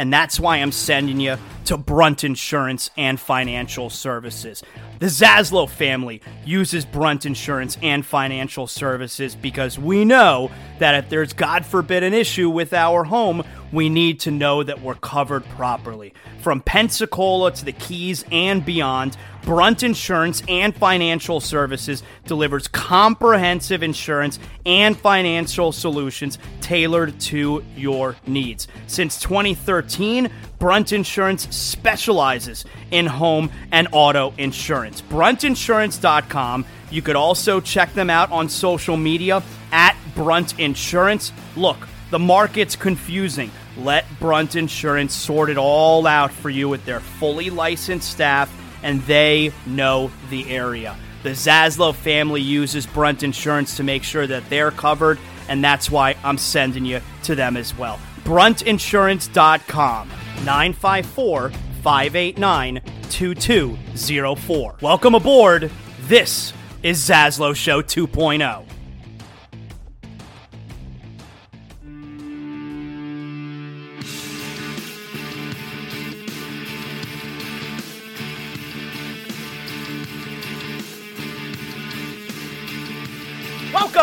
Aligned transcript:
And 0.00 0.10
that's 0.10 0.40
why 0.40 0.56
I'm 0.56 0.72
sending 0.72 1.20
you 1.20 1.36
to 1.66 1.76
Brunt 1.76 2.24
Insurance 2.24 2.88
and 2.96 3.20
Financial 3.20 3.90
Services. 3.90 4.62
The 4.98 5.08
Zaslow 5.08 5.68
family 5.68 6.22
uses 6.42 6.86
Brunt 6.86 7.26
Insurance 7.26 7.76
and 7.82 8.04
Financial 8.04 8.66
Services 8.66 9.34
because 9.34 9.78
we 9.78 10.06
know 10.06 10.50
that 10.78 10.94
if 10.94 11.10
there's, 11.10 11.34
God 11.34 11.66
forbid, 11.66 12.02
an 12.02 12.14
issue 12.14 12.48
with 12.48 12.72
our 12.72 13.04
home, 13.04 13.44
we 13.72 13.90
need 13.90 14.20
to 14.20 14.30
know 14.30 14.62
that 14.62 14.80
we're 14.80 14.94
covered 14.94 15.44
properly. 15.50 16.14
From 16.40 16.62
Pensacola 16.62 17.52
to 17.52 17.64
the 17.66 17.72
Keys 17.72 18.24
and 18.32 18.64
beyond, 18.64 19.18
Brunt 19.42 19.82
Insurance 19.82 20.42
and 20.48 20.74
Financial 20.74 21.40
Services 21.40 22.02
delivers 22.26 22.68
comprehensive 22.68 23.82
insurance 23.82 24.38
and 24.66 24.96
financial 24.96 25.72
solutions 25.72 26.38
tailored 26.60 27.18
to 27.20 27.64
your 27.76 28.16
needs. 28.26 28.68
Since 28.86 29.20
2013, 29.20 30.30
Brunt 30.58 30.92
Insurance 30.92 31.54
specializes 31.54 32.64
in 32.90 33.06
home 33.06 33.50
and 33.72 33.88
auto 33.92 34.34
insurance. 34.38 35.00
BruntInsurance.com. 35.02 36.66
You 36.90 37.02
could 37.02 37.16
also 37.16 37.60
check 37.60 37.94
them 37.94 38.10
out 38.10 38.30
on 38.30 38.48
social 38.48 38.96
media 38.96 39.42
at 39.72 39.96
Brunt 40.14 40.58
Insurance. 40.58 41.32
Look, 41.56 41.88
the 42.10 42.18
market's 42.18 42.76
confusing. 42.76 43.50
Let 43.76 44.04
Brunt 44.18 44.56
Insurance 44.56 45.14
sort 45.14 45.48
it 45.48 45.56
all 45.56 46.06
out 46.06 46.32
for 46.32 46.50
you 46.50 46.68
with 46.68 46.84
their 46.84 47.00
fully 47.00 47.50
licensed 47.50 48.10
staff, 48.10 48.52
and 48.82 49.00
they 49.02 49.52
know 49.66 50.10
the 50.30 50.50
area. 50.50 50.96
The 51.22 51.30
Zaslow 51.30 51.94
family 51.94 52.40
uses 52.40 52.86
Brunt 52.86 53.22
Insurance 53.22 53.76
to 53.76 53.82
make 53.82 54.02
sure 54.02 54.26
that 54.26 54.48
they're 54.48 54.70
covered, 54.70 55.18
and 55.48 55.62
that's 55.62 55.90
why 55.90 56.16
I'm 56.24 56.38
sending 56.38 56.84
you 56.84 57.00
to 57.24 57.34
them 57.34 57.56
as 57.56 57.76
well. 57.76 58.00
BruntInsurance.com, 58.24 60.08
954 60.44 61.50
589 61.82 62.80
2204. 63.10 64.76
Welcome 64.80 65.14
aboard. 65.14 65.70
This 66.02 66.52
is 66.82 66.98
Zaslow 67.06 67.54
Show 67.54 67.82
2.0. 67.82 68.64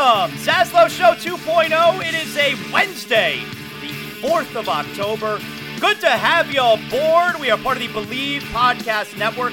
Welcome, 0.08 0.38
Zaslow 0.38 0.88
Show 0.88 1.16
2.0. 1.16 2.08
It 2.08 2.14
is 2.14 2.38
a 2.38 2.56
Wednesday, 2.72 3.42
the 3.82 3.90
4th 4.26 4.56
of 4.56 4.70
October. 4.70 5.38
Good 5.82 6.00
to 6.00 6.10
have 6.10 6.50
you 6.50 6.62
aboard. 6.62 7.42
We 7.42 7.52
are 7.52 7.58
part 7.58 7.76
of 7.76 7.84
the 7.84 7.90
Bleav 7.90 8.40
Podcast 8.44 9.18
Network. 9.18 9.52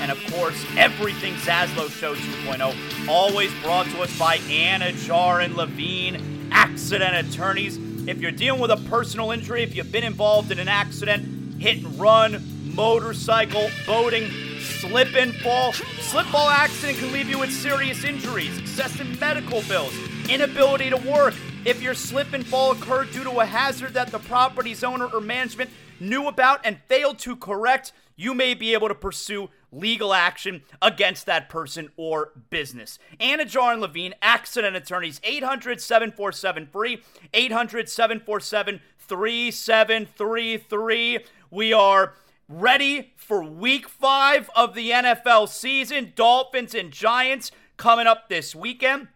And 0.00 0.12
of 0.12 0.22
course, 0.30 0.62
everything 0.76 1.32
Zaslow 1.36 1.88
Show 1.88 2.14
2.0, 2.16 3.08
always 3.08 3.50
brought 3.62 3.86
to 3.86 4.02
us 4.02 4.18
by 4.18 4.36
Anidjar 4.40 5.42
and 5.42 5.56
Levine, 5.56 6.50
accident 6.52 7.26
attorneys. 7.26 7.78
If 8.06 8.20
you're 8.20 8.30
dealing 8.30 8.60
with 8.60 8.72
a 8.72 8.76
personal 8.90 9.30
injury, 9.30 9.62
if 9.62 9.74
you've 9.74 9.90
been 9.90 10.04
involved 10.04 10.52
in 10.52 10.58
an 10.58 10.68
accident, 10.68 11.62
hit 11.62 11.78
and 11.78 11.98
run, 11.98 12.44
motorcycle, 12.74 13.70
boating, 13.86 14.24
slip 14.64 15.14
and 15.14 15.34
fall. 15.36 15.72
Slip 15.72 16.30
ball 16.32 16.48
accident 16.48 16.98
can 16.98 17.12
leave 17.12 17.28
you 17.28 17.38
with 17.38 17.52
serious 17.52 18.04
injuries, 18.04 18.58
excessive 18.58 19.20
medical 19.20 19.62
bills, 19.62 19.94
inability 20.28 20.90
to 20.90 20.96
work. 20.96 21.34
If 21.64 21.82
your 21.82 21.94
slip 21.94 22.32
and 22.32 22.46
fall 22.46 22.72
occurred 22.72 23.12
due 23.12 23.24
to 23.24 23.40
a 23.40 23.46
hazard 23.46 23.94
that 23.94 24.10
the 24.10 24.18
property's 24.18 24.84
owner 24.84 25.06
or 25.06 25.20
management 25.20 25.70
knew 26.00 26.28
about 26.28 26.60
and 26.64 26.78
failed 26.88 27.18
to 27.20 27.36
correct, 27.36 27.92
you 28.16 28.34
may 28.34 28.54
be 28.54 28.74
able 28.74 28.88
to 28.88 28.94
pursue 28.94 29.50
legal 29.72 30.14
action 30.14 30.62
against 30.80 31.26
that 31.26 31.48
person 31.48 31.88
or 31.96 32.30
business. 32.50 33.00
Anidjar 33.18 33.72
and 33.72 33.80
Levine, 33.80 34.14
accident 34.22 34.76
attorneys, 34.76 35.20
800 35.24 35.80
747 35.80 36.66
free, 36.66 37.02
800 37.32 37.88
747 37.88 38.80
3733. 38.98 41.18
We 41.50 41.72
are 41.72 42.14
ready 42.48 43.13
for 43.24 43.42
week 43.42 43.88
five 43.88 44.50
of 44.54 44.74
the 44.74 44.90
NFL 44.90 45.48
season. 45.48 46.12
Dolphins 46.14 46.74
and 46.74 46.90
Giants 46.90 47.50
coming 47.78 48.06
up 48.06 48.28
this 48.28 48.54
weekend. 48.54 49.08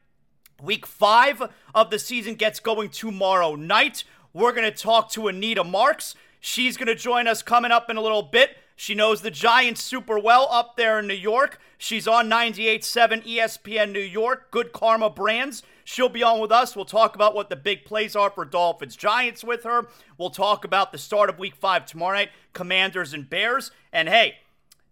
Week 0.62 0.86
five 0.86 1.42
of 1.74 1.91
the 1.91 1.98
season 1.98 2.34
gets 2.34 2.58
going 2.58 2.88
tomorrow 2.88 3.54
night. 3.54 4.04
We're 4.32 4.52
going 4.52 4.70
to 4.70 4.76
talk 4.76 5.10
to 5.12 5.28
Anita 5.28 5.62
Marks. 5.62 6.14
She's 6.41 6.78
going 6.78 6.86
to 6.86 6.94
join 6.94 7.28
us 7.28 7.42
coming 7.42 7.70
up 7.70 7.91
in 7.91 7.98
a 7.98 8.00
little 8.00 8.22
bit. 8.22 8.56
She 8.81 8.94
knows 8.94 9.22
the 9.22 9.33
Giants 9.33 9.83
super 9.83 10.21
well 10.21 10.47
up 10.53 10.77
there 10.77 11.00
in 11.00 11.09
New 11.09 11.15
York. 11.15 11.59
She's 11.78 12.06
on 12.06 12.31
98.7 12.31 13.27
ESPN 13.27 13.91
New 13.91 13.99
York, 13.99 14.53
Good 14.53 14.72
Karma 14.72 15.11
Brands. 15.11 15.65
She'll 15.83 16.09
be 16.09 16.22
on 16.22 16.39
with 16.39 16.53
us. 16.53 16.77
We'll 16.77 16.84
talk 16.84 17.17
about 17.17 17.34
what 17.34 17.50
the 17.50 17.56
big 17.56 17.84
plays 17.84 18.15
are 18.15 18.31
for 18.31 18.44
Dolphins 18.44 18.94
Giants 18.94 19.43
with 19.43 19.65
her. 19.65 19.88
We'll 20.17 20.31
talk 20.31 20.65
about 20.65 20.93
the 20.93 20.99
start 20.99 21.28
of 21.28 21.41
week 21.41 21.56
five 21.56 21.87
tomorrow 21.87 22.19
night, 22.19 22.31
Commanders 22.53 23.12
and 23.12 23.28
Bears. 23.28 23.72
And 23.93 24.09
hey, 24.09 24.37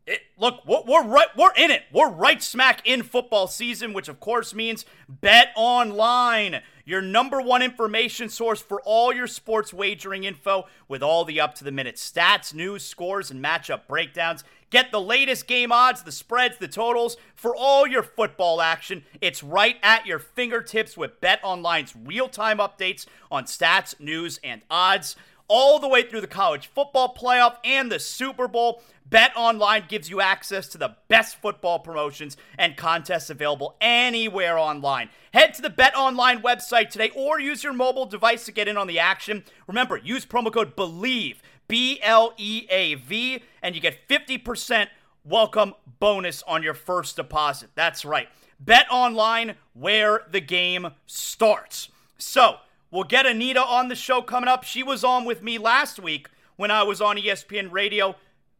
it, 0.04 0.22
look, 0.36 0.66
we're, 0.66 1.04
right. 1.04 1.28
We're 1.36 1.54
in 1.56 1.70
it. 1.70 1.84
We're 1.92 2.10
right 2.10 2.42
smack 2.42 2.84
in 2.84 3.04
football 3.04 3.46
season, 3.46 3.92
which 3.92 4.08
of 4.08 4.18
course 4.18 4.52
means 4.52 4.84
Bet 5.08 5.52
Online, 5.54 6.60
your 6.86 7.02
number 7.02 7.42
one 7.42 7.60
information 7.60 8.30
source 8.30 8.62
for 8.62 8.80
all 8.86 9.12
your 9.12 9.26
sports 9.26 9.74
wagering 9.74 10.24
info, 10.24 10.66
with 10.88 11.02
all 11.02 11.26
the 11.26 11.40
up 11.40 11.54
to 11.56 11.64
the 11.64 11.72
minute 11.72 11.96
stats, 11.96 12.54
news, 12.54 12.82
scores, 12.82 13.30
and 13.30 13.44
matchup 13.44 13.86
breakdowns. 13.86 14.44
Get 14.70 14.90
the 14.90 15.00
latest 15.00 15.46
game 15.46 15.70
odds, 15.70 16.02
the 16.02 16.12
spreads, 16.12 16.58
the 16.58 16.68
totals 16.68 17.16
for 17.34 17.54
all 17.54 17.86
your 17.86 18.02
football 18.02 18.60
action. 18.60 19.04
It's 19.20 19.42
right 19.42 19.76
at 19.82 20.06
your 20.06 20.18
fingertips 20.18 20.96
with 20.96 21.20
Bet 21.20 21.40
Online's 21.44 21.94
real-time 21.94 22.58
updates 22.58 23.06
on 23.30 23.44
stats, 23.44 23.98
news, 24.00 24.40
and 24.42 24.62
odds 24.70 25.16
all 25.48 25.78
the 25.78 25.88
way 25.88 26.02
through 26.02 26.20
the 26.20 26.26
college 26.26 26.68
football 26.68 27.14
playoff 27.14 27.56
and 27.64 27.90
the 27.90 27.98
Super 27.98 28.48
Bowl. 28.48 28.82
Bet 29.08 29.32
Online 29.36 29.84
gives 29.86 30.10
you 30.10 30.20
access 30.20 30.66
to 30.68 30.78
the 30.78 30.96
best 31.08 31.36
football 31.36 31.78
promotions 31.78 32.36
and 32.58 32.76
contests 32.76 33.30
available 33.30 33.76
anywhere 33.80 34.58
online. 34.58 35.10
Head 35.32 35.54
to 35.54 35.62
the 35.62 35.70
Bet 35.70 35.94
Online 35.96 36.42
website 36.42 36.90
today 36.90 37.10
or 37.14 37.38
use 37.38 37.62
your 37.62 37.72
mobile 37.72 38.06
device 38.06 38.44
to 38.46 38.52
get 38.52 38.66
in 38.66 38.76
on 38.76 38.88
the 38.88 38.98
action. 38.98 39.44
Remember, 39.68 39.96
use 39.96 40.26
promo 40.26 40.52
code 40.52 40.74
BLEAV, 40.74 41.36
B 41.68 42.00
L 42.02 42.34
E 42.36 42.66
A 42.68 42.94
V, 42.94 43.42
and 43.62 43.74
you 43.74 43.80
get 43.80 44.08
50% 44.08 44.88
welcome 45.24 45.74
bonus 46.00 46.42
on 46.44 46.62
your 46.62 46.74
first 46.74 47.16
deposit. 47.16 47.70
That's 47.74 48.04
right. 48.04 48.28
Bet 48.58 48.86
online 48.90 49.54
where 49.74 50.22
the 50.30 50.40
game 50.40 50.92
starts. 51.06 51.90
So, 52.18 52.56
we'll 52.90 53.04
get 53.04 53.26
Anita 53.26 53.60
on 53.60 53.88
the 53.88 53.94
show 53.94 54.22
coming 54.22 54.48
up. 54.48 54.64
She 54.64 54.82
was 54.82 55.04
on 55.04 55.24
with 55.24 55.42
me 55.42 55.58
last 55.58 55.98
week 55.98 56.28
when 56.56 56.70
I 56.70 56.82
was 56.82 57.00
on 57.00 57.16
ESPN 57.16 57.70
Radio 57.70 58.16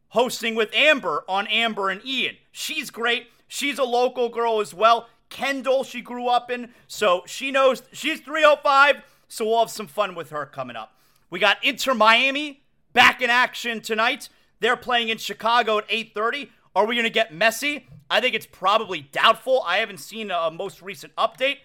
hosting 0.09 0.55
with 0.55 0.73
Amber 0.73 1.23
on 1.27 1.47
Amber 1.47 1.89
and 1.89 2.05
Ian. 2.05 2.37
She's 2.51 2.89
great. 2.89 3.27
She's 3.47 3.79
a 3.79 3.83
local 3.83 4.29
girl 4.29 4.59
as 4.59 4.73
well. 4.73 5.07
Kendall, 5.29 5.83
she 5.83 6.01
grew 6.01 6.27
up 6.27 6.49
in, 6.49 6.69
so 6.87 7.23
she 7.25 7.51
knows 7.51 7.83
she's 7.91 8.21
305. 8.21 9.03
So 9.27 9.45
we'll 9.45 9.59
have 9.59 9.69
some 9.69 9.87
fun 9.87 10.15
with 10.15 10.29
her 10.29 10.45
coming 10.45 10.75
up. 10.75 10.93
We 11.29 11.39
got 11.39 11.63
Inter 11.63 11.93
Miami 11.93 12.63
back 12.93 13.21
in 13.21 13.29
action 13.29 13.81
tonight. 13.81 14.29
They're 14.59 14.77
playing 14.77 15.09
in 15.09 15.17
Chicago 15.17 15.79
at 15.79 15.89
8:30. 15.89 16.49
Are 16.75 16.85
we 16.85 16.95
going 16.95 17.03
to 17.03 17.09
get 17.09 17.33
Messi? 17.33 17.83
I 18.09 18.21
think 18.21 18.35
it's 18.35 18.45
probably 18.45 19.01
doubtful. 19.11 19.63
I 19.65 19.77
haven't 19.77 19.99
seen 19.99 20.31
a 20.31 20.49
most 20.49 20.81
recent 20.81 21.13
update. 21.15 21.57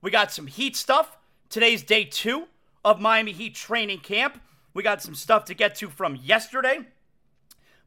We 0.00 0.10
got 0.12 0.30
some 0.30 0.46
Heat 0.46 0.76
stuff. 0.76 1.17
Today's 1.50 1.82
day 1.82 2.04
two 2.04 2.46
of 2.84 3.00
Miami 3.00 3.32
Heat 3.32 3.54
training 3.54 4.00
camp. 4.00 4.38
We 4.74 4.82
got 4.82 5.00
some 5.00 5.14
stuff 5.14 5.46
to 5.46 5.54
get 5.54 5.76
to 5.76 5.88
from 5.88 6.14
yesterday. 6.16 6.80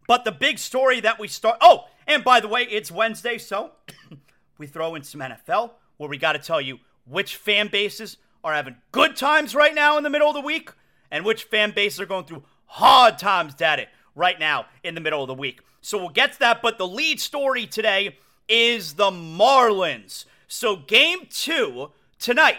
But 0.07 0.25
the 0.25 0.31
big 0.31 0.57
story 0.57 0.99
that 1.01 1.19
we 1.19 1.27
start. 1.27 1.57
Oh, 1.61 1.85
and 2.07 2.23
by 2.23 2.39
the 2.39 2.47
way, 2.47 2.63
it's 2.63 2.91
Wednesday, 2.91 3.37
so 3.37 3.73
we 4.57 4.65
throw 4.65 4.95
in 4.95 5.03
some 5.03 5.21
NFL 5.21 5.73
where 5.97 6.09
we 6.09 6.17
got 6.17 6.33
to 6.33 6.39
tell 6.39 6.59
you 6.59 6.79
which 7.05 7.35
fan 7.35 7.67
bases 7.67 8.17
are 8.43 8.51
having 8.51 8.77
good 8.91 9.15
times 9.15 9.53
right 9.53 9.75
now 9.75 9.95
in 9.95 10.03
the 10.03 10.09
middle 10.09 10.29
of 10.29 10.33
the 10.33 10.41
week 10.41 10.71
and 11.11 11.23
which 11.23 11.43
fan 11.43 11.69
bases 11.69 11.99
are 11.99 12.07
going 12.07 12.25
through 12.25 12.43
hard 12.65 13.19
times, 13.19 13.53
daddy, 13.53 13.85
right 14.15 14.39
now 14.39 14.65
in 14.83 14.95
the 14.95 15.01
middle 15.01 15.21
of 15.21 15.27
the 15.27 15.35
week. 15.35 15.61
So 15.81 15.99
we'll 15.99 16.09
get 16.09 16.33
to 16.33 16.39
that. 16.39 16.63
But 16.63 16.79
the 16.79 16.87
lead 16.87 17.19
story 17.19 17.67
today 17.67 18.17
is 18.47 18.93
the 18.93 19.11
Marlins. 19.11 20.25
So 20.47 20.77
game 20.77 21.27
two 21.29 21.91
tonight, 22.17 22.57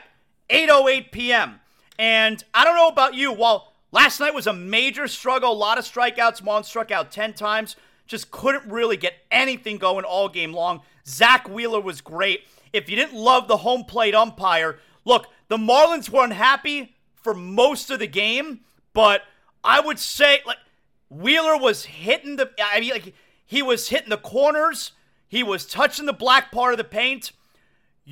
8:08 0.52 1.10
p.m. 1.10 1.60
And 1.98 2.42
I 2.52 2.64
don't 2.64 2.76
know 2.76 2.88
about 2.88 3.14
you, 3.14 3.32
while 3.32 3.72
last 3.90 4.20
night 4.20 4.34
was 4.34 4.46
a 4.46 4.52
major 4.52 5.08
struggle, 5.08 5.52
a 5.52 5.54
lot 5.54 5.78
of 5.78 5.84
strikeouts, 5.84 6.42
Marlins 6.42 6.66
struck 6.66 6.90
out 6.90 7.10
10 7.10 7.34
times, 7.34 7.76
just 8.06 8.30
couldn't 8.30 8.70
really 8.70 8.96
get 8.96 9.14
anything 9.30 9.78
going 9.78 10.04
all 10.04 10.28
game 10.28 10.52
long. 10.52 10.82
Zack 11.06 11.48
Wheeler 11.48 11.80
was 11.80 12.00
great. 12.00 12.46
If 12.72 12.88
you 12.88 12.96
didn't 12.96 13.14
love 13.14 13.48
the 13.48 13.58
home 13.58 13.84
plate 13.84 14.14
umpire, 14.14 14.78
look, 15.04 15.26
the 15.48 15.56
Marlins 15.56 16.10
were 16.10 16.24
unhappy 16.24 16.96
for 17.14 17.34
most 17.34 17.90
of 17.90 17.98
the 17.98 18.06
game, 18.06 18.60
but 18.92 19.22
I 19.62 19.80
would 19.80 19.98
say 19.98 20.40
like 20.46 20.58
Wheeler 21.08 21.56
was 21.56 21.84
hitting 21.84 22.36
the 22.36 22.50
I 22.62 22.80
mean 22.80 22.90
like 22.90 23.14
he 23.44 23.62
was 23.62 23.88
hitting 23.88 24.10
the 24.10 24.16
corners, 24.16 24.92
he 25.28 25.42
was 25.42 25.66
touching 25.66 26.06
the 26.06 26.12
black 26.12 26.50
part 26.50 26.72
of 26.72 26.78
the 26.78 26.84
paint. 26.84 27.32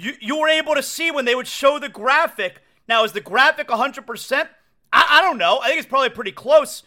You 0.01 0.15
you 0.19 0.39
were 0.39 0.49
able 0.49 0.75
to 0.75 0.83
see 0.83 1.11
when 1.11 1.27
they 1.27 1.35
would 1.35 1.47
show 1.47 1.79
the 1.79 1.91
graphic. 1.91 2.63
Now 2.89 3.05
is 3.05 3.13
the 3.13 3.21
graphic 3.21 3.69
100%? 3.69 4.49
I, 4.93 5.07
I 5.11 5.21
don't 5.21 5.37
know. 5.37 5.59
I 5.59 5.69
think 5.69 5.79
it's 5.79 5.89
probably 5.89 6.09
pretty 6.09 6.33
close. 6.33 6.83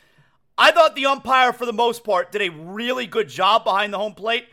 I 0.58 0.72
thought 0.72 0.96
the 0.96 1.06
umpire, 1.06 1.54
for 1.54 1.68
the 1.68 1.74
most 1.74 2.04
part, 2.04 2.32
did 2.32 2.42
a 2.42 2.50
really 2.50 3.06
good 3.06 3.30
job 3.30 3.64
behind 3.64 3.94
the 3.94 4.00
home 4.00 4.16
plate. 4.16 4.48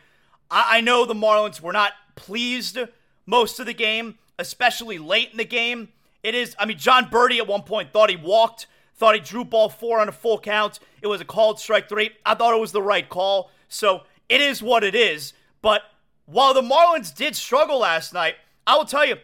I, 0.51 0.77
I 0.77 0.81
know 0.81 1.05
the 1.05 1.15
Marlins 1.15 1.59
were 1.59 1.73
not 1.73 1.93
pleased 2.15 2.77
most 3.25 3.59
of 3.59 3.65
the 3.65 3.73
game, 3.73 4.19
especially 4.37 4.99
late 4.99 5.31
in 5.31 5.37
the 5.37 5.45
game. 5.45 5.89
It 6.21 6.35
is, 6.35 6.55
I 6.59 6.67
mean, 6.67 6.77
Jon 6.77 7.05
Berti 7.05 7.39
at 7.39 7.47
one 7.47 7.63
point 7.63 7.91
thought 7.91 8.11
he 8.11 8.15
walked, 8.15 8.67
thought 8.95 9.15
he 9.15 9.21
drew 9.21 9.43
ball 9.43 9.69
four 9.69 9.99
on 9.99 10.07
a 10.07 10.11
full 10.11 10.39
count. 10.39 10.79
It 11.01 11.07
was 11.07 11.19
a 11.19 11.25
called 11.25 11.59
strike 11.59 11.89
three. 11.89 12.11
I 12.23 12.35
thought 12.35 12.55
it 12.55 12.61
was 12.61 12.73
the 12.73 12.81
right 12.81 13.09
call. 13.09 13.49
So 13.69 14.01
it 14.29 14.39
is 14.39 14.61
what 14.61 14.83
it 14.83 14.93
is. 14.93 15.33
But 15.63 15.81
while 16.27 16.53
the 16.53 16.61
Marlins 16.61 17.13
did 17.13 17.35
struggle 17.35 17.79
last 17.79 18.13
night, 18.13 18.35
I 18.65 18.77
will 18.77 18.85
tell 18.85 19.05
you, 19.05 19.17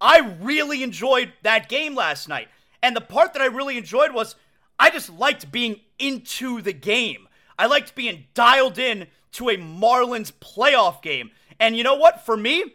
I 0.00 0.36
really 0.40 0.82
enjoyed 0.82 1.32
that 1.42 1.68
game 1.68 1.94
last 1.94 2.28
night. 2.28 2.48
And 2.82 2.94
the 2.94 3.00
part 3.00 3.32
that 3.32 3.42
I 3.42 3.46
really 3.46 3.78
enjoyed 3.78 4.12
was 4.12 4.36
I 4.78 4.90
just 4.90 5.10
liked 5.10 5.50
being 5.50 5.80
into 5.98 6.60
the 6.60 6.72
game. 6.72 7.28
I 7.58 7.66
liked 7.66 7.94
being 7.94 8.26
dialed 8.34 8.78
in 8.78 9.06
to 9.32 9.48
a 9.48 9.56
Marlins 9.56 10.32
playoff 10.32 11.02
game. 11.02 11.30
And 11.58 11.76
you 11.76 11.82
know 11.82 11.94
what? 11.94 12.24
For 12.24 12.36
me, 12.36 12.74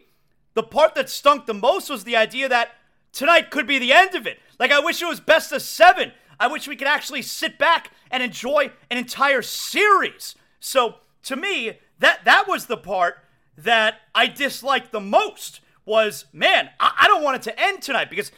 the 0.54 0.62
part 0.62 0.94
that 0.94 1.08
stunk 1.08 1.46
the 1.46 1.54
most 1.54 1.88
was 1.88 2.04
the 2.04 2.16
idea 2.16 2.48
that 2.48 2.70
tonight 3.12 3.50
could 3.50 3.66
be 3.66 3.78
the 3.78 3.92
end 3.92 4.14
of 4.14 4.26
it. 4.26 4.38
Like, 4.58 4.72
I 4.72 4.80
wish 4.80 5.00
it 5.00 5.08
was 5.08 5.20
best 5.20 5.52
of 5.52 5.62
seven. 5.62 6.12
I 6.38 6.48
wish 6.48 6.66
we 6.66 6.76
could 6.76 6.88
actually 6.88 7.22
sit 7.22 7.58
back 7.58 7.90
and 8.10 8.22
enjoy 8.22 8.70
an 8.90 8.98
entire 8.98 9.42
series. 9.42 10.34
So, 10.60 10.96
to 11.24 11.36
me, 11.36 11.78
that 12.00 12.24
that 12.24 12.48
was 12.48 12.66
the 12.66 12.76
part 12.76 13.18
that 13.56 14.00
I 14.14 14.26
disliked 14.26 14.92
the 14.92 15.00
most. 15.00 15.60
Was 15.84 16.26
man, 16.32 16.70
I, 16.78 16.92
I 17.02 17.08
don't 17.08 17.22
want 17.22 17.36
it 17.36 17.42
to 17.50 17.60
end 17.60 17.82
tonight 17.82 18.08
because 18.10 18.32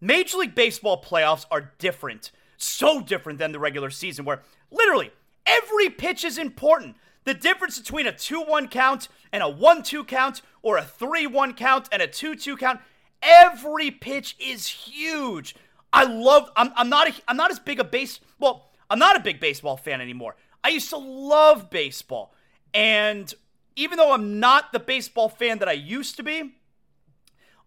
Major 0.00 0.38
League 0.38 0.54
Baseball 0.54 1.02
playoffs 1.02 1.46
are 1.50 1.72
different, 1.78 2.32
so 2.56 3.00
different 3.00 3.38
than 3.38 3.52
the 3.52 3.58
regular 3.58 3.90
season, 3.90 4.24
where 4.24 4.42
literally 4.70 5.10
every 5.46 5.90
pitch 5.90 6.24
is 6.24 6.38
important. 6.38 6.96
The 7.24 7.34
difference 7.34 7.78
between 7.78 8.06
a 8.06 8.12
2 8.12 8.42
1 8.42 8.68
count 8.68 9.08
and 9.32 9.42
a 9.42 9.48
1 9.48 9.82
2 9.82 10.04
count, 10.04 10.42
or 10.62 10.76
a 10.76 10.84
3 10.84 11.26
1 11.26 11.54
count 11.54 11.88
and 11.92 12.02
a 12.02 12.06
2 12.06 12.34
2 12.34 12.56
count, 12.56 12.80
Every 13.22 13.90
pitch 13.90 14.36
is 14.38 14.66
huge. 14.66 15.54
I 15.92 16.04
love. 16.04 16.50
I'm, 16.56 16.72
I'm 16.76 16.88
not. 16.88 17.08
A, 17.08 17.12
I'm 17.28 17.36
not 17.36 17.50
as 17.50 17.58
big 17.58 17.80
a 17.80 17.84
base. 17.84 18.20
Well, 18.38 18.70
I'm 18.90 18.98
not 18.98 19.16
a 19.16 19.20
big 19.20 19.40
baseball 19.40 19.76
fan 19.76 20.00
anymore. 20.00 20.36
I 20.62 20.68
used 20.68 20.90
to 20.90 20.96
love 20.96 21.70
baseball, 21.70 22.34
and 22.74 23.32
even 23.76 23.98
though 23.98 24.12
I'm 24.12 24.40
not 24.40 24.72
the 24.72 24.78
baseball 24.78 25.28
fan 25.28 25.58
that 25.58 25.68
I 25.68 25.72
used 25.72 26.16
to 26.16 26.22
be, 26.22 26.55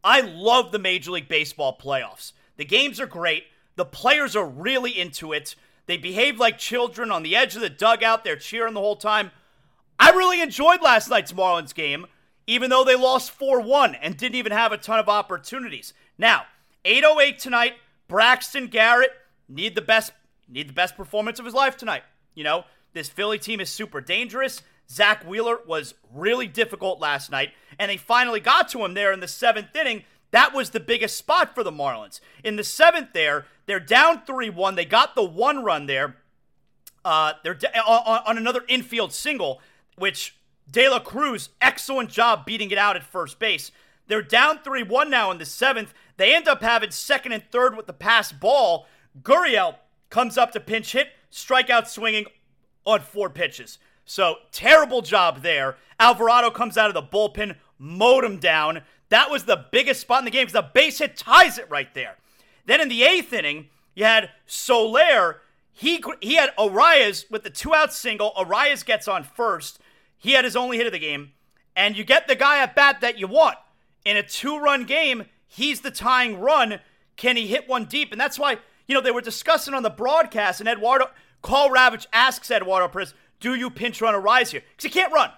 I 0.04 0.22
love 0.22 0.72
the 0.72 0.80
Major 0.80 1.12
League 1.12 1.28
Baseball 1.28 1.78
playoffs. 1.78 2.34
The 2.58 2.66
games 2.66 3.00
are 3.00 3.08
great. 3.08 3.46
The 3.76 3.86
players 3.86 4.36
are 4.36 4.48
really 4.48 4.98
into 4.98 5.34
it. 5.34 5.56
They 5.86 5.98
behave 5.98 6.40
like 6.40 6.58
children 6.58 7.12
on 7.12 7.24
the 7.24 7.36
edge 7.36 7.56
of 7.56 7.62
the 7.62 7.70
dugout. 7.70 8.24
They're 8.24 8.36
cheering 8.36 8.74
the 8.74 8.80
whole 8.80 8.96
time. 8.96 9.32
I 10.00 10.12
really 10.12 10.42
enjoyed 10.42 10.82
last 10.82 11.10
night's 11.10 11.34
Marlins 11.34 11.74
game 11.74 12.08
even 12.50 12.72
though 12.72 12.84
they 12.84 12.96
lost 12.96 13.30
4 13.30 13.62
1 13.62 13.94
and 13.94 14.18
didn't 14.18 14.34
even 14.34 14.52
have 14.52 14.72
a 14.72 14.78
ton 14.78 14.98
of 14.98 15.08
opportunities. 15.08 15.94
Now, 16.18 16.46
808 16.84 17.38
tonight, 17.38 17.74
Braxton 18.08 18.68
Garrett 18.68 19.12
need 19.48 19.76
the 19.76 19.84
best 19.84 20.14
need 20.48 20.68
the 20.68 20.74
best 20.74 20.98
performance 20.98 21.38
of 21.38 21.46
his 21.46 21.54
life 21.54 21.78
tonight. 21.78 22.02
You 22.34 22.44
know, 22.44 22.66
this 22.94 23.08
Philly 23.08 23.38
team 23.38 23.60
is 23.60 23.70
super 23.70 24.02
dangerous. 24.02 24.64
Zack 24.92 25.24
Wheeler 25.24 25.60
was 25.68 25.94
really 26.14 26.48
difficult 26.48 27.00
last 27.00 27.30
night, 27.30 27.52
and 27.78 27.92
they 27.92 27.98
finally 27.98 28.40
got 28.40 28.70
to 28.70 28.84
him 28.84 28.94
there 28.94 29.12
in 29.12 29.20
the 29.20 29.28
seventh 29.28 29.76
inning. 29.76 30.04
That 30.32 30.54
was 30.54 30.72
the 30.72 30.80
biggest 30.80 31.18
spot 31.18 31.54
for 31.56 31.64
the 31.64 31.72
Marlins. 31.72 32.20
In 32.44 32.56
the 32.56 32.64
seventh, 32.64 33.14
there, 33.14 33.46
they're 33.66 33.80
down 33.80 34.24
3 34.26 34.50
1. 34.50 34.76
They 34.76 34.86
got 34.86 35.16
the 35.16 35.24
one 35.24 35.64
run 35.64 35.86
there. 35.86 36.18
Uh, 37.06 37.34
they're 37.44 37.58
on, 37.88 38.22
on 38.26 38.38
another 38.38 38.64
infield 38.68 39.14
single, 39.14 39.62
which 39.96 40.36
De 40.70 40.88
La 40.90 41.00
Cruz, 41.00 41.50
excellent 41.62 42.10
job 42.10 42.46
beating 42.46 42.72
it 42.72 42.78
out 42.78 42.96
at 42.96 43.04
first 43.04 43.40
base. 43.40 43.72
They're 44.08 44.22
down 44.22 44.60
3 44.60 44.84
1 44.84 45.10
now 45.10 45.32
in 45.32 45.38
the 45.38 45.46
seventh. 45.46 45.94
They 46.18 46.36
end 46.36 46.48
up 46.48 46.62
having 46.62 46.92
second 46.92 47.32
and 47.32 47.44
third 47.52 47.78
with 47.78 47.86
the 47.88 47.94
pass 47.94 48.32
ball. 48.32 48.88
Gurriel 49.22 49.76
comes 50.10 50.38
up 50.38 50.52
to 50.52 50.60
pinch 50.60 50.92
hit, 50.92 51.10
strikeout 51.32 51.88
swinging 51.88 52.26
on 52.86 53.02
four 53.02 53.30
pitches. 53.30 53.78
So, 54.10 54.38
terrible 54.52 55.04
job 55.04 55.44
there. 55.44 55.78
Alvarado 56.00 56.50
comes 56.50 56.80
out 56.80 56.88
of 56.88 56.96
the 56.96 57.16
bullpen, 57.16 57.58
mowed 57.78 58.24
him 58.24 58.40
down. 58.40 58.82
That 59.10 59.30
was 59.30 59.44
the 59.44 59.66
biggest 59.72 60.02
spot 60.02 60.18
in 60.18 60.26
the 60.26 60.32
game 60.32 60.48
because 60.48 60.54
the 60.54 60.68
base 60.74 60.98
hit 60.98 61.16
ties 61.16 61.60
it 61.60 61.70
right 61.70 61.94
there. 61.94 62.16
Then 62.66 62.82
in 62.82 62.90
the 62.90 63.04
eighth 63.04 63.32
inning, 63.32 63.68
you 63.94 64.06
had 64.06 64.32
Soler. 64.48 65.42
He, 65.72 66.04
he 66.22 66.34
had 66.34 66.56
Arraez 66.58 67.30
with 67.30 67.44
the 67.44 67.52
two 67.52 67.76
out 67.76 67.94
single. 67.94 68.34
Arraez 68.36 68.84
gets 68.84 69.08
on 69.08 69.24
first. 69.24 69.78
He 70.18 70.32
had 70.32 70.44
his 70.44 70.56
only 70.56 70.78
hit 70.78 70.88
of 70.88 70.92
the 70.92 70.98
game, 70.98 71.34
and 71.76 71.96
you 71.96 72.04
get 72.04 72.28
the 72.28 72.36
guy 72.36 72.64
at 72.64 72.76
bat 72.76 73.02
that 73.02 73.20
you 73.20 73.28
want. 73.28 73.60
In 74.06 74.18
a 74.18 74.24
two 74.24 74.58
run 74.58 74.86
game, 74.86 75.26
he's 75.46 75.82
the 75.82 75.92
tying 75.92 76.40
run. 76.40 76.80
Can 77.16 77.36
he 77.36 77.46
hit 77.46 77.70
one 77.70 77.86
deep? 77.86 78.12
And 78.12 78.20
that's 78.20 78.40
why, 78.40 78.58
you 78.88 78.96
know, 78.96 79.02
they 79.02 79.12
were 79.12 79.22
discussing 79.22 79.76
on 79.76 79.84
the 79.84 79.92
broadcast, 79.92 80.62
and 80.62 80.68
Eduardo, 80.68 81.12
Karl 81.44 81.70
Ravech 81.70 82.08
asks 82.12 82.50
Eduardo 82.50 82.88
Perez, 82.88 83.14
do 83.40 83.56
you 83.56 83.70
pinch 83.70 84.02
run 84.02 84.14
Arraez 84.14 84.52
here? 84.52 84.62
Because 84.76 84.84
he 84.84 84.90
can't 84.90 85.14
run. 85.14 85.32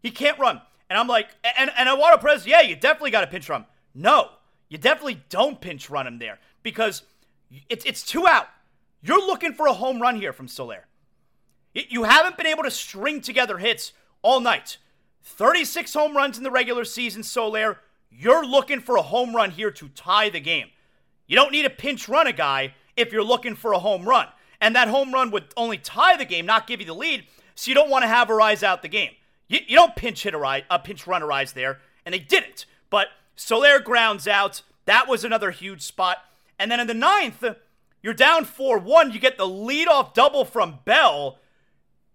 He 0.00 0.10
can't 0.10 0.38
run. 0.38 0.60
And 0.90 0.98
I'm 0.98 1.08
like, 1.08 1.28
and, 1.56 1.70
and 1.76 1.88
Eduardo 1.88 2.18
Perez, 2.18 2.46
yeah, 2.46 2.60
you 2.60 2.76
definitely 2.76 3.10
got 3.10 3.22
to 3.22 3.26
pinch 3.26 3.48
run. 3.48 3.64
No, 3.94 4.30
you 4.68 4.78
definitely 4.78 5.22
don't 5.28 5.60
pinch 5.60 5.88
run 5.88 6.06
him 6.06 6.18
there 6.18 6.38
because 6.62 7.02
it's, 7.68 7.84
it's 7.84 8.02
two 8.02 8.26
out. 8.26 8.48
You're 9.02 9.24
looking 9.24 9.52
for 9.52 9.66
a 9.66 9.72
home 9.72 10.00
run 10.00 10.16
here 10.16 10.32
from 10.32 10.48
Soler. 10.48 10.86
You 11.74 12.04
haven't 12.04 12.36
been 12.36 12.46
able 12.46 12.62
to 12.62 12.70
string 12.70 13.20
together 13.20 13.58
hits 13.58 13.92
all 14.22 14.40
night. 14.40 14.78
36 15.22 15.92
home 15.94 16.16
runs 16.16 16.38
in 16.38 16.44
the 16.44 16.50
regular 16.50 16.84
season, 16.84 17.22
Soler. 17.22 17.80
You're 18.10 18.46
looking 18.46 18.80
for 18.80 18.96
a 18.96 19.02
home 19.02 19.34
run 19.34 19.50
here 19.50 19.70
to 19.72 19.88
tie 19.88 20.28
the 20.28 20.40
game. 20.40 20.68
You 21.26 21.36
don't 21.36 21.52
need 21.52 21.64
a 21.64 21.70
pinch 21.70 22.08
run 22.08 22.26
a 22.26 22.32
guy 22.32 22.74
if 22.96 23.12
you're 23.12 23.24
looking 23.24 23.56
for 23.56 23.72
a 23.72 23.78
home 23.78 24.08
run. 24.08 24.28
And 24.60 24.76
that 24.76 24.88
home 24.88 25.12
run 25.12 25.30
would 25.32 25.46
only 25.56 25.78
tie 25.78 26.16
the 26.16 26.24
game, 26.24 26.46
not 26.46 26.66
give 26.66 26.80
you 26.80 26.86
the 26.86 26.94
lead. 26.94 27.26
So 27.54 27.70
you 27.70 27.74
don't 27.74 27.90
want 27.90 28.02
to 28.02 28.08
have 28.08 28.28
Arraez 28.28 28.62
out 28.62 28.82
the 28.82 28.88
game. 28.88 29.12
You, 29.48 29.60
you 29.66 29.76
don't 29.76 29.96
pinch 29.96 30.22
hit 30.22 30.34
a 30.34 30.62
uh, 30.70 30.78
pinch 30.78 31.04
runnerize 31.04 31.52
there, 31.52 31.80
and 32.04 32.14
they 32.14 32.18
didn't. 32.18 32.66
But 32.90 33.08
Soler 33.36 33.80
grounds 33.80 34.26
out. 34.26 34.62
That 34.86 35.08
was 35.08 35.24
another 35.24 35.50
huge 35.50 35.82
spot. 35.82 36.18
And 36.58 36.70
then 36.70 36.80
in 36.80 36.86
the 36.86 36.94
ninth, 36.94 37.44
you're 38.02 38.14
down 38.14 38.44
4 38.44 38.78
1. 38.78 39.12
You 39.12 39.18
get 39.18 39.38
the 39.38 39.46
leadoff 39.46 40.14
double 40.14 40.44
from 40.44 40.80
Bell. 40.84 41.38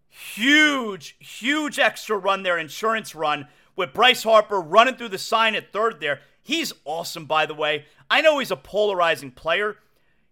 Huge, 0.08 1.15
huge 1.19 1.79
extra 1.79 2.17
run 2.17 2.43
there, 2.43 2.58
insurance 2.58 3.13
run, 3.13 3.48
with 3.75 3.93
Bryce 3.93 4.24
Harper 4.24 4.60
running 4.60 4.96
through 4.96 5.10
the 5.10 5.17
sign 5.17 5.55
at 5.55 5.72
third 5.72 6.00
there. 6.00 6.22
He's 6.41 6.74
awesome, 6.84 7.25
by 7.25 7.46
the 7.46 7.53
way. 7.53 7.86
I 8.10 8.22
know 8.22 8.39
he's 8.39 8.51
a 8.51 8.55
polarizing 8.55 9.31
player. 9.31 9.77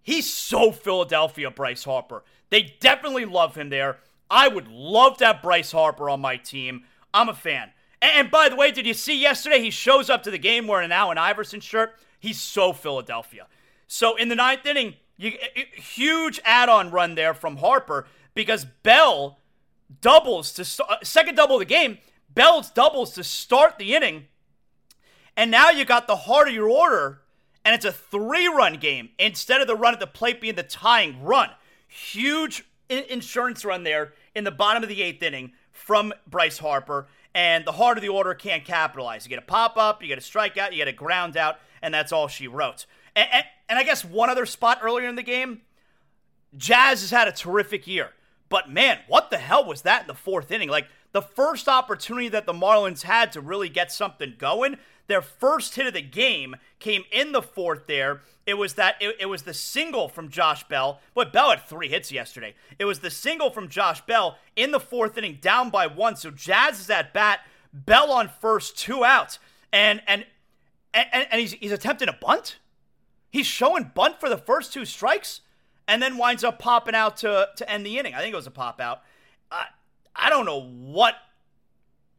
He's 0.01 0.31
so 0.31 0.71
Philadelphia, 0.71 1.51
Bryce 1.51 1.83
Harper. 1.83 2.23
They 2.49 2.75
definitely 2.79 3.25
love 3.25 3.55
him 3.55 3.69
there. 3.69 3.99
I 4.29 4.47
would 4.47 4.67
love 4.67 5.17
to 5.17 5.25
have 5.25 5.41
Bryce 5.41 5.71
Harper 5.71 6.09
on 6.09 6.19
my 6.21 6.37
team. 6.37 6.83
I'm 7.13 7.29
a 7.29 7.33
fan. 7.33 7.71
And, 8.01 8.29
by 8.29 8.49
the 8.49 8.55
way, 8.55 8.71
did 8.71 8.85
you 8.85 8.93
see 8.93 9.19
yesterday 9.19 9.59
he 9.59 9.71
shows 9.71 10.09
up 10.09 10.23
to 10.23 10.31
the 10.31 10.37
game 10.37 10.67
wearing 10.67 10.85
an 10.85 10.91
Allen 10.91 11.17
Iverson 11.17 11.59
shirt? 11.59 11.95
He's 12.19 12.39
so 12.39 12.73
Philadelphia. 12.73 13.47
So 13.87 14.15
in 14.15 14.29
the 14.29 14.35
ninth 14.35 14.65
inning, 14.65 14.95
you, 15.17 15.33
huge 15.75 16.39
add-on 16.43 16.91
run 16.91 17.15
there 17.15 17.33
from 17.33 17.57
Harper 17.57 18.05
because 18.35 18.65
Bell 18.83 19.39
doubles 20.01 20.51
to 20.53 20.83
uh, 20.87 20.97
second 21.03 21.35
double 21.35 21.55
of 21.55 21.59
the 21.59 21.65
game. 21.65 21.97
Bell's 22.29 22.69
doubles 22.69 23.13
to 23.13 23.23
start 23.23 23.79
the 23.79 23.95
inning, 23.95 24.27
and 25.35 25.49
now 25.49 25.71
you 25.71 25.85
got 25.85 26.05
the 26.05 26.15
heart 26.15 26.47
of 26.47 26.53
your 26.53 26.69
order, 26.69 27.21
and 27.65 27.73
it's 27.73 27.85
a 27.85 27.91
three-run 27.91 28.75
game 28.75 29.09
instead 29.17 29.59
of 29.59 29.65
the 29.65 29.75
run 29.75 29.93
at 29.93 29.99
the 29.99 30.05
plate 30.05 30.39
being 30.39 30.53
the 30.53 30.61
tying 30.61 31.23
run. 31.23 31.49
Huge 31.87 32.66
insurance 32.89 33.65
run 33.65 33.83
there 33.83 34.13
in 34.35 34.43
the 34.43 34.51
bottom 34.51 34.83
of 34.83 34.89
the 34.89 35.01
eighth 35.01 35.21
inning 35.21 35.51
from 35.71 36.13
Bryce 36.25 36.57
Harper, 36.57 37.07
and 37.33 37.65
the 37.65 37.73
heart 37.73 37.97
of 37.97 38.01
the 38.01 38.09
order 38.09 38.33
can't 38.33 38.65
capitalize. 38.65 39.25
You 39.25 39.29
get 39.29 39.39
a 39.39 39.43
pop 39.43 39.77
up, 39.77 40.01
you 40.01 40.07
get 40.07 40.17
a 40.17 40.21
strikeout, 40.21 40.71
you 40.71 40.77
get 40.77 40.87
a 40.87 40.93
ground 40.93 41.37
out, 41.37 41.57
and 41.81 41.93
that's 41.93 42.11
all 42.11 42.27
she 42.27 42.47
wrote. 42.47 42.85
And, 43.15 43.27
and, 43.31 43.45
and 43.69 43.79
I 43.79 43.83
guess 43.83 44.03
one 44.03 44.29
other 44.29 44.45
spot 44.45 44.79
earlier 44.81 45.07
in 45.07 45.15
the 45.15 45.23
game, 45.23 45.61
Jazz 46.55 47.01
has 47.01 47.11
had 47.11 47.27
a 47.27 47.31
terrific 47.31 47.87
year. 47.87 48.11
But 48.49 48.69
man, 48.69 48.99
what 49.07 49.29
the 49.29 49.37
hell 49.37 49.65
was 49.65 49.81
that 49.83 50.01
in 50.01 50.07
the 50.07 50.13
fourth 50.13 50.51
inning? 50.51 50.69
Like 50.69 50.87
the 51.11 51.21
first 51.21 51.67
opportunity 51.67 52.29
that 52.29 52.45
the 52.45 52.53
Marlins 52.53 53.03
had 53.03 53.31
to 53.33 53.41
really 53.41 53.69
get 53.69 53.91
something 53.91 54.35
going, 54.37 54.77
their 55.07 55.21
first 55.21 55.75
hit 55.75 55.87
of 55.87 55.93
the 55.93 56.01
game 56.01 56.55
came 56.79 57.03
in 57.11 57.31
the 57.31 57.41
fourth 57.41 57.87
there. 57.87 58.21
It 58.45 58.55
was 58.55 58.75
that 58.75 58.95
it, 58.99 59.15
it 59.19 59.25
was 59.27 59.43
the 59.43 59.53
single 59.53 60.09
from 60.09 60.29
Josh 60.29 60.67
Bell. 60.67 60.99
But 61.13 61.33
Bell 61.33 61.49
had 61.49 61.63
three 61.63 61.89
hits 61.89 62.11
yesterday. 62.11 62.55
It 62.77 62.85
was 62.85 62.99
the 62.99 63.09
single 63.09 63.49
from 63.49 63.69
Josh 63.69 64.05
Bell 64.05 64.37
in 64.55 64.71
the 64.71 64.79
fourth 64.79 65.17
inning, 65.17 65.39
down 65.41 65.69
by 65.69 65.87
one. 65.87 66.15
So 66.15 66.31
Jazz 66.31 66.79
is 66.79 66.89
at 66.89 67.13
bat, 67.13 67.39
Bell 67.73 68.11
on 68.11 68.29
first, 68.29 68.77
two 68.77 69.03
outs, 69.03 69.39
and 69.71 70.01
and 70.07 70.25
and, 70.93 71.27
and 71.31 71.41
he's 71.41 71.53
he's 71.53 71.71
attempting 71.71 72.09
a 72.09 72.13
bunt. 72.13 72.57
He's 73.29 73.47
showing 73.47 73.91
bunt 73.93 74.19
for 74.19 74.29
the 74.29 74.37
first 74.37 74.73
two 74.73 74.85
strikes, 74.85 75.41
and 75.87 76.01
then 76.01 76.17
winds 76.17 76.43
up 76.43 76.59
popping 76.59 76.95
out 76.95 77.17
to 77.17 77.49
to 77.55 77.69
end 77.69 77.85
the 77.85 77.97
inning. 77.97 78.13
I 78.13 78.19
think 78.19 78.33
it 78.33 78.37
was 78.37 78.47
a 78.47 78.51
pop 78.51 78.81
out. 78.81 79.01
I 79.51 79.65
I 80.15 80.29
don't 80.29 80.45
know 80.45 80.61
what 80.61 81.15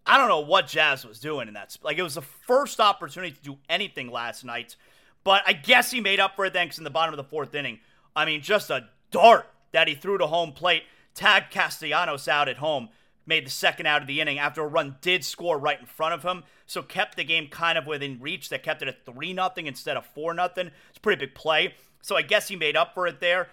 I 0.08 0.16
don't 0.16 0.28
know 0.28 0.40
what 0.40 0.66
Jazz 0.66 1.04
was 1.04 1.20
doing 1.20 1.48
in 1.48 1.54
that. 1.54 1.76
Like 1.82 1.98
it 1.98 2.02
was 2.02 2.14
the 2.14 2.22
first 2.22 2.80
opportunity 2.80 3.32
to 3.32 3.42
do 3.42 3.58
anything 3.68 4.10
last 4.10 4.42
night, 4.42 4.74
but 5.22 5.42
I 5.46 5.52
guess 5.52 5.90
he 5.90 6.00
made 6.00 6.18
up 6.18 6.34
for 6.34 6.46
it 6.46 6.54
thanks 6.54 6.78
in 6.78 6.84
the 6.84 6.90
bottom 6.90 7.12
of 7.12 7.18
the 7.18 7.24
fourth 7.24 7.54
inning. 7.54 7.80
I 8.16 8.24
mean, 8.24 8.40
just 8.40 8.70
a 8.70 8.88
dart 9.10 9.46
that 9.72 9.86
he 9.86 9.94
threw 9.94 10.16
to 10.16 10.26
home 10.26 10.52
plate, 10.52 10.84
tagged 11.14 11.50
Castellanos 11.52 12.26
out 12.26 12.48
at 12.48 12.56
home, 12.56 12.88
made 13.26 13.44
the 13.44 13.50
second 13.50 13.84
out 13.84 14.00
of 14.00 14.08
the 14.08 14.22
inning 14.22 14.38
after 14.38 14.62
a 14.62 14.66
run 14.66 14.96
did 15.02 15.26
score 15.26 15.58
right 15.58 15.78
in 15.78 15.84
front 15.84 16.14
of 16.14 16.22
him, 16.22 16.42
so 16.64 16.80
kept 16.80 17.18
the 17.18 17.24
game 17.24 17.48
kind 17.48 17.76
of 17.76 17.86
within 17.86 18.18
reach. 18.18 18.48
That 18.48 18.62
kept 18.62 18.80
it 18.80 18.88
at 18.88 19.04
three 19.04 19.34
nothing 19.34 19.66
instead 19.66 19.98
of 19.98 20.06
four 20.06 20.32
nothing. 20.32 20.70
It's 20.88 20.96
a 20.96 21.00
pretty 21.02 21.26
big 21.26 21.34
play, 21.34 21.74
so 22.00 22.16
I 22.16 22.22
guess 22.22 22.48
he 22.48 22.56
made 22.56 22.78
up 22.78 22.94
for 22.94 23.06
it 23.06 23.20
there. 23.20 23.48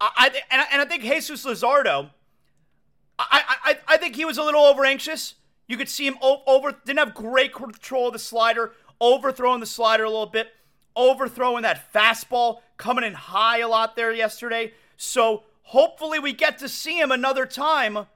I, 0.00 0.10
I 0.16 0.26
and, 0.52 0.60
I, 0.60 0.66
and 0.70 0.82
I 0.82 0.84
think 0.84 1.02
Jesus 1.02 1.44
Luzardo, 1.44 2.10
I, 3.18 3.58
I 3.64 3.78
I 3.88 3.96
think 3.96 4.14
he 4.14 4.24
was 4.24 4.38
a 4.38 4.44
little 4.44 4.62
over 4.62 4.84
anxious 4.84 5.34
you 5.68 5.76
could 5.76 5.88
see 5.88 6.06
him 6.06 6.16
over, 6.22 6.72
didn't 6.84 6.98
have 6.98 7.14
great 7.14 7.52
control 7.52 8.08
of 8.08 8.12
the 8.12 8.18
slider, 8.18 8.72
overthrowing 9.00 9.60
the 9.60 9.66
slider 9.66 10.04
a 10.04 10.10
little 10.10 10.26
bit, 10.26 10.48
overthrowing 10.94 11.62
that 11.62 11.92
fastball, 11.92 12.60
coming 12.76 13.04
in 13.04 13.14
high 13.14 13.58
a 13.58 13.68
lot 13.68 13.96
there 13.96 14.12
yesterday. 14.12 14.72
So 14.96 15.42
hopefully 15.62 16.18
we 16.18 16.32
get 16.32 16.58
to 16.58 16.68
see 16.68 16.98
him 16.98 17.10
another 17.10 17.46
time 17.46 18.06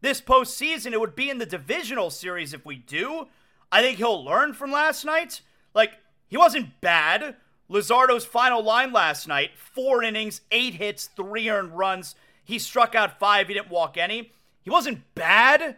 this 0.00 0.20
postseason. 0.20 0.92
It 0.92 1.00
would 1.00 1.16
be 1.16 1.30
in 1.30 1.38
the 1.38 1.46
divisional 1.46 2.10
series 2.10 2.52
if 2.52 2.64
we 2.64 2.76
do. 2.76 3.28
I 3.72 3.82
think 3.82 3.98
he'll 3.98 4.24
learn 4.24 4.52
from 4.52 4.70
last 4.70 5.04
night. 5.04 5.40
Like, 5.74 5.92
he 6.28 6.36
wasn't 6.36 6.80
bad. 6.80 7.36
Luzardo's 7.70 8.24
final 8.24 8.62
line 8.62 8.92
last 8.92 9.28
night 9.28 9.50
four 9.56 10.02
innings, 10.02 10.40
eight 10.50 10.74
hits, 10.74 11.06
three 11.06 11.48
earned 11.48 11.76
runs. 11.76 12.14
He 12.44 12.58
struck 12.58 12.94
out 12.94 13.18
five, 13.18 13.48
he 13.48 13.54
didn't 13.54 13.70
walk 13.70 13.98
any. 13.98 14.32
He 14.62 14.70
wasn't 14.70 15.02
bad 15.14 15.76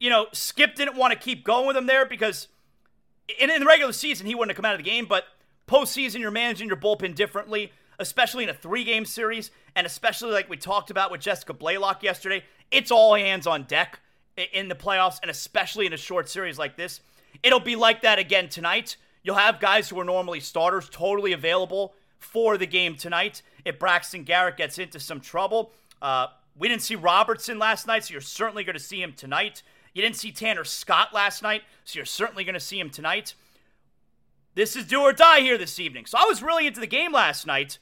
you 0.00 0.10
know, 0.10 0.26
Skip 0.32 0.74
didn't 0.74 0.96
want 0.96 1.12
to 1.12 1.18
keep 1.18 1.44
going 1.44 1.66
with 1.66 1.76
him 1.76 1.86
there 1.86 2.06
because 2.06 2.48
in, 3.38 3.50
in 3.50 3.60
the 3.60 3.66
regular 3.66 3.92
season, 3.92 4.26
he 4.26 4.34
wouldn't 4.34 4.50
have 4.50 4.56
come 4.56 4.64
out 4.64 4.74
of 4.74 4.82
the 4.82 4.90
game, 4.90 5.06
but 5.06 5.24
postseason, 5.68 6.18
you're 6.18 6.30
managing 6.32 6.66
your 6.66 6.76
bullpen 6.76 7.14
differently, 7.14 7.70
especially 7.98 8.42
in 8.42 8.50
a 8.50 8.54
three 8.54 8.82
game 8.82 9.04
series, 9.04 9.50
and 9.76 9.86
especially 9.86 10.32
like 10.32 10.48
we 10.48 10.56
talked 10.56 10.90
about 10.90 11.12
with 11.12 11.20
Jessica 11.20 11.52
Blaylock 11.52 12.02
yesterday. 12.02 12.42
It's 12.70 12.90
all 12.90 13.14
hands 13.14 13.46
on 13.46 13.64
deck 13.64 14.00
in 14.52 14.68
the 14.68 14.74
playoffs, 14.74 15.18
and 15.22 15.30
especially 15.30 15.86
in 15.86 15.92
a 15.92 15.98
short 15.98 16.28
series 16.28 16.58
like 16.58 16.76
this. 16.76 17.00
It'll 17.42 17.60
be 17.60 17.76
like 17.76 18.02
that 18.02 18.18
again 18.18 18.48
tonight. 18.48 18.96
You'll 19.22 19.36
have 19.36 19.60
guys 19.60 19.88
who 19.88 20.00
are 20.00 20.04
normally 20.04 20.40
starters 20.40 20.88
totally 20.88 21.32
available 21.32 21.94
for 22.18 22.56
the 22.56 22.66
game 22.66 22.96
tonight. 22.96 23.42
If 23.64 23.78
Braxton 23.78 24.24
Garrett 24.24 24.56
gets 24.56 24.78
into 24.78 24.98
some 24.98 25.20
trouble, 25.20 25.72
uh, 26.00 26.28
we 26.56 26.68
didn't 26.68 26.82
see 26.82 26.94
Robertson 26.94 27.58
last 27.58 27.86
night, 27.86 28.04
so 28.04 28.12
you're 28.12 28.20
certainly 28.20 28.64
going 28.64 28.76
to 28.76 28.82
see 28.82 29.02
him 29.02 29.12
tonight. 29.12 29.62
You 29.92 30.02
didn't 30.02 30.16
see 30.16 30.32
Tanner 30.32 30.64
Scott 30.64 31.12
last 31.12 31.42
night, 31.42 31.62
so 31.84 31.98
you're 31.98 32.06
certainly 32.06 32.44
going 32.44 32.54
to 32.54 32.60
see 32.60 32.78
him 32.78 32.90
tonight. 32.90 33.34
This 34.54 34.76
is 34.76 34.84
do 34.86 35.00
or 35.00 35.12
die 35.12 35.40
here 35.40 35.58
this 35.58 35.78
evening. 35.78 36.06
So 36.06 36.18
I 36.18 36.24
was 36.26 36.42
really 36.42 36.66
into 36.66 36.80
the 36.80 36.86
game 36.86 37.12
last 37.12 37.46
night. 37.46 37.78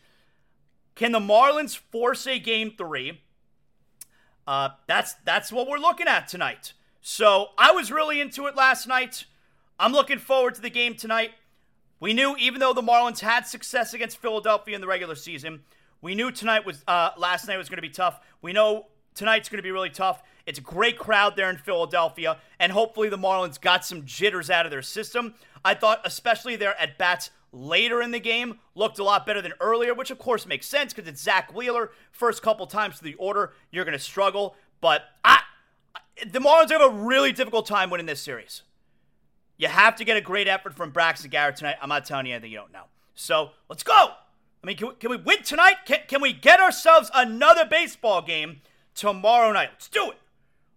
Can 0.95 1.13
the 1.13 1.21
Marlins 1.21 1.77
force 1.77 2.27
a 2.27 2.39
game 2.39 2.73
three? 2.77 3.21
Uh, 4.47 4.71
that's 4.87 5.15
that's 5.25 5.53
what 5.53 5.69
we're 5.69 5.79
looking 5.79 6.09
at 6.09 6.29
tonight. 6.29 6.73
So 7.01 7.49
I 7.57 7.73
was 7.73 7.93
really 7.93 8.21
into 8.21 8.47
it 8.47 8.57
last 8.57 8.89
night. 8.89 9.27
I'm 9.79 9.93
looking 9.93 10.19
forward 10.19 10.55
to 10.57 10.61
the 10.61 10.71
game 10.71 10.95
tonight. 10.95 11.31
We 12.01 12.13
knew 12.15 12.37
even 12.39 12.61
though 12.61 12.73
the 12.73 12.83
Marlins 12.83 13.21
had 13.21 13.47
success 13.47 13.95
against 13.95 14.19
Philadelphia 14.19 14.75
in 14.75 14.81
the 14.81 14.87
regular 14.87 15.15
season, 15.15 15.61
we 16.01 16.15
knew 16.15 16.31
tonight 16.31 16.65
was 16.65 16.83
uh, 16.87 17.11
last 17.17 17.47
night 17.49 17.57
was 17.57 17.69
going 17.69 17.79
to 17.79 17.83
be 17.83 17.91
tough. 17.91 18.21
We 18.41 18.53
know 18.53 18.87
tonight's 19.15 19.49
going 19.49 19.59
to 19.59 19.63
be 19.63 19.71
really 19.71 19.91
tough. 19.91 20.23
It's 20.49 20.59
a 20.59 20.63
great 20.63 20.99
crowd 20.99 21.37
there 21.37 21.51
in 21.51 21.59
Philadelphia, 21.59 22.39
and 22.59 22.73
hopefully 22.73 23.11
the 23.11 23.19
Marlins 23.19 23.61
got 23.61 23.85
some 23.85 24.07
jitters 24.07 24.49
out 24.49 24.65
of 24.65 24.71
their 24.71 24.81
system. 24.81 25.35
I 25.63 25.75
thought, 25.75 26.01
especially 26.07 26.57
their 26.57 26.75
at 26.81 26.97
bats 26.97 27.29
later 27.53 28.01
in 28.01 28.13
the 28.13 28.19
game, 28.19 28.59
looked 28.75 28.99
a 28.99 29.05
lot 29.05 29.27
better 29.27 29.43
than 29.43 29.53
earlier, 29.61 29.93
which 29.93 30.11
of 30.11 30.19
course 30.19 30.47
makes 30.47 30.67
sense 30.67 30.95
because 30.95 31.07
it's 31.07 31.21
Zack 31.21 31.55
Wheeler. 31.55 31.91
First 32.13 32.41
couple 32.41 32.67
times 32.67 32.97
to 32.97 33.05
the 33.05 33.13
order, 33.17 33.53
you're 33.71 33.85
going 33.85 33.97
to 33.97 34.03
struggle. 34.03 34.57
But 34.81 35.03
I, 35.23 35.41
the 36.27 36.39
Marlins 36.39 36.71
have 36.71 36.81
a 36.81 36.95
really 36.95 37.33
difficult 37.33 37.67
time 37.67 37.91
winning 37.91 38.07
this 38.07 38.23
series. 38.23 38.63
You 39.59 39.69
have 39.69 39.97
to 39.97 40.05
get 40.07 40.17
a 40.17 40.23
great 40.23 40.49
effort 40.49 40.75
from 40.75 40.93
Braxton 40.93 41.29
Garrett 41.29 41.57
tonight. 41.57 41.77
I'm 41.83 41.91
not 41.91 42.07
telling 42.07 42.25
you 42.25 42.33
anything 42.33 42.53
you 42.53 42.57
don't 42.57 42.73
know. 42.73 42.85
So 43.15 43.51
let's 43.69 43.83
go. 43.83 43.93
I 43.93 44.67
mean, 44.67 44.79
can 44.79 44.89
we, 44.89 44.95
can 44.95 45.11
we 45.11 45.19
win 45.19 45.43
tonight? 45.43 45.75
Can, 45.85 45.99
can 46.09 46.23
we 46.23 46.33
get 46.33 46.59
ourselves 46.59 47.11
another 47.15 47.67
baseball 47.67 48.23
game 48.23 48.63
tomorrow 48.95 49.53
night? 49.53 49.69
Let's 49.73 49.89
do 49.89 50.11
it. 50.11 50.17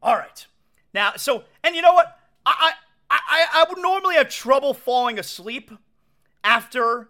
All 0.01 0.15
right. 0.15 0.45
Now, 0.93 1.13
so, 1.15 1.43
and 1.63 1.75
you 1.75 1.81
know 1.81 1.93
what? 1.93 2.17
I, 2.45 2.73
I, 3.09 3.19
I, 3.29 3.45
I 3.53 3.65
would 3.69 3.79
normally 3.79 4.15
have 4.15 4.29
trouble 4.29 4.73
falling 4.73 5.19
asleep 5.19 5.71
after 6.43 7.07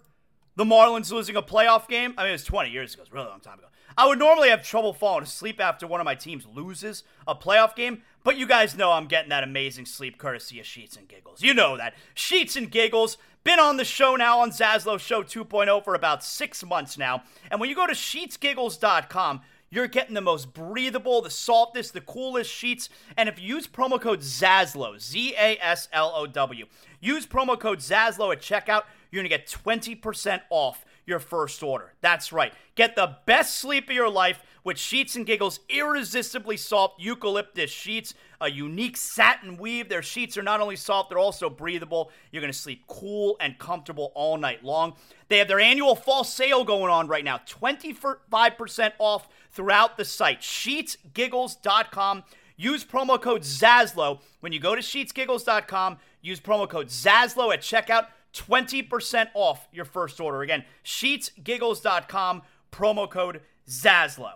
the 0.55 0.65
Marlins 0.65 1.11
losing 1.11 1.35
a 1.35 1.41
playoff 1.41 1.87
game. 1.87 2.13
I 2.17 2.23
mean, 2.23 2.29
it 2.29 2.33
was 2.33 2.43
20 2.43 2.69
years 2.69 2.93
ago. 2.93 3.03
It's 3.03 3.11
a 3.11 3.13
really 3.15 3.27
long 3.27 3.39
time 3.39 3.59
ago. 3.59 3.67
I 3.97 4.07
would 4.07 4.19
normally 4.19 4.49
have 4.49 4.63
trouble 4.63 4.93
falling 4.93 5.23
asleep 5.23 5.59
after 5.59 5.85
one 5.85 5.99
of 5.99 6.05
my 6.05 6.15
teams 6.15 6.45
loses 6.45 7.03
a 7.27 7.35
playoff 7.35 7.75
game, 7.75 8.03
but 8.23 8.37
you 8.37 8.47
guys 8.47 8.75
know 8.75 8.91
I'm 8.91 9.07
getting 9.07 9.29
that 9.29 9.43
amazing 9.43 9.85
sleep 9.85 10.17
courtesy 10.17 10.59
of 10.59 10.65
Sheets 10.65 10.95
and 10.95 11.07
Giggles. 11.07 11.41
You 11.41 11.53
know 11.53 11.75
that. 11.77 11.93
Sheets 12.13 12.55
and 12.55 12.71
Giggles, 12.71 13.17
been 13.43 13.59
on 13.59 13.77
the 13.77 13.85
show 13.85 14.15
now 14.15 14.39
on 14.39 14.51
Zaslow 14.51 14.99
Show 14.99 15.23
2.0 15.23 15.83
for 15.83 15.95
about 15.95 16.23
six 16.23 16.63
months 16.63 16.97
now. 16.97 17.23
And 17.49 17.59
when 17.59 17.69
you 17.69 17.75
go 17.75 17.87
to 17.87 17.93
sheetsgiggles.com, 17.93 19.41
you're 19.71 19.87
getting 19.87 20.13
the 20.13 20.21
most 20.21 20.53
breathable, 20.53 21.21
the 21.21 21.29
softest, 21.29 21.93
the 21.93 22.01
coolest 22.01 22.51
sheets. 22.51 22.89
And 23.17 23.27
if 23.27 23.41
you 23.41 23.55
use 23.55 23.67
promo 23.67 23.99
code 23.99 24.19
ZASLOW, 24.19 24.99
Z 24.99 25.33
A 25.37 25.57
S 25.61 25.87
L 25.93 26.11
O 26.13 26.27
W, 26.27 26.65
use 26.99 27.25
promo 27.25 27.59
code 27.59 27.79
ZASLOW 27.79 28.33
at 28.33 28.41
checkout, 28.41 28.83
you're 29.09 29.23
going 29.23 29.29
to 29.29 29.29
get 29.29 29.47
20% 29.47 30.41
off 30.49 30.85
your 31.05 31.19
first 31.19 31.63
order. 31.63 31.93
That's 32.01 32.31
right. 32.31 32.53
Get 32.75 32.95
the 32.95 33.17
best 33.25 33.55
sleep 33.55 33.89
of 33.89 33.95
your 33.95 34.09
life 34.09 34.41
with 34.63 34.77
Sheets 34.77 35.15
and 35.15 35.25
Giggles 35.25 35.59
irresistibly 35.69 36.55
soft 36.55 37.01
eucalyptus 37.01 37.71
sheets, 37.71 38.13
a 38.39 38.49
unique 38.49 38.95
satin 38.95 39.57
weave. 39.57 39.89
Their 39.89 40.03
sheets 40.03 40.37
are 40.37 40.43
not 40.43 40.61
only 40.61 40.75
soft, 40.75 41.09
they're 41.09 41.17
also 41.17 41.49
breathable. 41.49 42.11
You're 42.31 42.41
going 42.41 42.53
to 42.53 42.57
sleep 42.57 42.83
cool 42.87 43.37
and 43.39 43.57
comfortable 43.57 44.11
all 44.13 44.37
night 44.37 44.63
long. 44.63 44.93
They 45.29 45.39
have 45.39 45.47
their 45.47 45.59
annual 45.59 45.95
fall 45.95 46.23
sale 46.23 46.63
going 46.63 46.91
on 46.91 47.07
right 47.07 47.23
now 47.23 47.39
25% 47.39 48.91
off 48.99 49.27
throughout 49.51 49.97
the 49.97 50.05
site. 50.05 50.41
SheetsGiggles.com. 50.41 52.23
Use 52.57 52.85
promo 52.85 53.19
code 53.19 53.41
ZASLOW 53.41 54.19
when 54.39 54.51
you 54.51 54.59
go 54.59 54.75
to 54.75 54.81
SheetsGiggles.com. 54.81 55.97
Use 56.21 56.39
promo 56.39 56.69
code 56.69 56.87
ZASLOW 56.87 57.53
at 57.53 57.61
checkout. 57.61 58.07
20% 58.33 59.27
off 59.33 59.67
your 59.71 59.85
first 59.85 60.19
order. 60.19 60.41
Again, 60.41 60.63
SheetsGiggles.com, 60.85 62.43
promo 62.71 63.09
code 63.09 63.41
ZASLOW. 63.67 64.33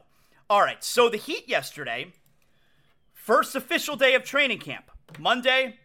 All 0.50 0.62
right, 0.62 0.84
so 0.84 1.10
the 1.10 1.18
Heat 1.18 1.48
yesterday, 1.48 2.14
first 3.14 3.56
official 3.56 3.96
day 3.96 4.14
of 4.14 4.24
training 4.24 4.60
camp. 4.60 4.92
Monday, 5.18 5.78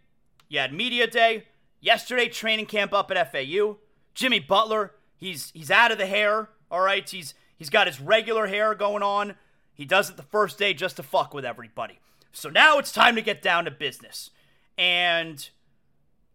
you 0.48 0.58
had 0.58 0.72
media 0.72 1.06
day. 1.06 1.44
Yesterday, 1.80 2.28
training 2.28 2.66
camp 2.66 2.92
up 2.92 3.10
at 3.10 3.32
FAU. 3.32 3.78
Jimmy 4.14 4.40
Butler, 4.40 4.92
he's 5.16 5.50
he's 5.52 5.70
out 5.70 5.92
of 5.92 5.98
the 5.98 6.06
hair. 6.06 6.50
All 6.70 6.80
right, 6.80 7.08
he's 7.08 7.32
he's 7.60 7.70
got 7.70 7.86
his 7.86 8.00
regular 8.00 8.48
hair 8.48 8.74
going 8.74 9.04
on. 9.04 9.34
He 9.74 9.84
does 9.84 10.10
it 10.10 10.16
the 10.16 10.24
first 10.24 10.58
day 10.58 10.74
just 10.74 10.96
to 10.96 11.04
fuck 11.04 11.32
with 11.32 11.44
everybody. 11.44 12.00
So 12.32 12.48
now 12.48 12.78
it's 12.78 12.90
time 12.90 13.14
to 13.14 13.22
get 13.22 13.42
down 13.42 13.66
to 13.66 13.70
business. 13.70 14.30
And 14.76 15.48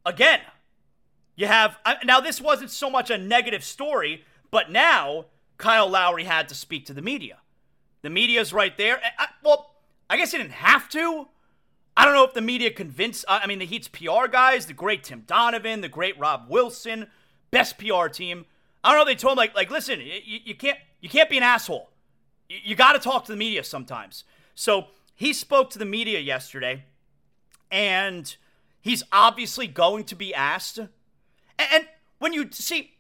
again, 0.06 0.42
you 1.36 1.48
have 1.48 1.78
now 2.06 2.22
this 2.22 2.40
wasn't 2.40 2.72
so 2.72 2.90
much 2.90 3.10
a 3.10 3.18
negative 3.18 3.64
story, 3.64 4.24
but 4.52 4.72
now 4.72 5.26
Kyle 5.58 5.90
Lowry 5.90 6.26
had 6.26 6.48
to 6.50 6.56
speak 6.56 6.86
to 6.86 6.94
the 6.94 7.02
media. 7.02 7.40
The 8.04 8.10
media's 8.10 8.54
right 8.54 8.78
there. 8.78 9.02
I, 9.18 9.28
well, 9.44 9.76
I 10.10 10.18
guess 10.18 10.32
he 10.32 10.38
didn't 10.38 10.52
have 10.52 10.88
to. 10.90 11.28
I 11.98 12.06
don't 12.06 12.14
know 12.14 12.26
if 12.26 12.34
the 12.34 12.42
media 12.42 12.72
convinced. 12.72 13.26
I 13.28 13.48
mean, 13.48 13.60
the 13.60 13.66
Heat's 13.66 13.88
PR 13.88 14.28
guys, 14.30 14.66
the 14.66 14.74
great 14.74 15.04
Tim 15.04 15.24
Donovan, 15.26 15.82
the 15.82 15.90
great 15.90 16.20
Rob 16.20 16.46
Wilson, 16.50 17.08
best 17.52 17.78
PR 17.78 18.08
team. 18.08 18.46
I 18.84 18.92
don't 18.92 19.00
know. 19.00 19.06
They 19.06 19.16
told 19.16 19.34
him 19.34 19.38
like, 19.38 19.56
like, 19.56 19.72
listen, 19.72 20.02
you, 20.02 20.40
you 20.44 20.56
can't, 20.56 20.78
you 21.06 21.10
can't 21.10 21.30
be 21.30 21.38
an 21.38 21.44
asshole. 21.44 21.92
You, 22.50 22.58
you 22.64 22.76
got 22.76 22.94
to 22.94 23.00
talk 23.00 23.26
to 23.26 23.32
the 23.32 23.38
media 23.38 23.64
sometimes. 23.64 24.24
So 24.56 24.88
he 25.14 25.34
spoke 25.34 25.70
to 25.70 25.78
the 25.78 25.86
media 25.86 26.20
yesterday, 26.20 26.86
and 27.72 28.36
he's 28.82 29.04
obviously 29.12 29.68
going 29.68 30.06
to 30.06 30.16
be 30.16 30.34
asked. 30.34 30.80
And, 30.80 30.90
and 31.60 31.88
when 32.18 32.34
you 32.34 32.50
see 32.52 32.94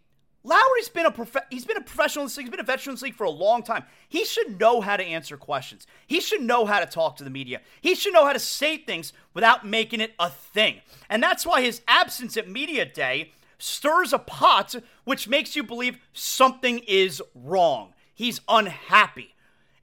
Lowry's 0.44 0.88
been 0.88 1.08
a 1.08 1.12
prof- 1.12 1.48
he's 1.50 1.66
been 1.66 1.78
a 1.78 1.82
professional 1.82 2.26
league, 2.26 2.38
he's 2.38 2.50
been 2.52 2.60
a 2.60 2.64
veteran 2.64 2.92
in 2.92 2.94
this 2.94 3.02
league 3.02 3.16
for 3.16 3.24
a 3.24 3.32
long 3.32 3.64
time. 3.64 3.86
He 4.08 4.24
should 4.24 4.60
know 4.60 4.82
how 4.82 4.98
to 4.98 5.04
answer 5.04 5.36
questions. 5.36 5.88
He 6.06 6.20
should 6.20 6.42
know 6.42 6.68
how 6.68 6.80
to 6.80 6.86
talk 6.86 7.16
to 7.16 7.24
the 7.24 7.32
media. 7.32 7.60
He 7.82 7.96
should 7.96 8.14
know 8.14 8.28
how 8.28 8.34
to 8.34 8.40
say 8.40 8.78
things 8.78 9.14
without 9.34 9.66
making 9.66 10.00
it 10.00 10.14
a 10.20 10.30
thing. 10.30 10.82
And 11.10 11.24
that's 11.24 11.44
why 11.44 11.64
his 11.64 11.82
absence 11.88 12.38
at 12.38 12.48
media 12.48 12.86
day 12.86 13.32
stirs 13.58 14.14
a 14.14 14.20
pot 14.20 14.76
which 15.06 15.28
makes 15.28 15.56
you 15.56 15.64
believe 15.64 15.98
something 16.14 16.78
is 16.86 17.20
wrong. 17.34 17.94
He's 18.16 18.42
unhappy. 18.48 19.36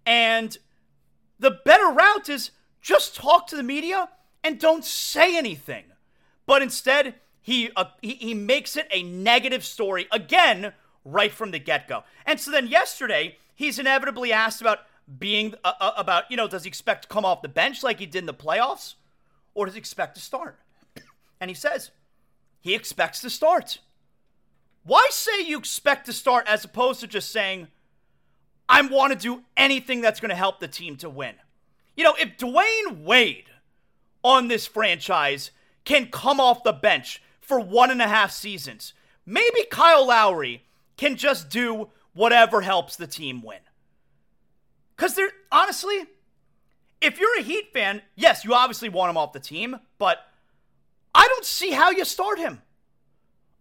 And 0.05 0.57
the 1.39 1.59
better 1.65 1.87
route 1.87 2.29
is 2.29 2.51
just 2.81 3.15
talk 3.15 3.47
to 3.49 3.57
the 3.57 3.63
media 3.63 4.09
and 4.43 4.59
don't 4.59 4.85
say 4.85 5.37
anything. 5.37 5.85
But 6.47 6.63
instead, 6.63 7.15
he, 7.41 7.71
uh, 7.77 7.85
he 8.01 8.15
he 8.15 8.35
makes 8.35 8.77
it 8.77 8.89
a 8.91 9.03
negative 9.03 9.65
story 9.65 10.09
again 10.11 10.73
right 11.05 11.33
from 11.33 11.51
the 11.51 11.59
get 11.59 11.87
go. 11.87 12.05
And 12.27 12.41
so 12.41 12.51
then 12.51 12.67
yesterday, 12.67 13.37
he's 13.55 13.79
inevitably 13.79 14.33
asked 14.33 14.61
about 14.61 14.81
being 15.19 15.55
uh, 15.63 15.73
uh, 15.81 15.93
about 15.97 16.31
you 16.31 16.37
know 16.37 16.49
does 16.49 16.65
he 16.65 16.69
expect 16.69 17.03
to 17.03 17.09
come 17.09 17.25
off 17.25 17.43
the 17.43 17.49
bench 17.49 17.83
like 17.83 17.99
he 17.99 18.07
did 18.07 18.21
in 18.21 18.27
the 18.27 18.35
playoffs, 18.35 18.95
or 19.55 19.67
does 19.67 19.75
he 19.75 19.79
expect 19.79 20.15
to 20.17 20.21
start? 20.21 20.59
And 21.41 21.51
he 21.51 21.55
says 21.55 21.91
he 22.61 22.75
expects 22.75 23.21
to 23.23 23.31
start. 23.31 23.79
Why 24.85 25.09
say 25.11 25.43
you 25.43 25.59
expect 25.59 26.07
to 26.07 26.13
start 26.13 26.47
as 26.47 26.65
opposed 26.65 27.01
to 27.01 27.09
just 27.09 27.31
saying 27.31 27.67
I 28.73 28.81
want 28.83 29.13
to 29.13 29.19
do 29.19 29.43
anything 29.57 30.01
that's 30.01 30.19
going 30.19 30.31
to 30.31 30.35
help 30.35 30.59
the 30.59 30.67
team 30.67 30.97
to 30.97 31.11
win? 31.11 31.35
You 31.95 32.05
know, 32.05 32.15
if 32.19 32.39
Dwyane 32.39 33.05
Wade 33.05 33.51
on 34.25 34.49
this 34.49 34.67
franchise 34.67 35.51
can 35.85 36.07
come 36.07 36.41
off 36.41 36.63
the 36.63 36.73
bench 36.73 37.23
for 37.41 37.61
one 37.61 37.91
and 37.91 38.01
a 38.01 38.09
half 38.09 38.31
seasons. 38.31 38.95
Maybe 39.27 39.65
Kyle 39.71 40.07
Lowry 40.07 40.65
can 40.97 41.17
just 41.17 41.51
do 41.51 41.91
whatever 42.15 42.61
helps 42.61 42.97
the 42.97 43.07
team 43.07 43.43
win. 43.43 43.59
Because 44.97 45.15
there, 45.15 45.31
honestly, 45.51 46.07
if 47.01 47.19
you're 47.19 47.39
a 47.39 47.43
Heat 47.43 47.73
fan, 47.73 48.03
yes, 48.15 48.45
you 48.45 48.55
obviously 48.55 48.89
want 48.89 49.11
him 49.11 49.17
off 49.17 49.33
the 49.33 49.41
team, 49.41 49.77
but 49.99 50.19
I 51.15 51.27
don't 51.29 51.45
see 51.45 51.73
how 51.73 51.91
you 51.91 52.05
start 52.05 52.39
him. 52.39 52.63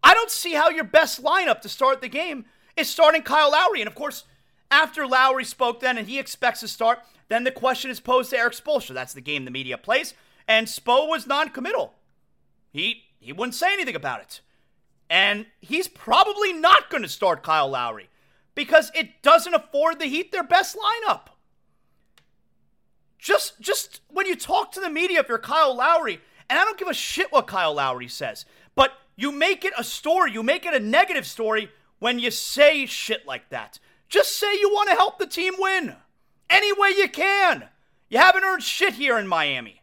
I 0.04 0.14
don't 0.14 0.32
see 0.32 0.54
how 0.54 0.70
your 0.70 0.84
best 0.84 1.24
lineup 1.24 1.62
to 1.62 1.70
start 1.70 2.02
the 2.02 2.08
game 2.08 2.46
is 2.76 2.90
starting 2.90 3.24
Kyle 3.24 3.52
Lowry. 3.52 3.82
And 3.82 3.88
of 3.88 3.96
course, 3.96 4.24
after 4.72 5.06
Lowry 5.06 5.44
spoke 5.44 5.82
then 5.82 5.98
and 5.98 6.08
he 6.08 6.18
expects 6.18 6.62
to 6.62 6.68
start, 6.68 7.00
then 7.28 7.44
the 7.44 7.52
question 7.52 7.92
is 7.92 8.00
posed 8.00 8.32
to 8.32 8.38
Erik 8.38 8.54
Spoelstra. 8.54 8.94
That's 8.94 9.14
the 9.14 9.22
game 9.22 9.46
the 9.46 9.52
media 9.52 9.78
plays. 9.78 10.14
And 10.48 10.68
Spo 10.68 11.08
was 11.08 11.28
non 11.28 11.50
committal. 11.50 11.94
He 12.72 13.04
he 13.20 13.32
wouldn't 13.32 13.56
say 13.56 13.74
anything 13.74 13.96
about 13.96 14.22
it. 14.22 14.42
And 15.10 15.46
he's 15.60 15.88
probably 15.88 16.54
not 16.54 16.90
going 16.90 17.04
to 17.04 17.10
start 17.10 17.44
Kyle 17.44 17.70
Lowry 17.70 18.10
because 18.56 18.92
it 18.96 19.22
doesn't 19.22 19.54
afford 19.54 20.00
the 20.00 20.06
Heat 20.06 20.32
their 20.32 20.44
best 20.44 20.76
lineup. 20.76 21.28
Just 23.20 23.60
just 23.60 24.02
when 24.10 24.26
you 24.26 24.36
talk 24.36 24.72
to 24.72 24.80
the 24.80 24.90
media 24.90 25.20
if 25.20 25.30
you're 25.30 25.38
Kyle 25.38 25.76
Lowry, 25.76 26.20
and 26.50 26.58
I 26.58 26.66
don't 26.66 26.80
give 26.80 26.88
a 26.88 26.94
shit 26.94 27.32
what 27.32 27.48
Kyle 27.48 27.76
Lowry 27.76 28.08
says, 28.08 28.46
but 28.74 28.94
you 29.16 29.32
make 29.32 29.64
it 29.64 29.74
a 29.78 29.84
story, 29.84 30.32
you 30.32 30.42
make 30.44 30.66
it 30.66 30.74
a 30.74 30.80
negative 30.80 31.28
story 31.28 31.70
when 32.00 32.18
you 32.18 32.32
say 32.32 32.86
shit 32.88 33.28
like 33.28 33.50
that. 33.50 33.80
Just 34.12 34.38
say 34.38 34.54
you 34.60 34.70
want 34.70 34.90
to 34.90 34.96
help 34.96 35.18
the 35.18 35.26
team 35.26 35.54
win 35.58 35.96
any 36.50 36.74
way 36.74 36.90
you 36.90 37.08
can. 37.08 37.70
You 38.10 38.18
haven't 38.18 38.44
earned 38.44 38.62
shit 38.62 38.96
here 38.96 39.18
in 39.18 39.26
Miami. 39.26 39.82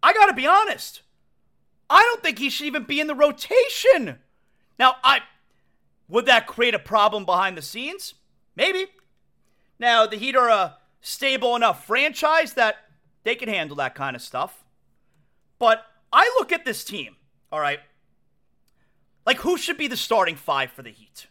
I 0.00 0.12
got 0.12 0.26
to 0.26 0.34
be 0.34 0.46
honest. 0.46 1.02
I 1.90 2.00
don't 2.00 2.22
think 2.22 2.38
he 2.38 2.48
should 2.48 2.66
even 2.66 2.84
be 2.84 3.00
in 3.00 3.08
the 3.08 3.14
rotation. 3.14 4.20
Now, 4.78 4.96
I 5.02 5.22
would 6.08 6.26
that 6.26 6.46
create 6.46 6.74
a 6.74 6.78
problem 6.78 7.24
behind 7.24 7.58
the 7.58 7.62
scenes? 7.62 8.14
Maybe. 8.54 8.86
Now, 9.80 10.06
the 10.06 10.16
Heat 10.16 10.36
are 10.36 10.48
a 10.48 10.76
stable 11.00 11.56
enough 11.56 11.84
franchise 11.84 12.52
that 12.54 12.76
they 13.24 13.34
can 13.34 13.48
handle 13.48 13.76
that 13.76 13.96
kind 13.96 14.14
of 14.14 14.22
stuff. 14.22 14.64
But 15.58 15.84
I 16.12 16.32
look 16.38 16.52
at 16.52 16.64
this 16.64 16.84
team, 16.84 17.16
all 17.50 17.58
right? 17.58 17.80
Like, 19.26 19.38
who 19.38 19.56
should 19.56 19.76
be 19.76 19.88
the 19.88 19.96
starting 19.96 20.36
five 20.36 20.70
for 20.70 20.82
the 20.82 20.90
Heat? 20.90 21.26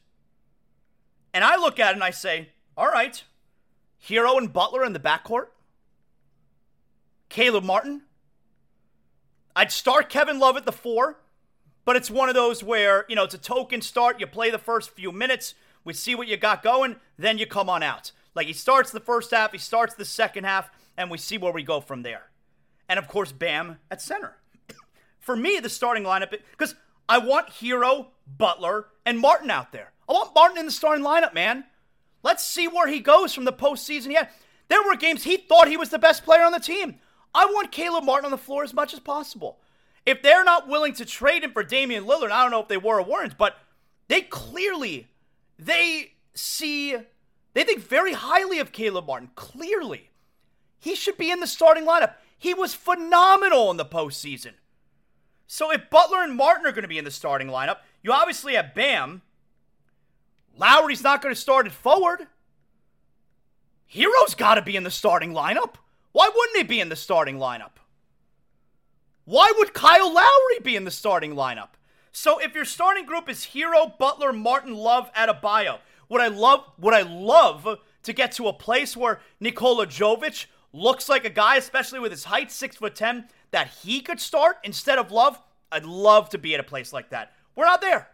And 1.33 1.43
I 1.43 1.55
look 1.55 1.79
at 1.79 1.91
it 1.91 1.95
and 1.95 2.03
I 2.03 2.11
say, 2.11 2.49
all 2.77 2.87
right, 2.87 3.23
Herro 4.07 4.37
and 4.37 4.51
Butler 4.51 4.83
in 4.83 4.93
the 4.93 4.99
backcourt, 4.99 5.47
Caleb 7.29 7.63
Martin, 7.63 8.03
I'd 9.55 9.71
start 9.71 10.09
Kevin 10.09 10.39
Love 10.39 10.57
at 10.57 10.65
the 10.65 10.71
four, 10.71 11.19
but 11.85 11.95
it's 11.95 12.11
one 12.11 12.29
of 12.29 12.35
those 12.35 12.63
where, 12.63 13.05
you 13.07 13.15
know, 13.15 13.23
it's 13.23 13.33
a 13.33 13.39
token 13.39 13.81
start. 13.81 14.19
You 14.19 14.27
play 14.27 14.49
the 14.49 14.57
first 14.57 14.91
few 14.91 15.11
minutes, 15.11 15.55
we 15.83 15.93
see 15.93 16.15
what 16.15 16.27
you 16.27 16.37
got 16.37 16.63
going, 16.63 16.97
then 17.17 17.37
you 17.37 17.45
come 17.45 17.69
on 17.69 17.83
out. 17.83 18.11
Like 18.35 18.47
he 18.47 18.53
starts 18.53 18.91
the 18.91 18.99
first 18.99 19.31
half, 19.31 19.51
he 19.51 19.57
starts 19.57 19.95
the 19.95 20.05
second 20.05 20.43
half, 20.43 20.69
and 20.97 21.09
we 21.09 21.17
see 21.17 21.37
where 21.37 21.51
we 21.51 21.63
go 21.63 21.81
from 21.81 22.03
there. 22.03 22.29
And 22.87 22.99
of 22.99 23.07
course, 23.07 23.31
Bam 23.31 23.79
at 23.89 24.01
center. 24.01 24.37
For 25.19 25.35
me, 25.35 25.59
the 25.59 25.69
starting 25.69 26.03
lineup, 26.03 26.31
because 26.51 26.75
I 27.07 27.17
want 27.17 27.49
Herro, 27.49 28.07
Butler, 28.27 28.87
and 29.05 29.19
Martin 29.19 29.51
out 29.51 29.71
there. 29.71 29.91
I 30.07 30.13
want 30.13 30.35
Martin 30.35 30.57
in 30.57 30.65
the 30.65 30.71
starting 30.71 31.05
lineup, 31.05 31.33
man. 31.33 31.65
Let's 32.23 32.45
see 32.45 32.67
where 32.67 32.87
he 32.87 32.99
goes 32.99 33.33
from 33.33 33.45
the 33.45 33.53
postseason. 33.53 34.11
Yeah, 34.11 34.27
there 34.69 34.83
were 34.83 34.95
games 34.95 35.23
he 35.23 35.37
thought 35.37 35.67
he 35.67 35.77
was 35.77 35.89
the 35.89 35.99
best 35.99 36.23
player 36.23 36.43
on 36.43 36.51
the 36.51 36.59
team. 36.59 36.95
I 37.35 37.45
want 37.45 37.71
Caleb 37.71 38.03
Martin 38.03 38.25
on 38.25 38.31
the 38.31 38.37
floor 38.37 38.63
as 38.63 38.73
much 38.73 38.93
as 38.93 38.99
possible. 38.99 39.59
If 40.05 40.21
they're 40.21 40.43
not 40.43 40.67
willing 40.67 40.93
to 40.95 41.05
trade 41.05 41.43
him 41.43 41.51
for 41.51 41.63
Damian 41.63 42.05
Lillard, 42.05 42.31
I 42.31 42.41
don't 42.41 42.51
know 42.51 42.61
if 42.61 42.67
they 42.67 42.77
were 42.77 42.99
or 42.99 43.05
weren't, 43.05 43.37
but 43.37 43.57
they 44.07 44.21
clearly 44.21 45.07
they 45.57 46.13
see 46.33 46.95
they 47.53 47.63
think 47.63 47.81
very 47.81 48.13
highly 48.13 48.59
of 48.59 48.71
Caleb 48.71 49.07
Martin. 49.07 49.29
Clearly. 49.35 50.09
He 50.79 50.95
should 50.95 51.17
be 51.17 51.31
in 51.31 51.39
the 51.39 51.47
starting 51.47 51.85
lineup. 51.85 52.15
He 52.37 52.53
was 52.53 52.73
phenomenal 52.73 53.71
in 53.71 53.77
the 53.77 53.85
postseason. 53.85 54.53
So 55.47 55.71
if 55.71 55.89
Butler 55.89 56.23
and 56.23 56.35
Martin 56.35 56.65
are 56.65 56.71
going 56.71 56.81
to 56.81 56.89
be 56.89 56.97
in 56.97 57.05
the 57.05 57.11
starting 57.11 57.47
lineup, 57.47 57.77
you 58.01 58.11
obviously 58.11 58.55
have 58.55 58.73
Bam. 58.73 59.21
Lowry's 60.57 61.03
not 61.03 61.21
going 61.21 61.33
to 61.33 61.39
start 61.39 61.65
at 61.65 61.71
forward. 61.71 62.27
Herro's 63.87 64.35
got 64.35 64.55
to 64.55 64.61
be 64.61 64.75
in 64.75 64.83
the 64.83 64.91
starting 64.91 65.33
lineup. 65.33 65.75
Why 66.11 66.29
wouldn't 66.33 66.57
he 66.57 66.63
be 66.63 66.79
in 66.79 66.89
the 66.89 66.95
starting 66.95 67.37
lineup? 67.37 67.77
Why 69.25 69.51
would 69.57 69.73
Kyle 69.73 70.13
Lowry 70.13 70.59
be 70.61 70.75
in 70.75 70.83
the 70.83 70.91
starting 70.91 71.33
lineup? 71.35 71.69
So 72.11 72.39
if 72.39 72.53
your 72.53 72.65
starting 72.65 73.05
group 73.05 73.29
is 73.29 73.47
Herro, 73.47 73.97
Butler, 73.97 74.33
Martin, 74.33 74.75
Love, 74.75 75.11
Adebayo, 75.13 75.79
would 76.09 76.21
I 76.21 76.27
love 76.27 76.65
would 76.77 76.93
I 76.93 77.01
love 77.01 77.79
to 78.03 78.13
get 78.13 78.33
to 78.33 78.47
a 78.47 78.53
place 78.53 78.95
where 78.95 79.19
Nikola 79.39 79.87
Jovic 79.87 80.45
looks 80.73 81.09
like 81.09 81.25
a 81.25 81.29
guy, 81.29 81.55
especially 81.55 81.99
with 81.99 82.11
his 82.11 82.25
height, 82.25 82.51
six 82.51 82.75
foot 82.75 82.95
ten, 82.95 83.25
that 83.51 83.69
he 83.81 84.01
could 84.01 84.19
start 84.19 84.57
instead 84.63 84.99
of 84.99 85.11
Love, 85.11 85.39
I'd 85.71 85.85
love 85.85 86.29
to 86.29 86.37
be 86.37 86.53
at 86.53 86.59
a 86.59 86.63
place 86.63 86.93
like 86.93 87.09
that. 87.09 87.33
We're 87.55 87.65
not 87.65 87.81
there. 87.81 88.09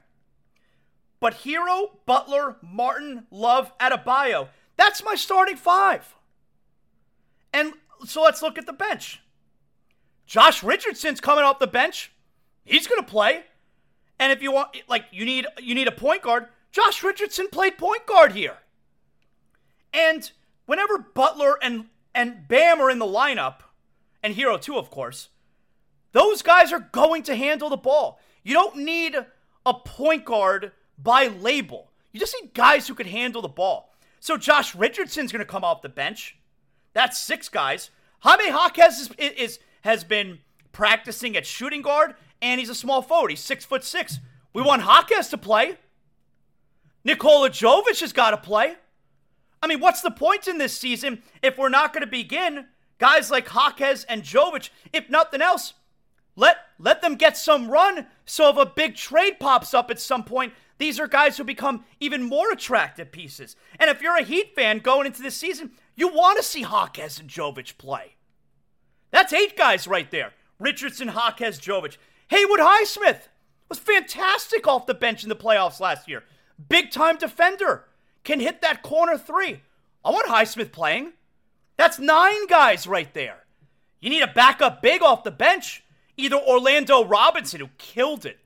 But 1.20 1.40
Herro, 1.44 1.92
Butler, 2.06 2.56
Martin, 2.62 3.26
Love, 3.30 3.78
Adebayo, 3.78 4.50
that's 4.78 5.04
my 5.04 5.16
starting 5.16 5.58
five. 5.58 6.16
And 7.54 7.74
so 8.06 8.22
let's 8.22 8.42
look 8.42 8.58
at 8.58 8.66
the 8.66 8.74
bench. 8.74 9.22
Josh 10.26 10.64
Richardson's 10.64 11.20
coming 11.20 11.44
off 11.44 11.60
the 11.60 11.68
bench. 11.68 12.12
He's 12.64 12.88
going 12.88 13.02
to 13.02 13.08
play. 13.08 13.44
And 14.20 14.32
if 14.32 14.42
you 14.42 14.52
want 14.52 14.78
like 14.88 15.06
you 15.12 15.26
need 15.26 15.48
you 15.62 15.74
need 15.74 15.88
a 15.88 15.92
point 15.92 16.22
guard, 16.22 16.48
Josh 16.72 17.04
Richardson 17.04 17.48
played 17.52 17.78
point 17.78 18.06
guard 18.06 18.34
here. 18.34 18.58
And 19.94 20.30
whenever 20.66 21.00
Butler 21.00 21.58
and 21.62 21.86
and 22.14 22.48
Bam 22.48 22.80
are 22.80 22.90
in 22.90 23.00
the 23.00 23.06
lineup, 23.06 23.62
and 24.22 24.36
Herro 24.36 24.62
too, 24.62 24.78
of 24.78 24.92
course, 24.92 25.30
those 26.12 26.42
guys 26.42 26.72
are 26.72 26.90
going 26.92 27.24
to 27.24 27.36
handle 27.36 27.70
the 27.70 27.78
ball. 27.78 28.20
You 28.44 28.54
don't 28.54 28.78
need 28.78 29.16
a 29.66 29.74
point 29.74 30.26
guard 30.26 30.74
by 31.02 31.28
label. 31.28 31.92
You 32.12 32.20
just 32.20 32.36
need 32.42 32.54
guys 32.54 32.88
who 32.88 32.96
can 32.96 33.08
handle 33.08 33.42
the 33.42 33.48
ball. 33.48 33.94
So 34.20 34.38
Josh 34.38 34.76
Richardson's 34.76 35.32
going 35.32 35.46
to 35.46 35.52
come 35.52 35.64
off 35.64 35.82
the 35.82 35.90
bench. 35.90 36.38
That's 36.94 37.18
six 37.18 37.50
guys. 37.50 37.90
Jaime 38.20 38.48
Jaquez 38.48 39.00
is, 39.00 39.10
is, 39.18 39.60
has 39.82 40.04
been 40.04 40.40
practicing 40.72 41.38
at 41.38 41.46
shooting 41.46 41.82
guard, 41.82 42.16
and 42.42 42.60
he's 42.60 42.70
a 42.70 42.76
small 42.76 43.02
forward. 43.02 43.32
He's 43.32 43.40
six 43.40 43.64
foot 43.64 43.84
six. 43.84 44.20
We 44.54 44.62
want 44.62 44.84
Jaquez 44.84 45.30
to 45.30 45.38
play. 45.38 45.78
Nikola 47.04 47.50
Jovic 47.50 48.02
has 48.02 48.12
got 48.12 48.32
to 48.32 48.38
play. 48.38 48.76
I 49.62 49.68
mean, 49.68 49.80
what's 49.80 50.02
the 50.02 50.12
point 50.12 50.48
in 50.48 50.58
this 50.58 50.78
season 50.78 51.22
if 51.42 51.58
we're 51.58 51.70
not 51.70 51.94
going 51.94 52.02
to 52.02 52.08
begin 52.08 52.66
guys 52.98 53.30
like 53.30 53.54
Jaquez 53.54 54.04
and 54.06 54.24
Jovic? 54.24 54.70
If 54.92 55.10
nothing 55.10 55.42
else, 55.42 55.74
let 56.36 56.58
let 56.78 57.02
them 57.02 57.16
get 57.16 57.38
some 57.38 57.70
run. 57.70 58.08
So 58.26 58.50
if 58.50 58.58
a 58.58 58.66
big 58.66 58.96
trade 58.96 59.40
pops 59.40 59.74
up 59.74 59.92
at 59.92 60.00
some 60.00 60.24
point, 60.24 60.54
these 60.80 61.00
are 61.00 61.08
guys 61.08 61.38
who 61.38 61.44
become 61.44 61.84
even 62.00 62.24
more 62.24 62.52
attractive 62.52 63.12
pieces. 63.12 63.56
And 63.80 63.90
if 63.90 64.02
you're 64.02 64.18
a 64.18 64.24
Heat 64.24 64.56
fan 64.56 64.80
going 64.80 65.06
into 65.06 65.22
this 65.22 65.36
season, 65.36 65.72
you 65.96 66.08
want 66.08 66.38
to 66.38 66.44
see 66.44 66.62
Jaquez 66.62 67.20
and 67.20 67.30
Jovic 67.30 67.78
play. 67.78 68.16
That's 69.12 69.34
eight 69.34 69.58
guys 69.58 69.88
right 69.88 70.10
there. 70.10 70.34
Richardson, 70.58 71.10
Jaquez, 71.10 71.60
Jovic. 71.60 71.98
Haywood 72.30 72.60
Highsmith 72.60 73.28
was 73.68 73.80
fantastic 73.80 74.68
off 74.68 74.86
the 74.86 74.94
bench 74.94 75.24
in 75.24 75.30
the 75.30 75.36
playoffs 75.36 75.80
last 75.80 76.08
year. 76.08 76.24
Big 76.70 76.92
time 76.92 77.18
defender. 77.18 77.86
Can 78.24 78.40
hit 78.40 78.62
that 78.62 78.82
corner 78.82 79.18
three. 79.18 79.62
I 80.04 80.12
want 80.12 80.28
Highsmith 80.28 80.72
playing. 80.72 81.14
That's 81.78 82.00
nine 82.00 82.48
guys 82.48 82.88
right 82.88 83.14
there. 83.14 83.44
You 84.00 84.10
need 84.10 84.22
a 84.22 84.28
backup 84.28 84.82
big 84.82 85.02
off 85.02 85.24
the 85.24 85.32
bench. 85.32 85.84
Either 86.16 86.38
Orlando 86.38 87.04
Robinson, 87.04 87.60
who 87.60 87.70
killed 87.78 88.26
it 88.26 88.40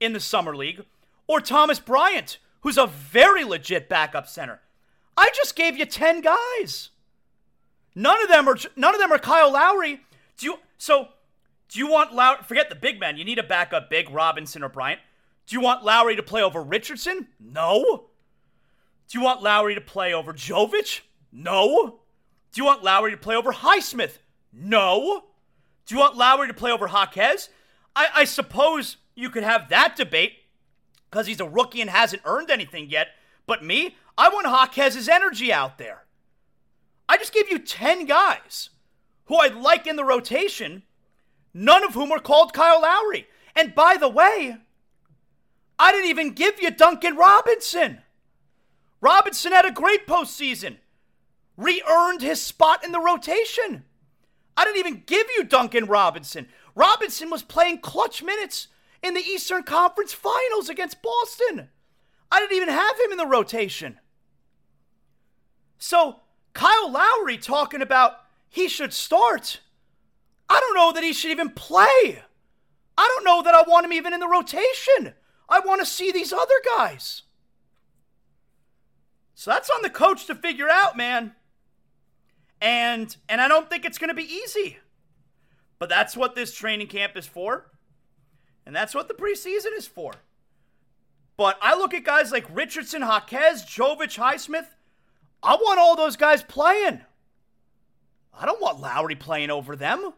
in 0.00 0.12
the 0.12 0.20
Summer 0.20 0.54
League, 0.54 0.84
or 1.26 1.40
Thomas 1.40 1.78
Bryant, 1.78 2.38
who's 2.60 2.78
a 2.78 2.86
very 2.86 3.44
legit 3.44 3.88
backup 3.88 4.28
center. 4.28 4.60
I 5.16 5.30
just 5.34 5.56
gave 5.56 5.76
you 5.76 5.84
10 5.84 6.20
guys. 6.20 6.90
None 7.94 8.22
of 8.22 8.28
them 8.28 8.48
are 8.48 8.56
none 8.74 8.94
of 8.94 9.00
them 9.00 9.12
are 9.12 9.18
Kyle 9.18 9.52
Lowry. 9.52 10.00
Do 10.38 10.46
you 10.46 10.58
so 10.78 11.08
do 11.68 11.78
you 11.78 11.86
want 11.86 12.14
Lowry 12.14 12.42
forget 12.44 12.68
the 12.68 12.74
big 12.74 12.98
man, 12.98 13.16
you 13.16 13.24
need 13.24 13.38
a 13.38 13.42
backup 13.42 13.90
big 13.90 14.10
Robinson 14.10 14.62
or 14.62 14.68
Bryant. 14.68 15.00
Do 15.46 15.56
you 15.56 15.60
want 15.60 15.84
Lowry 15.84 16.16
to 16.16 16.22
play 16.22 16.42
over 16.42 16.62
Richardson? 16.62 17.28
No. 17.38 18.04
Do 19.08 19.18
you 19.18 19.24
want 19.24 19.42
Lowry 19.42 19.74
to 19.74 19.80
play 19.80 20.14
over 20.14 20.32
Jovic? 20.32 21.00
No. 21.32 22.00
Do 22.52 22.60
you 22.60 22.64
want 22.64 22.82
Lowry 22.84 23.10
to 23.10 23.16
play 23.16 23.34
over 23.34 23.52
Highsmith? 23.52 24.18
No. 24.52 25.24
Do 25.86 25.94
you 25.94 26.00
want 26.00 26.16
Lowry 26.16 26.48
to 26.48 26.54
play 26.54 26.70
over 26.70 26.86
Jaquez? 26.86 27.48
I, 27.94 28.08
I 28.14 28.24
suppose 28.24 28.98
you 29.14 29.28
could 29.28 29.42
have 29.42 29.68
that 29.68 29.96
debate 29.96 30.32
because 31.12 31.26
he's 31.26 31.40
a 31.40 31.48
rookie 31.48 31.82
and 31.82 31.90
hasn't 31.90 32.22
earned 32.24 32.50
anything 32.50 32.88
yet. 32.88 33.08
But 33.46 33.62
me, 33.62 33.96
I 34.16 34.30
want 34.30 34.46
Jaquez's 34.46 35.08
energy 35.08 35.52
out 35.52 35.76
there. 35.76 36.04
I 37.06 37.18
just 37.18 37.34
gave 37.34 37.50
you 37.50 37.58
10 37.58 38.06
guys 38.06 38.70
who 39.26 39.36
I 39.36 39.48
like 39.48 39.86
in 39.86 39.96
the 39.96 40.04
rotation, 40.04 40.84
none 41.52 41.84
of 41.84 41.92
whom 41.92 42.10
are 42.10 42.18
called 42.18 42.54
Kyle 42.54 42.80
Lowry. 42.80 43.26
And 43.54 43.74
by 43.74 43.98
the 43.98 44.08
way, 44.08 44.56
I 45.78 45.92
didn't 45.92 46.08
even 46.08 46.30
give 46.30 46.60
you 46.62 46.70
Duncan 46.70 47.16
Robinson. 47.16 47.98
Robinson 49.02 49.52
had 49.52 49.66
a 49.66 49.70
great 49.70 50.06
postseason, 50.06 50.78
re 51.58 51.82
earned 51.86 52.22
his 52.22 52.40
spot 52.40 52.84
in 52.84 52.92
the 52.92 53.00
rotation. 53.00 53.84
I 54.56 54.64
didn't 54.64 54.78
even 54.78 55.02
give 55.04 55.26
you 55.36 55.44
Duncan 55.44 55.84
Robinson. 55.84 56.48
Robinson 56.74 57.28
was 57.28 57.42
playing 57.42 57.80
clutch 57.80 58.22
minutes 58.22 58.68
in 59.02 59.14
the 59.14 59.20
Eastern 59.20 59.62
Conference 59.62 60.12
Finals 60.12 60.68
against 60.68 61.02
Boston. 61.02 61.68
I 62.30 62.40
didn't 62.40 62.56
even 62.56 62.68
have 62.68 62.98
him 63.00 63.12
in 63.12 63.18
the 63.18 63.26
rotation. 63.26 63.98
So, 65.78 66.20
Kyle 66.52 66.90
Lowry 66.90 67.38
talking 67.38 67.82
about 67.82 68.18
he 68.48 68.68
should 68.68 68.92
start. 68.92 69.60
I 70.48 70.60
don't 70.60 70.74
know 70.74 70.92
that 70.92 71.02
he 71.02 71.12
should 71.12 71.30
even 71.30 71.50
play. 71.50 72.22
I 72.96 73.08
don't 73.08 73.24
know 73.24 73.42
that 73.42 73.54
I 73.54 73.62
want 73.66 73.86
him 73.86 73.92
even 73.92 74.12
in 74.12 74.20
the 74.20 74.28
rotation. 74.28 75.14
I 75.48 75.60
want 75.60 75.80
to 75.80 75.86
see 75.86 76.12
these 76.12 76.32
other 76.32 76.54
guys. 76.76 77.22
So 79.34 79.50
that's 79.50 79.70
on 79.70 79.82
the 79.82 79.90
coach 79.90 80.26
to 80.26 80.34
figure 80.34 80.68
out, 80.68 80.96
man. 80.96 81.34
And 82.60 83.16
and 83.28 83.40
I 83.40 83.48
don't 83.48 83.68
think 83.68 83.84
it's 83.84 83.98
going 83.98 84.08
to 84.08 84.14
be 84.14 84.22
easy. 84.22 84.78
But 85.78 85.88
that's 85.88 86.16
what 86.16 86.36
this 86.36 86.54
training 86.54 86.86
camp 86.86 87.16
is 87.16 87.26
for. 87.26 87.71
And 88.64 88.74
that's 88.74 88.94
what 88.94 89.08
the 89.08 89.14
preseason 89.14 89.76
is 89.76 89.86
for. 89.86 90.12
But 91.36 91.58
I 91.60 91.76
look 91.76 91.94
at 91.94 92.04
guys 92.04 92.30
like 92.30 92.44
Richardson, 92.54 93.02
Jaquez, 93.02 93.64
Jovic, 93.64 94.18
Highsmith. 94.18 94.66
I 95.42 95.54
want 95.56 95.80
all 95.80 95.96
those 95.96 96.16
guys 96.16 96.42
playing. 96.42 97.00
I 98.32 98.46
don't 98.46 98.60
want 98.60 98.80
Lowry 98.80 99.14
playing 99.14 99.50
over 99.50 99.74
them. 99.74 100.12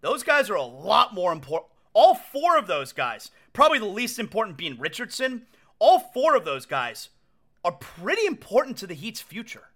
Those 0.00 0.22
guys 0.22 0.50
are 0.50 0.54
a 0.54 0.62
lot 0.62 1.14
more 1.14 1.32
important. 1.32 1.72
All 1.94 2.14
four 2.14 2.58
of 2.58 2.66
those 2.66 2.92
guys, 2.92 3.30
probably 3.52 3.78
the 3.78 3.86
least 3.86 4.18
important 4.18 4.56
being 4.56 4.78
Richardson, 4.78 5.46
all 5.78 5.98
four 5.98 6.36
of 6.36 6.44
those 6.44 6.66
guys 6.66 7.08
are 7.64 7.72
pretty 7.72 8.26
important 8.26 8.76
to 8.78 8.86
the 8.86 8.94
Heat's 8.94 9.20
future. 9.20 9.68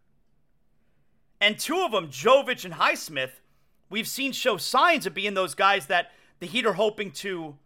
And 1.41 1.59
two 1.59 1.83
of 1.83 1.93
them, 1.93 2.09
Jovic 2.09 2.65
and 2.65 2.75
Highsmith, 2.75 3.41
we've 3.89 4.09
seen 4.09 4.33
show 4.33 4.57
signs 4.57 5.07
of 5.07 5.15
being 5.15 5.35
those 5.35 5.55
guys 5.55 5.87
that 5.87 6.11
the 6.41 6.47
Heat 6.47 6.67
are 6.67 6.75
hoping 6.75 7.11
to 7.13 7.57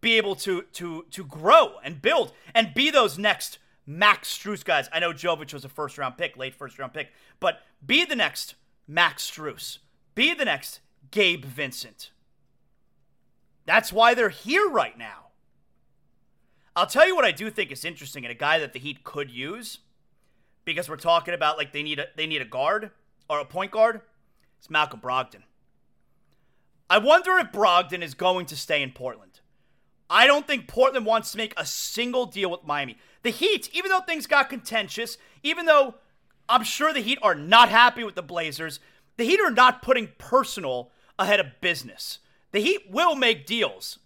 be 0.00 0.16
able 0.16 0.34
to 0.36 0.62
to 0.72 1.04
to 1.10 1.24
grow 1.24 1.74
and 1.82 2.00
build 2.00 2.32
and 2.54 2.74
be 2.74 2.90
those 2.90 3.18
next 3.18 3.58
Max 3.86 4.36
Strus 4.36 4.64
guys. 4.64 4.88
I 4.92 5.00
know 5.00 5.12
Jovic 5.12 5.52
was 5.52 5.64
a 5.64 5.68
first 5.68 5.98
round 5.98 6.16
pick, 6.16 6.36
late 6.36 6.54
first 6.54 6.78
round 6.78 6.92
pick, 6.92 7.12
but 7.40 7.60
be 7.84 8.04
the 8.04 8.16
next 8.16 8.54
Max 8.86 9.28
Strus. 9.28 9.78
Be 10.14 10.34
the 10.34 10.44
next 10.44 10.80
Gabe 11.10 11.44
Vincent. 11.44 12.10
That's 13.66 13.92
why 13.92 14.14
they're 14.14 14.30
here 14.30 14.68
right 14.68 14.96
now. 14.96 15.26
I'll 16.74 16.86
tell 16.86 17.06
you 17.06 17.16
what 17.16 17.24
I 17.24 17.32
do 17.32 17.50
think 17.50 17.72
is 17.72 17.84
interesting 17.84 18.24
and 18.24 18.30
a 18.32 18.36
guy 18.36 18.58
that 18.58 18.72
the 18.72 18.78
Heat 18.78 19.04
could 19.04 19.30
use 19.30 19.78
because 20.64 20.88
we're 20.88 20.96
talking 20.96 21.34
about 21.34 21.56
like 21.58 21.72
they 21.72 21.82
need 21.82 21.98
a 21.98 22.06
they 22.16 22.26
need 22.26 22.42
a 22.42 22.46
guard 22.46 22.90
or 23.28 23.40
a 23.40 23.44
point 23.44 23.70
guard. 23.70 24.00
It's 24.58 24.70
Malcolm 24.70 25.00
Brogdon. 25.00 25.42
I 26.90 26.98
wonder 26.98 27.38
if 27.38 27.52
Brogdon 27.52 28.02
is 28.02 28.14
going 28.14 28.46
to 28.46 28.56
stay 28.56 28.82
in 28.82 28.92
Portland. 28.92 29.40
I 30.10 30.26
don't 30.26 30.46
think 30.46 30.68
Portland 30.68 31.04
wants 31.04 31.32
to 31.32 31.38
make 31.38 31.52
a 31.56 31.66
single 31.66 32.24
deal 32.24 32.50
with 32.50 32.64
Miami. 32.64 32.96
The 33.22 33.30
Heat, 33.30 33.68
even 33.74 33.90
though 33.90 34.00
things 34.00 34.26
got 34.26 34.48
contentious, 34.48 35.18
even 35.42 35.66
though 35.66 35.96
I'm 36.48 36.64
sure 36.64 36.92
the 36.92 37.00
Heat 37.00 37.18
are 37.20 37.34
not 37.34 37.68
happy 37.68 38.04
with 38.04 38.14
the 38.14 38.22
Blazers, 38.22 38.80
the 39.18 39.24
Heat 39.24 39.40
are 39.40 39.50
not 39.50 39.82
putting 39.82 40.12
personal 40.16 40.92
ahead 41.18 41.40
of 41.40 41.60
business. 41.60 42.20
The 42.52 42.60
Heat 42.60 42.90
will 42.90 43.14
make 43.14 43.44
deals 43.44 43.98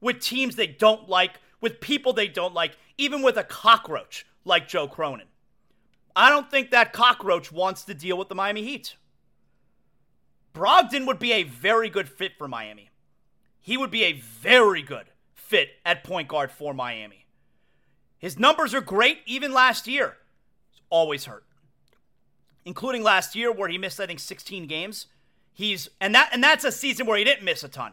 with 0.00 0.20
teams 0.20 0.56
they 0.56 0.66
don't 0.66 1.08
like, 1.08 1.38
with 1.60 1.80
people 1.80 2.12
they 2.12 2.26
don't 2.26 2.54
like, 2.54 2.76
even 2.98 3.22
with 3.22 3.36
a 3.36 3.44
cockroach 3.44 4.26
like 4.44 4.66
Joe 4.66 4.88
Cronin. 4.88 5.28
I 6.16 6.28
don't 6.28 6.50
think 6.50 6.70
that 6.70 6.92
cockroach 6.92 7.52
wants 7.52 7.84
to 7.84 7.94
deal 7.94 8.18
with 8.18 8.28
the 8.28 8.34
Miami 8.34 8.64
Heat. 8.64 8.96
Brogdon 10.56 11.06
would 11.06 11.18
be 11.18 11.32
a 11.32 11.42
very 11.42 11.90
good 11.90 12.08
fit 12.08 12.32
for 12.38 12.48
Miami. 12.48 12.88
He 13.60 13.76
would 13.76 13.90
be 13.90 14.04
a 14.04 14.14
very 14.14 14.80
good 14.80 15.04
fit 15.34 15.68
at 15.84 16.02
point 16.02 16.28
guard 16.28 16.50
for 16.50 16.72
Miami. 16.72 17.26
His 18.18 18.38
numbers 18.38 18.72
are 18.72 18.80
great, 18.80 19.18
even 19.26 19.52
last 19.52 19.86
year. 19.86 20.16
He's 20.70 20.80
always 20.88 21.26
hurt. 21.26 21.44
Including 22.64 23.02
last 23.02 23.36
year 23.36 23.52
where 23.52 23.68
he 23.68 23.76
missed, 23.76 24.00
I 24.00 24.06
think, 24.06 24.18
16 24.18 24.66
games. 24.66 25.08
He's 25.52 25.90
and 26.00 26.14
that 26.14 26.30
and 26.32 26.42
that's 26.42 26.64
a 26.64 26.72
season 26.72 27.06
where 27.06 27.18
he 27.18 27.24
didn't 27.24 27.44
miss 27.44 27.62
a 27.62 27.68
ton. 27.68 27.92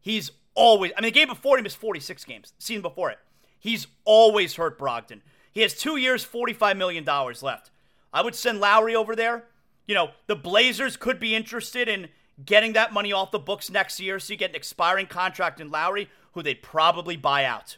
He's 0.00 0.32
always 0.54 0.90
I 0.96 1.00
mean 1.00 1.12
the 1.12 1.18
game 1.18 1.28
before 1.28 1.56
he 1.56 1.62
missed 1.62 1.76
46 1.76 2.24
games. 2.24 2.52
Season 2.58 2.82
before 2.82 3.10
it. 3.10 3.18
He's 3.60 3.86
always 4.04 4.56
hurt 4.56 4.78
Brogdon. 4.78 5.20
He 5.52 5.60
has 5.60 5.74
two 5.74 5.96
years, 5.96 6.24
$45 6.26 6.76
million 6.76 7.04
left. 7.04 7.70
I 8.12 8.22
would 8.22 8.34
send 8.34 8.58
Lowry 8.58 8.96
over 8.96 9.14
there. 9.14 9.44
You 9.90 9.96
know, 9.96 10.10
the 10.28 10.36
Blazers 10.36 10.96
could 10.96 11.18
be 11.18 11.34
interested 11.34 11.88
in 11.88 12.10
getting 12.46 12.74
that 12.74 12.92
money 12.92 13.12
off 13.12 13.32
the 13.32 13.40
books 13.40 13.68
next 13.68 13.98
year 13.98 14.20
so 14.20 14.32
you 14.32 14.36
get 14.36 14.50
an 14.50 14.54
expiring 14.54 15.06
contract 15.06 15.60
in 15.60 15.68
Lowry, 15.68 16.08
who 16.30 16.44
they'd 16.44 16.62
probably 16.62 17.16
buy 17.16 17.44
out. 17.44 17.76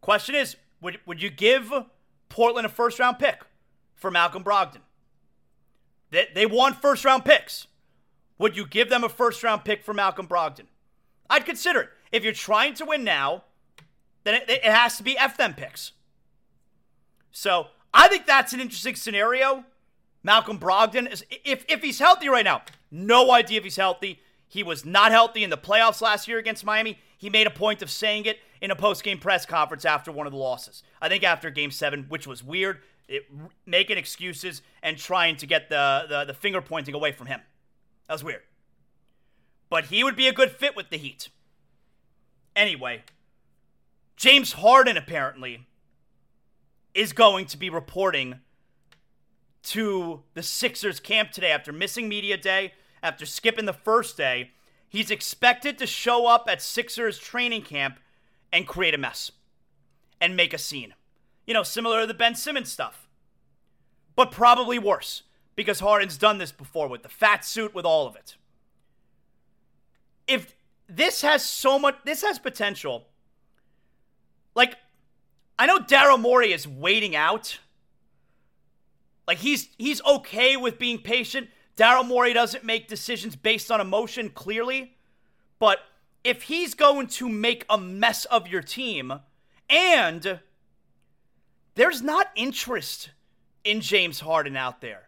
Question 0.00 0.34
is, 0.34 0.56
would, 0.80 0.98
would 1.04 1.20
you 1.20 1.28
give 1.28 1.70
Portland 2.30 2.64
a 2.64 2.70
first 2.70 2.98
round 2.98 3.18
pick 3.18 3.42
for 3.94 4.10
Malcolm 4.10 4.42
Brogdon? 4.42 4.80
They, 6.10 6.28
they 6.34 6.46
want 6.46 6.80
first 6.80 7.04
round 7.04 7.26
picks. 7.26 7.66
Would 8.38 8.56
you 8.56 8.66
give 8.66 8.88
them 8.88 9.04
a 9.04 9.10
first 9.10 9.42
round 9.42 9.62
pick 9.62 9.82
for 9.84 9.92
Malcolm 9.92 10.26
Brogdon? 10.26 10.68
I'd 11.28 11.44
consider 11.44 11.80
it. 11.80 11.90
If 12.12 12.24
you're 12.24 12.32
trying 12.32 12.72
to 12.76 12.86
win 12.86 13.04
now, 13.04 13.44
then 14.24 14.36
it, 14.36 14.48
it 14.48 14.64
has 14.64 14.96
to 14.96 15.02
be 15.02 15.18
F 15.18 15.36
them 15.36 15.52
picks. 15.52 15.92
So 17.30 17.66
I 17.92 18.08
think 18.08 18.24
that's 18.24 18.54
an 18.54 18.60
interesting 18.60 18.94
scenario. 18.94 19.66
Malcolm 20.22 20.58
Brogdon 20.58 21.10
is 21.10 21.24
if 21.44 21.64
if 21.68 21.82
he's 21.82 21.98
healthy 21.98 22.28
right 22.28 22.44
now, 22.44 22.62
no 22.90 23.30
idea 23.32 23.58
if 23.58 23.64
he's 23.64 23.76
healthy. 23.76 24.20
He 24.48 24.62
was 24.62 24.84
not 24.84 25.12
healthy 25.12 25.44
in 25.44 25.50
the 25.50 25.56
playoffs 25.56 26.00
last 26.00 26.26
year 26.26 26.38
against 26.38 26.64
Miami. 26.64 26.98
He 27.16 27.30
made 27.30 27.46
a 27.46 27.50
point 27.50 27.82
of 27.82 27.90
saying 27.90 28.24
it 28.24 28.38
in 28.60 28.70
a 28.72 28.76
post-game 28.76 29.18
press 29.18 29.46
conference 29.46 29.84
after 29.84 30.10
one 30.10 30.26
of 30.26 30.32
the 30.32 30.38
losses. 30.38 30.82
I 31.00 31.08
think 31.08 31.22
after 31.22 31.50
game 31.50 31.70
7, 31.70 32.06
which 32.08 32.26
was 32.26 32.42
weird, 32.42 32.80
it, 33.08 33.26
making 33.64 33.96
excuses 33.96 34.60
and 34.82 34.98
trying 34.98 35.36
to 35.36 35.46
get 35.46 35.68
the, 35.68 36.06
the 36.08 36.24
the 36.24 36.34
finger 36.34 36.60
pointing 36.60 36.94
away 36.94 37.12
from 37.12 37.28
him. 37.28 37.40
That 38.08 38.14
was 38.14 38.24
weird. 38.24 38.42
But 39.68 39.86
he 39.86 40.02
would 40.02 40.16
be 40.16 40.26
a 40.26 40.32
good 40.32 40.50
fit 40.50 40.74
with 40.74 40.90
the 40.90 40.98
Heat. 40.98 41.28
Anyway, 42.56 43.04
James 44.16 44.54
Harden 44.54 44.96
apparently 44.96 45.68
is 46.92 47.12
going 47.12 47.46
to 47.46 47.56
be 47.56 47.70
reporting 47.70 48.40
to 49.62 50.22
the 50.34 50.42
Sixers 50.42 51.00
camp 51.00 51.32
today 51.32 51.50
after 51.50 51.72
missing 51.72 52.08
media 52.08 52.36
day, 52.36 52.72
after 53.02 53.26
skipping 53.26 53.66
the 53.66 53.72
first 53.72 54.16
day. 54.16 54.50
He's 54.88 55.10
expected 55.10 55.78
to 55.78 55.86
show 55.86 56.26
up 56.26 56.46
at 56.48 56.60
Sixers 56.60 57.18
training 57.18 57.62
camp 57.62 57.98
and 58.52 58.66
create 58.66 58.94
a 58.94 58.98
mess 58.98 59.30
and 60.20 60.36
make 60.36 60.52
a 60.52 60.58
scene. 60.58 60.94
You 61.46 61.54
know, 61.54 61.62
similar 61.62 62.00
to 62.00 62.06
the 62.06 62.14
Ben 62.14 62.34
Simmons 62.34 62.70
stuff. 62.70 63.08
But 64.16 64.32
probably 64.32 64.78
worse 64.78 65.22
because 65.54 65.80
Harden's 65.80 66.16
done 66.16 66.38
this 66.38 66.52
before 66.52 66.88
with 66.88 67.02
the 67.02 67.08
fat 67.08 67.44
suit, 67.44 67.74
with 67.74 67.84
all 67.84 68.06
of 68.06 68.16
it. 68.16 68.36
If 70.26 70.54
this 70.88 71.22
has 71.22 71.44
so 71.44 71.78
much, 71.78 71.96
this 72.04 72.22
has 72.22 72.38
potential. 72.38 73.06
Like, 74.54 74.76
I 75.58 75.66
know 75.66 75.78
Daryl 75.78 76.20
Morey 76.20 76.52
is 76.52 76.66
waiting 76.66 77.14
out. 77.14 77.58
Like 79.30 79.38
he's 79.38 79.68
he's 79.78 80.02
okay 80.04 80.56
with 80.56 80.76
being 80.76 80.98
patient. 80.98 81.50
Daryl 81.76 82.04
Morey 82.04 82.32
doesn't 82.32 82.64
make 82.64 82.88
decisions 82.88 83.36
based 83.36 83.70
on 83.70 83.80
emotion 83.80 84.28
clearly, 84.28 84.96
but 85.60 85.78
if 86.24 86.42
he's 86.42 86.74
going 86.74 87.06
to 87.06 87.28
make 87.28 87.64
a 87.70 87.78
mess 87.78 88.24
of 88.24 88.48
your 88.48 88.60
team 88.60 89.20
and 89.68 90.40
there's 91.76 92.02
not 92.02 92.32
interest 92.34 93.10
in 93.62 93.80
James 93.80 94.18
Harden 94.18 94.56
out 94.56 94.80
there. 94.80 95.06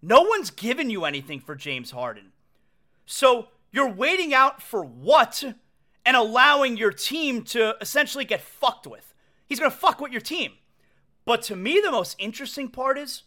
No 0.00 0.22
one's 0.22 0.52
given 0.52 0.88
you 0.88 1.04
anything 1.04 1.40
for 1.40 1.56
James 1.56 1.90
Harden. 1.90 2.30
So 3.06 3.48
you're 3.72 3.90
waiting 3.90 4.32
out 4.32 4.62
for 4.62 4.84
what 4.84 5.42
and 6.06 6.16
allowing 6.16 6.76
your 6.76 6.92
team 6.92 7.42
to 7.46 7.74
essentially 7.80 8.24
get 8.24 8.40
fucked 8.40 8.86
with. 8.86 9.14
He's 9.48 9.58
going 9.58 9.72
to 9.72 9.76
fuck 9.76 10.00
with 10.00 10.12
your 10.12 10.20
team. 10.20 10.52
But 11.24 11.42
to 11.42 11.56
me, 11.56 11.80
the 11.82 11.90
most 11.90 12.14
interesting 12.20 12.68
part 12.68 12.98
is 12.98 13.24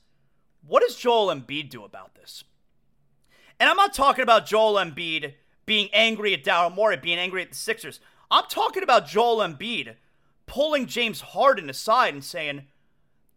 what 0.67 0.83
does 0.83 0.95
Joel 0.95 1.33
Embiid 1.33 1.69
do 1.69 1.83
about 1.83 2.15
this? 2.15 2.43
And 3.59 3.69
I'm 3.69 3.77
not 3.77 3.93
talking 3.93 4.23
about 4.23 4.45
Joel 4.45 4.75
Embiid 4.75 5.33
being 5.65 5.89
angry 5.93 6.33
at 6.33 6.43
Daryl 6.43 6.73
Morey, 6.73 6.97
being 6.97 7.17
angry 7.17 7.41
at 7.41 7.49
the 7.49 7.57
Sixers. 7.57 7.99
I'm 8.29 8.45
talking 8.49 8.83
about 8.83 9.07
Joel 9.07 9.37
Embiid 9.37 9.95
pulling 10.45 10.85
James 10.85 11.21
Harden 11.21 11.69
aside 11.69 12.13
and 12.13 12.23
saying, 12.23 12.63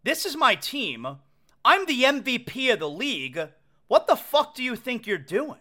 This 0.03 0.27
is 0.27 0.37
my 0.37 0.55
team. 0.55 1.07
I'm 1.65 1.87
the 1.87 2.03
MVP 2.05 2.73
of 2.73 2.79
the 2.79 2.89
league. 2.89 3.39
What 3.89 4.07
the 4.07 4.17
fuck 4.17 4.55
do 4.55 4.63
you 4.63 4.77
think 4.77 5.07
you're 5.07 5.19
doing? 5.19 5.61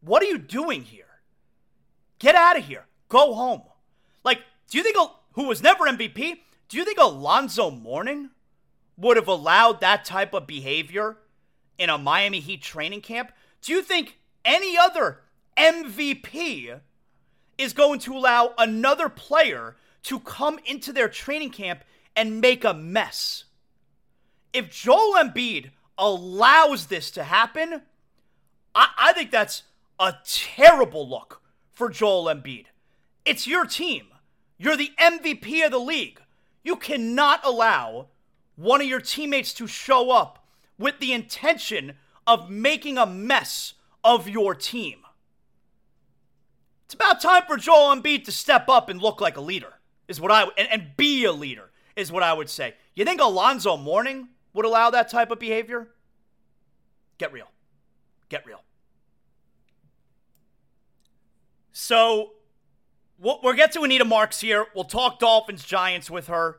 What 0.00 0.22
are 0.22 0.26
you 0.26 0.38
doing 0.38 0.82
here? 0.82 1.04
Get 2.18 2.34
out 2.34 2.58
of 2.58 2.64
here. 2.64 2.86
Go 3.08 3.34
home. 3.34 3.62
Like, 4.24 4.40
do 4.68 4.78
you 4.78 4.84
think 4.84 4.96
who 5.32 5.44
was 5.44 5.62
never 5.62 5.84
MVP, 5.84 6.38
do 6.68 6.76
you 6.76 6.84
think 6.84 6.98
Alonzo 6.98 7.70
Mourning 7.70 8.30
would 8.98 9.16
have 9.16 9.28
allowed 9.28 9.80
that 9.80 10.04
type 10.04 10.34
of 10.34 10.46
behavior 10.46 11.16
in 11.78 11.88
a 11.88 11.96
Miami 11.96 12.40
Heat 12.40 12.60
training 12.60 13.00
camp? 13.00 13.32
Do 13.62 13.72
you 13.72 13.80
think 13.80 14.18
any 14.44 14.76
other 14.76 15.20
MVP 15.56 16.80
is 17.56 17.72
going 17.72 18.00
to 18.00 18.16
allow 18.16 18.54
another 18.58 19.08
player 19.08 19.76
to 20.04 20.20
come 20.20 20.58
into 20.64 20.92
their 20.92 21.08
training 21.08 21.50
camp 21.50 21.84
and 22.14 22.40
make 22.40 22.64
a 22.64 22.74
mess? 22.74 23.44
If 24.52 24.70
Joel 24.70 25.14
Embiid 25.16 25.70
allows 25.96 26.86
this 26.86 27.10
to 27.12 27.22
happen, 27.22 27.82
I, 28.74 28.88
I 28.98 29.12
think 29.12 29.30
that's 29.30 29.62
a 30.00 30.14
terrible 30.24 31.08
look 31.08 31.40
for 31.70 31.88
Joel 31.88 32.24
Embiid. 32.24 32.66
It's 33.24 33.46
your 33.46 33.66
team. 33.66 34.06
You're 34.56 34.76
the 34.76 34.92
MVP 34.98 35.64
of 35.64 35.70
the 35.70 35.78
league. 35.78 36.20
You 36.64 36.76
cannot 36.76 37.44
allow 37.44 38.08
one 38.58 38.80
of 38.80 38.88
your 38.88 39.00
teammates 39.00 39.54
to 39.54 39.68
show 39.68 40.10
up 40.10 40.44
with 40.78 40.98
the 40.98 41.12
intention 41.12 41.94
of 42.26 42.50
making 42.50 42.98
a 42.98 43.06
mess 43.06 43.74
of 44.02 44.28
your 44.28 44.52
team. 44.52 44.98
It's 46.84 46.94
about 46.94 47.20
time 47.20 47.44
for 47.46 47.56
Joel 47.56 47.94
Embiid 47.94 48.24
to 48.24 48.32
step 48.32 48.68
up 48.68 48.88
and 48.88 49.00
look 49.00 49.20
like 49.20 49.36
a 49.36 49.40
leader, 49.40 49.74
is 50.08 50.20
what 50.20 50.32
I 50.32 50.42
and, 50.56 50.68
and 50.72 50.96
be 50.96 51.24
a 51.24 51.32
leader, 51.32 51.70
is 51.94 52.10
what 52.10 52.24
I 52.24 52.32
would 52.32 52.50
say. 52.50 52.74
You 52.96 53.04
think 53.04 53.20
Alonzo 53.20 53.76
Mourning 53.76 54.28
would 54.54 54.64
allow 54.64 54.90
that 54.90 55.08
type 55.08 55.30
of 55.30 55.38
behavior? 55.38 55.88
Get 57.18 57.32
real. 57.32 57.48
Get 58.28 58.44
real. 58.44 58.62
So 61.70 62.32
we'll, 63.20 63.38
we'll 63.40 63.54
get 63.54 63.70
to 63.72 63.82
Anita 63.82 64.04
Marks 64.04 64.40
here. 64.40 64.66
We'll 64.74 64.84
talk 64.84 65.20
Dolphins 65.20 65.62
Giants 65.62 66.10
with 66.10 66.26
her. 66.26 66.58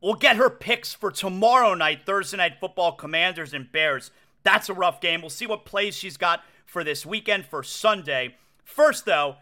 We'll 0.00 0.14
get 0.14 0.36
her 0.36 0.48
picks 0.48 0.94
for 0.94 1.10
tomorrow 1.10 1.74
night, 1.74 2.00
Thursday 2.06 2.36
night 2.36 2.60
football, 2.60 2.92
Commanders 2.92 3.52
and 3.52 3.70
Bears. 3.70 4.10
That's 4.44 4.68
a 4.68 4.74
rough 4.74 5.00
game. 5.00 5.20
We'll 5.20 5.30
see 5.30 5.46
what 5.46 5.64
plays 5.64 5.96
she's 5.96 6.16
got 6.16 6.42
for 6.66 6.84
this 6.84 7.04
weekend 7.04 7.46
for 7.46 7.62
Sunday. 7.62 8.36
First, 8.64 9.06
though, 9.06 9.36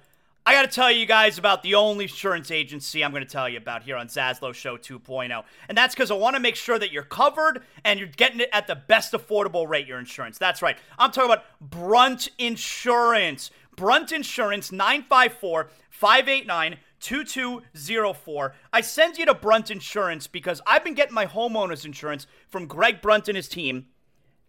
I 0.47 0.53
got 0.53 0.62
to 0.62 0.69
tell 0.69 0.90
you 0.90 1.05
guys 1.07 1.38
about 1.38 1.62
the 1.62 1.75
only 1.75 2.05
insurance 2.05 2.51
agency 2.53 3.05
I'm 3.05 3.11
going 3.11 3.25
to 3.25 3.29
tell 3.29 3.49
you 3.49 3.59
about 3.59 3.83
here 3.83 3.97
on 3.97 4.07
Zaslow 4.07 4.55
Show 4.55 4.77
2.0. 4.77 5.42
And 5.69 5.77
that's 5.77 5.95
because 5.95 6.12
I 6.12 6.14
want 6.14 6.37
to 6.37 6.40
make 6.40 6.55
sure 6.55 6.79
that 6.79 6.92
you're 6.92 7.03
covered 7.03 7.62
and 7.85 7.99
you're 7.99 8.09
getting 8.09 8.38
it 8.38 8.49
at 8.53 8.69
the 8.69 8.77
best 8.77 9.12
affordable 9.12 9.69
rate, 9.69 9.88
your 9.88 9.99
insurance. 9.99 10.38
That's 10.38 10.62
right. 10.62 10.79
I'm 10.99 11.11
talking 11.11 11.31
about 11.33 11.45
Brunt 11.61 12.29
Insurance. 12.38 13.51
Brunt 13.75 14.12
Insurance, 14.12 14.71
954 14.71 15.69
589 15.90 16.77
2204. 17.07 18.55
I 18.73 18.81
send 18.81 19.16
you 19.16 19.27
to 19.27 19.35
Brunt 19.35 19.71
Insurance 19.71 20.27
because 20.27 20.61
I've 20.66 20.83
been 20.83 20.95
getting 20.95 21.14
my 21.14 21.27
homeowner's 21.27 21.85
insurance 21.85 22.27
from 22.49 22.66
Greg 22.66 23.01
Brunt 23.01 23.29
and 23.29 23.37
his 23.37 23.49
team 23.49 23.87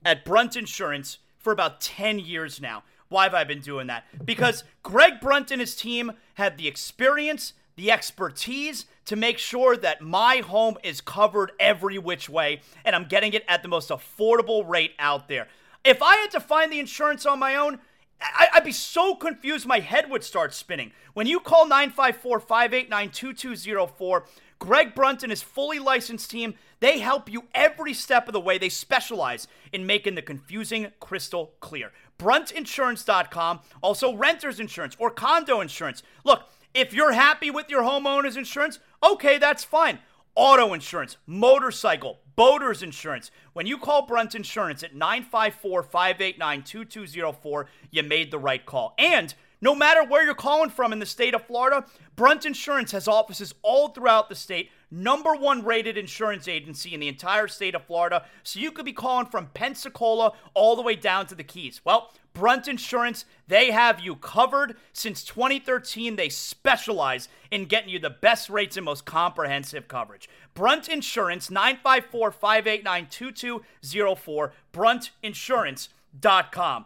at 0.04 0.26
Brunt 0.26 0.56
Insurance 0.56 1.20
for 1.38 1.54
about 1.54 1.80
10 1.82 2.17
years 2.17 2.60
now. 2.60 2.82
Why 3.10 3.26
have 3.26 3.36
I 3.36 3.43
been 3.43 3.62
doing 3.62 3.86
that? 3.88 4.06
Because 4.26 4.63
Greg 4.82 5.22
Brunt 5.22 5.52
and 5.52 5.62
his 5.62 5.76
team 5.76 6.13
have 6.34 6.58
the 6.58 6.67
experience, 6.67 7.54
the 7.76 7.91
expertise 7.91 8.88
to 9.06 9.15
make 9.15 9.38
sure 9.38 9.78
that 9.78 10.02
my 10.02 10.38
home 10.38 10.78
is 10.84 11.00
covered 11.00 11.52
every 11.60 12.00
which 12.00 12.28
way 12.28 12.62
and 12.84 12.96
I'm 12.96 13.06
getting 13.06 13.34
it 13.34 13.46
at 13.48 13.62
the 13.62 13.70
most 13.70 13.89
affordable 13.89 14.67
rate 14.67 14.93
out 14.98 15.28
there. 15.28 15.48
If 15.86 16.02
I 16.02 16.15
had 16.15 16.32
to 16.32 16.39
find 16.39 16.72
the 16.72 16.80
insurance 16.80 17.24
on 17.28 17.38
my 17.38 17.56
own, 17.56 17.78
I, 18.20 18.48
would 18.56 18.64
be 18.64 18.72
so 18.72 19.16
confused, 19.16 19.66
my 19.66 19.80
head 19.80 20.10
would 20.10 20.24
start 20.24 20.54
spinning. 20.54 20.92
When 21.14 21.28
you 21.28 21.40
call 21.40 21.68
954 21.68 22.40
589 22.40 23.10
2204, 23.12 24.26
Greg 24.60 24.96
Brunt 24.96 25.24
and 25.24 25.32
his 25.32 25.44
fully 25.44 25.80
licensed 25.80 26.32
team, 26.32 26.56
they 26.80 27.00
help 27.00 27.32
you 27.32 27.46
every 27.54 27.94
step 27.94 28.28
of 28.28 28.34
the 28.34 28.40
way. 28.40 28.58
They 28.58 28.70
specialize 28.70 29.48
in 29.72 29.86
making 29.86 30.16
the 30.16 30.22
confusing 30.22 30.92
crystal 31.00 31.54
clear. 31.60 31.92
Bruntinsurance.com, 32.18 33.60
also 33.82 34.16
renter's 34.16 34.60
insurance 34.60 34.96
or 34.98 35.12
condo 35.12 35.62
insurance. 35.62 36.02
Look, 36.24 36.44
if 36.74 36.94
you're 36.94 37.14
happy 37.14 37.52
with 37.52 37.70
your 37.70 37.84
homeowner's 37.84 38.38
insurance, 38.38 38.80
okay, 39.04 39.38
that's 39.38 39.64
fine. 39.64 40.00
Auto 40.36 40.74
insurance, 40.74 41.18
motorcycle, 41.26 42.20
boater's 42.38 42.82
insurance. 42.82 43.32
When 43.52 43.67
you 43.67 43.78
call 43.78 44.06
Brunt 44.06 44.36
Insurance 44.36 44.84
at 44.84 44.95
954 44.95 45.84
589 45.84 46.63
2204, 46.63 47.67
you 47.91 48.04
made 48.04 48.32
the 48.32 48.39
right 48.39 48.65
call. 48.65 48.93
And 48.97 49.34
no 49.60 49.76
matter 49.76 50.06
where 50.06 50.23
you're 50.23 50.36
calling 50.36 50.69
from 50.69 50.93
in 50.93 51.00
the 51.00 51.06
state 51.06 51.34
of 51.34 51.45
Florida, 51.45 51.86
Brunt 52.15 52.45
Insurance 52.45 52.91
has 52.91 53.08
offices 53.08 53.54
all 53.63 53.89
throughout 53.89 54.30
the 54.30 54.36
state 54.36 54.69
number 54.89 55.36
one 55.36 55.63
rated 55.63 55.97
insurance 55.97 56.47
agency 56.47 56.93
in 56.93 57.00
the 57.00 57.08
entire 57.08 57.47
state 57.47 57.76
of 57.76 57.86
Florida. 57.86 58.26
So 58.43 58.60
you 58.60 58.71
could 58.71 58.86
be 58.86 58.93
calling 58.93 59.28
from 59.28 59.47
Pensacola 59.54 60.34
all 60.54 60.76
the 60.76 60.82
way 60.82 60.95
down 60.95 61.28
to 61.28 61.36
the 61.36 61.43
Keys. 61.43 61.82
Well, 61.84 62.12
Brunt 62.34 62.67
Insurance, 62.67 63.26
they 63.47 63.71
have 63.71 64.00
you 64.00 64.15
covered. 64.15 64.78
Since 64.93 65.23
2013, 65.23 66.15
they 66.15 66.30
specialize 66.30 67.30
in 67.50 67.65
getting 67.65 67.89
you 67.89 68.00
the 68.00 68.12
best 68.12 68.50
rates 68.50 68.78
and 68.78 68.86
most 68.86 69.06
comprehensive 69.06 69.88
coverage. 69.88 70.30
Brunt 70.54 70.88
Insurance, 70.88 71.50
954 71.50 72.32
589 72.32 73.08
2204, 73.10 74.54
bruntinsurance.com. 74.71 76.86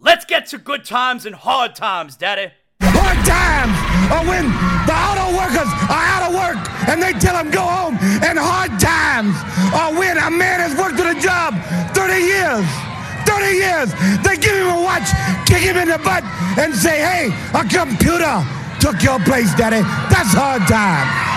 Let's 0.00 0.24
get 0.24 0.46
to 0.46 0.58
good 0.58 0.84
times 0.84 1.26
and 1.26 1.34
hard 1.34 1.74
times, 1.74 2.16
Daddy. 2.16 2.52
Hard 2.80 3.26
times 3.26 3.87
are 4.10 4.24
when 4.24 4.48
the 4.88 4.96
auto 4.96 5.36
workers 5.36 5.68
are 5.88 6.06
out 6.14 6.22
of 6.28 6.32
work 6.34 6.60
and 6.88 7.02
they 7.02 7.12
tell 7.12 7.34
them 7.34 7.50
go 7.50 7.62
home. 7.62 7.96
And 8.24 8.38
hard 8.38 8.78
times 8.80 9.36
are 9.74 9.92
when 9.92 10.16
a 10.16 10.30
man 10.30 10.60
has 10.60 10.76
worked 10.76 10.98
at 11.00 11.16
a 11.16 11.18
job 11.20 11.54
30 11.94 12.14
years 12.20 12.66
30 13.28 13.54
years. 13.60 13.92
They 14.24 14.36
give 14.40 14.56
him 14.56 14.68
a 14.68 14.80
watch, 14.80 15.08
kick 15.44 15.60
him 15.60 15.76
in 15.76 15.88
the 15.88 15.98
butt, 15.98 16.24
and 16.56 16.74
say, 16.74 16.98
hey, 16.98 17.28
a 17.52 17.62
computer 17.62 18.40
took 18.80 19.02
your 19.02 19.20
place, 19.20 19.54
daddy. 19.54 19.82
That's 20.08 20.32
hard 20.32 20.62
time. 20.66 21.28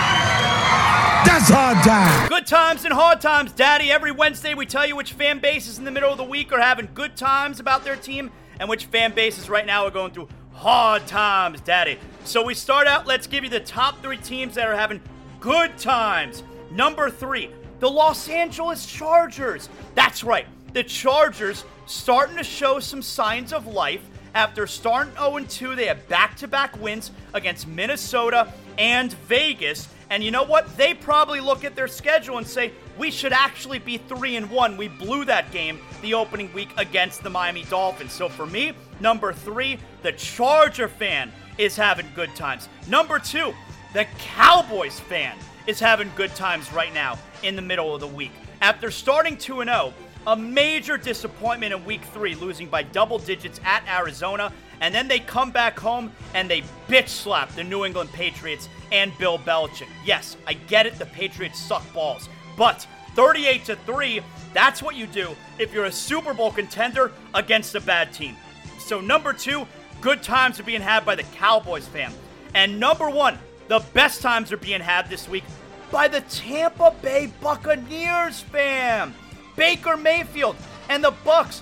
That's 1.25 1.49
hard 1.49 1.83
time. 1.83 2.29
Good 2.29 2.47
times 2.47 2.85
and 2.85 2.93
hard 2.93 3.21
times, 3.21 3.51
Daddy. 3.51 3.91
Every 3.91 4.11
Wednesday, 4.11 4.53
we 4.53 4.65
tell 4.65 4.85
you 4.87 4.95
which 4.95 5.13
fan 5.13 5.39
bases 5.39 5.77
in 5.77 5.85
the 5.85 5.91
middle 5.91 6.11
of 6.11 6.17
the 6.17 6.23
week 6.23 6.51
are 6.51 6.59
having 6.59 6.89
good 6.93 7.15
times 7.15 7.59
about 7.59 7.83
their 7.83 7.95
team 7.95 8.31
and 8.59 8.67
which 8.67 8.85
fan 8.85 9.13
bases 9.13 9.49
right 9.49 9.65
now 9.65 9.85
are 9.85 9.91
going 9.91 10.11
through 10.13 10.29
hard 10.51 11.05
times, 11.07 11.61
Daddy. 11.61 11.99
So 12.23 12.43
we 12.45 12.53
start 12.53 12.87
out, 12.87 13.07
let's 13.07 13.25
give 13.25 13.43
you 13.43 13.49
the 13.49 13.59
top 13.59 14.01
three 14.01 14.17
teams 14.17 14.55
that 14.55 14.67
are 14.67 14.75
having 14.75 15.01
good 15.39 15.77
times. 15.77 16.43
Number 16.71 17.09
three, 17.09 17.49
the 17.79 17.89
Los 17.89 18.29
Angeles 18.29 18.85
Chargers. 18.85 19.69
That's 19.95 20.23
right, 20.23 20.45
the 20.73 20.83
Chargers 20.83 21.65
starting 21.87 22.37
to 22.37 22.43
show 22.43 22.79
some 22.79 23.01
signs 23.01 23.51
of 23.51 23.67
life. 23.67 24.01
After 24.33 24.65
starting 24.65 25.13
0 25.15 25.39
2, 25.39 25.75
they 25.75 25.87
have 25.87 26.07
back 26.07 26.37
to 26.37 26.47
back 26.47 26.79
wins 26.79 27.11
against 27.33 27.67
Minnesota 27.67 28.53
and 28.77 29.11
Vegas. 29.27 29.89
And 30.09 30.23
you 30.23 30.31
know 30.31 30.43
what? 30.43 30.77
They 30.77 30.93
probably 30.93 31.41
look 31.41 31.65
at 31.65 31.75
their 31.75 31.87
schedule 31.89 32.37
and 32.37 32.47
say, 32.47 32.71
we 32.97 33.11
should 33.11 33.33
actually 33.33 33.79
be 33.79 33.97
3 33.97 34.37
and 34.37 34.49
1. 34.49 34.77
We 34.77 34.87
blew 34.87 35.25
that 35.25 35.51
game 35.51 35.79
the 36.01 36.13
opening 36.13 36.53
week 36.53 36.69
against 36.77 37.23
the 37.23 37.29
Miami 37.29 37.63
Dolphins. 37.63 38.13
So 38.13 38.29
for 38.29 38.45
me, 38.45 38.71
number 39.01 39.33
three, 39.33 39.79
the 40.01 40.13
Charger 40.13 40.87
fan 40.87 41.31
is 41.61 41.75
having 41.75 42.07
good 42.15 42.35
times. 42.35 42.67
Number 42.87 43.19
two, 43.19 43.53
the 43.93 44.05
Cowboys 44.17 44.99
fan 44.99 45.37
is 45.67 45.79
having 45.79 46.11
good 46.15 46.33
times 46.35 46.73
right 46.73 46.91
now 46.93 47.19
in 47.43 47.55
the 47.55 47.61
middle 47.61 47.93
of 47.93 48.01
the 48.01 48.07
week. 48.07 48.31
After 48.61 48.89
starting 48.89 49.37
2 49.37 49.63
0, 49.63 49.93
a 50.25 50.35
major 50.35 50.97
disappointment 50.97 51.73
in 51.73 51.85
week 51.85 52.03
three, 52.13 52.33
losing 52.33 52.67
by 52.67 52.81
double 52.81 53.19
digits 53.19 53.59
at 53.63 53.83
Arizona. 53.87 54.51
And 54.79 54.95
then 54.95 55.07
they 55.07 55.19
come 55.19 55.51
back 55.51 55.79
home 55.79 56.11
and 56.33 56.49
they 56.49 56.63
bitch 56.87 57.09
slap 57.09 57.51
the 57.51 57.63
New 57.63 57.85
England 57.85 58.11
Patriots 58.11 58.67
and 58.91 59.15
Bill 59.19 59.37
Belichick. 59.37 59.87
Yes, 60.03 60.37
I 60.47 60.53
get 60.53 60.87
it, 60.87 60.97
the 60.97 61.05
Patriots 61.05 61.59
suck 61.59 61.83
balls. 61.93 62.27
But 62.57 62.87
38 63.15 63.65
to 63.65 63.75
3, 63.75 64.21
that's 64.53 64.81
what 64.81 64.95
you 64.95 65.05
do 65.05 65.35
if 65.59 65.71
you're 65.71 65.85
a 65.85 65.91
Super 65.91 66.33
Bowl 66.33 66.51
contender 66.51 67.11
against 67.35 67.75
a 67.75 67.81
bad 67.81 68.11
team. 68.11 68.35
So, 68.79 68.99
number 68.99 69.31
two, 69.33 69.67
good 70.01 70.23
times 70.23 70.59
are 70.59 70.63
being 70.63 70.81
had 70.81 71.05
by 71.05 71.15
the 71.15 71.23
Cowboys 71.23 71.87
fan. 71.87 72.11
And 72.53 72.79
number 72.79 73.09
one, 73.09 73.37
the 73.67 73.79
best 73.93 74.21
times 74.21 74.51
are 74.51 74.57
being 74.57 74.81
had 74.81 75.09
this 75.09 75.29
week 75.29 75.43
by 75.91 76.07
the 76.07 76.21
Tampa 76.21 76.93
Bay 77.01 77.31
Buccaneers 77.39 78.41
fan. 78.41 79.13
Baker 79.55 79.95
Mayfield 79.95 80.55
and 80.89 81.03
the 81.03 81.11
Bucs. 81.11 81.61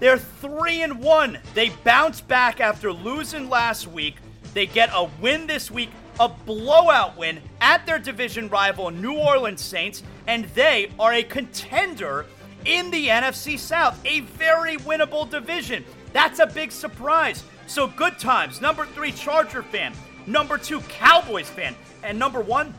They're 0.00 0.18
3 0.18 0.82
and 0.82 1.00
1. 1.00 1.38
They 1.54 1.70
bounce 1.82 2.20
back 2.20 2.60
after 2.60 2.92
losing 2.92 3.48
last 3.48 3.88
week. 3.88 4.16
They 4.54 4.66
get 4.66 4.90
a 4.92 5.08
win 5.20 5.46
this 5.46 5.70
week, 5.70 5.90
a 6.20 6.28
blowout 6.28 7.16
win 7.16 7.40
at 7.60 7.86
their 7.86 7.98
division 7.98 8.48
rival 8.48 8.90
New 8.90 9.14
Orleans 9.14 9.60
Saints, 9.60 10.02
and 10.26 10.44
they 10.46 10.90
are 10.98 11.12
a 11.12 11.22
contender 11.22 12.26
in 12.64 12.90
the 12.90 13.08
NFC 13.08 13.58
South, 13.58 13.98
a 14.04 14.20
very 14.20 14.76
winnable 14.78 15.28
division. 15.28 15.84
That's 16.12 16.38
a 16.38 16.46
big 16.46 16.72
surprise. 16.72 17.44
So 17.68 17.86
good 17.86 18.18
times. 18.18 18.62
Number 18.62 18.86
3 18.86 19.12
Charger 19.12 19.62
fan, 19.62 19.92
number 20.26 20.56
2 20.56 20.80
Cowboys 20.80 21.50
fan, 21.50 21.76
and 22.02 22.18
number 22.18 22.40
1 22.40 22.72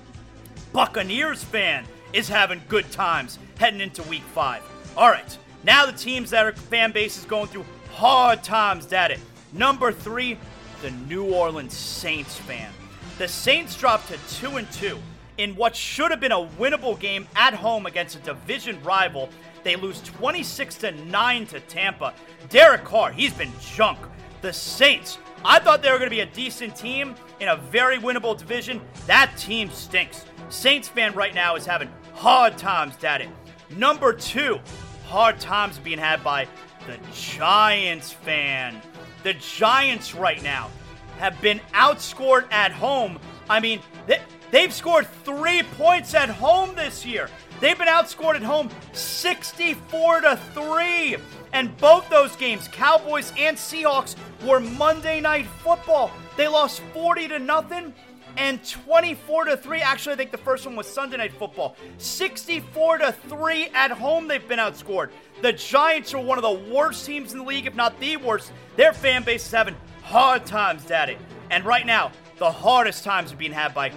Buccaneers 0.73 1.43
fan 1.43 1.85
is 2.11 2.27
having 2.27 2.59
good 2.67 2.91
times 2.91 3.37
heading 3.57 3.81
into 3.81 4.01
week 4.03 4.23
five. 4.33 4.63
All 4.97 5.09
right, 5.09 5.37
now 5.63 5.85
the 5.85 5.91
teams 5.91 6.31
that 6.31 6.43
are 6.43 6.53
fan 6.53 6.91
base 6.91 7.17
is 7.17 7.25
going 7.25 7.47
through 7.47 7.65
hard 7.93 8.43
times 8.43 8.91
it. 8.91 9.19
Number 9.53 9.91
three, 9.91 10.37
the 10.81 10.89
New 10.91 11.33
Orleans 11.33 11.75
Saints 11.75 12.35
fan. 12.35 12.71
The 13.19 13.27
Saints 13.27 13.75
dropped 13.75 14.07
to 14.07 14.17
two 14.39 14.57
and 14.57 14.71
two 14.71 14.97
in 15.37 15.55
what 15.55 15.75
should 15.75 16.09
have 16.09 16.19
been 16.19 16.31
a 16.31 16.47
winnable 16.59 16.99
game 16.99 17.27
at 17.35 17.53
home 17.53 17.85
against 17.85 18.15
a 18.15 18.19
division 18.19 18.81
rival. 18.83 19.29
They 19.63 19.75
lose 19.75 20.01
26 20.01 20.75
to 20.75 20.91
9 20.91 21.45
to 21.47 21.59
Tampa. 21.61 22.13
Derek 22.49 22.83
Carr, 22.83 23.11
he's 23.11 23.33
been 23.33 23.51
junk. 23.59 23.99
The 24.41 24.53
Saints, 24.53 25.17
I 25.43 25.59
thought 25.59 25.81
they 25.81 25.91
were 25.91 25.97
going 25.97 26.09
to 26.09 26.15
be 26.15 26.21
a 26.21 26.25
decent 26.25 26.75
team 26.75 27.15
in 27.39 27.49
a 27.49 27.57
very 27.57 27.97
winnable 27.97 28.37
division. 28.37 28.81
That 29.05 29.33
team 29.37 29.69
stinks. 29.69 30.25
Saints 30.49 30.87
fan 30.87 31.13
right 31.13 31.35
now 31.35 31.55
is 31.55 31.65
having 31.65 31.89
hard 32.13 32.57
times 32.57 32.95
Daddy. 32.95 33.29
Number 33.75 34.13
two, 34.13 34.59
hard 35.07 35.39
times 35.39 35.77
being 35.77 35.99
had 35.99 36.23
by 36.23 36.47
the 36.87 36.97
Giants 37.13 38.11
fan. 38.11 38.81
The 39.23 39.33
Giants 39.33 40.15
right 40.15 40.41
now 40.41 40.69
have 41.17 41.39
been 41.41 41.59
outscored 41.73 42.51
at 42.51 42.71
home. 42.71 43.19
I 43.49 43.59
mean, 43.59 43.81
they, 44.07 44.21
they've 44.51 44.73
scored 44.73 45.07
three 45.25 45.63
points 45.77 46.13
at 46.15 46.29
home 46.29 46.75
this 46.75 47.05
year. 47.05 47.29
They've 47.59 47.77
been 47.77 47.87
outscored 47.87 48.35
at 48.35 48.43
home 48.43 48.69
64 48.93 50.21
to 50.21 50.39
3. 50.53 51.17
And 51.51 51.75
both 51.77 52.07
those 52.09 52.35
games, 52.35 52.67
Cowboys 52.67 53.33
and 53.37 53.57
Seahawks, 53.57 54.15
were 54.45 54.59
Monday 54.59 55.19
night 55.19 55.45
football. 55.45 56.11
They 56.37 56.47
lost 56.47 56.81
40 56.93 57.27
to 57.29 57.39
nothing 57.39 57.93
and 58.37 58.63
24 58.63 59.45
to 59.45 59.57
3. 59.57 59.81
Actually, 59.81 60.13
I 60.13 60.15
think 60.15 60.31
the 60.31 60.37
first 60.37 60.65
one 60.65 60.75
was 60.75 60.87
Sunday 60.87 61.17
Night 61.17 61.33
Football. 61.33 61.75
64 61.97 62.99
to 62.99 63.11
3 63.11 63.65
at 63.73 63.91
home, 63.91 64.27
they've 64.27 64.47
been 64.47 64.59
outscored. 64.59 65.09
The 65.41 65.53
Giants 65.53 66.13
are 66.13 66.21
one 66.21 66.37
of 66.37 66.43
the 66.43 66.73
worst 66.73 67.05
teams 67.05 67.33
in 67.33 67.39
the 67.39 67.45
league, 67.45 67.65
if 67.65 67.75
not 67.75 67.99
the 67.99 68.17
worst. 68.17 68.51
Their 68.77 68.93
fan 68.93 69.23
base 69.23 69.45
is 69.45 69.51
having 69.51 69.75
hard 70.03 70.45
times, 70.45 70.85
Daddy. 70.85 71.17
And 71.49 71.65
right 71.65 71.85
now, 71.85 72.11
the 72.37 72.51
hardest 72.51 73.03
times 73.03 73.33
are 73.33 73.37
being 73.37 73.51
had 73.51 73.73
by 73.73 73.91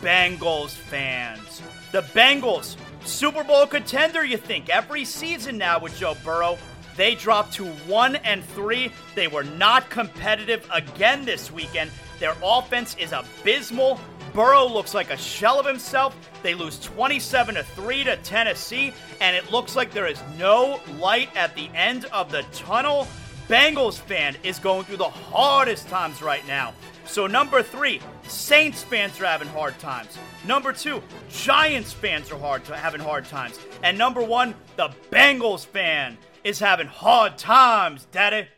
Bengals 0.00 0.70
fans. 0.70 1.60
The 1.92 2.02
Bengals, 2.02 2.76
Super 3.04 3.44
Bowl 3.44 3.66
contender, 3.66 4.24
you 4.24 4.36
think, 4.36 4.68
every 4.68 5.04
season 5.04 5.58
now 5.58 5.78
with 5.78 5.96
Joe 5.96 6.16
Burrow. 6.24 6.58
They 6.96 7.14
dropped 7.14 7.54
to 7.54 7.66
1 7.66 8.16
and 8.16 8.44
3. 8.44 8.92
They 9.14 9.28
were 9.28 9.44
not 9.44 9.88
competitive 9.90 10.66
again 10.72 11.24
this 11.24 11.50
weekend. 11.50 11.90
Their 12.20 12.34
offense 12.42 12.96
is 12.98 13.12
abysmal. 13.12 13.98
Burrow 14.34 14.66
looks 14.66 14.94
like 14.94 15.10
a 15.10 15.16
shell 15.16 15.58
of 15.58 15.66
himself. 15.66 16.16
They 16.42 16.54
lose 16.54 16.78
27 16.80 17.56
to 17.56 17.62
3 17.62 18.04
to 18.04 18.16
Tennessee, 18.18 18.92
and 19.20 19.36
it 19.36 19.50
looks 19.50 19.76
like 19.76 19.90
there 19.90 20.06
is 20.06 20.22
no 20.38 20.80
light 20.98 21.28
at 21.36 21.54
the 21.54 21.68
end 21.74 22.06
of 22.06 22.30
the 22.30 22.42
tunnel. 22.52 23.08
Bengals 23.48 23.98
fan 23.98 24.36
is 24.42 24.58
going 24.58 24.84
through 24.84 24.98
the 24.98 25.04
hardest 25.04 25.88
times 25.88 26.22
right 26.22 26.46
now. 26.46 26.72
So, 27.04 27.26
number 27.26 27.62
three, 27.62 28.00
Saints 28.28 28.82
fans 28.82 29.20
are 29.20 29.26
having 29.26 29.48
hard 29.48 29.78
times. 29.78 30.16
Number 30.46 30.72
two, 30.72 31.02
Giants 31.30 31.92
fans 31.92 32.30
are 32.30 32.38
hard 32.38 32.62
having 32.62 33.00
hard 33.00 33.26
times. 33.26 33.58
And 33.82 33.98
number 33.98 34.22
one, 34.22 34.54
the 34.76 34.90
Bengals 35.10 35.66
fan 35.66 36.18
is 36.44 36.58
having 36.58 36.86
hard 36.86 37.38
times, 37.38 38.06
daddy. 38.10 38.48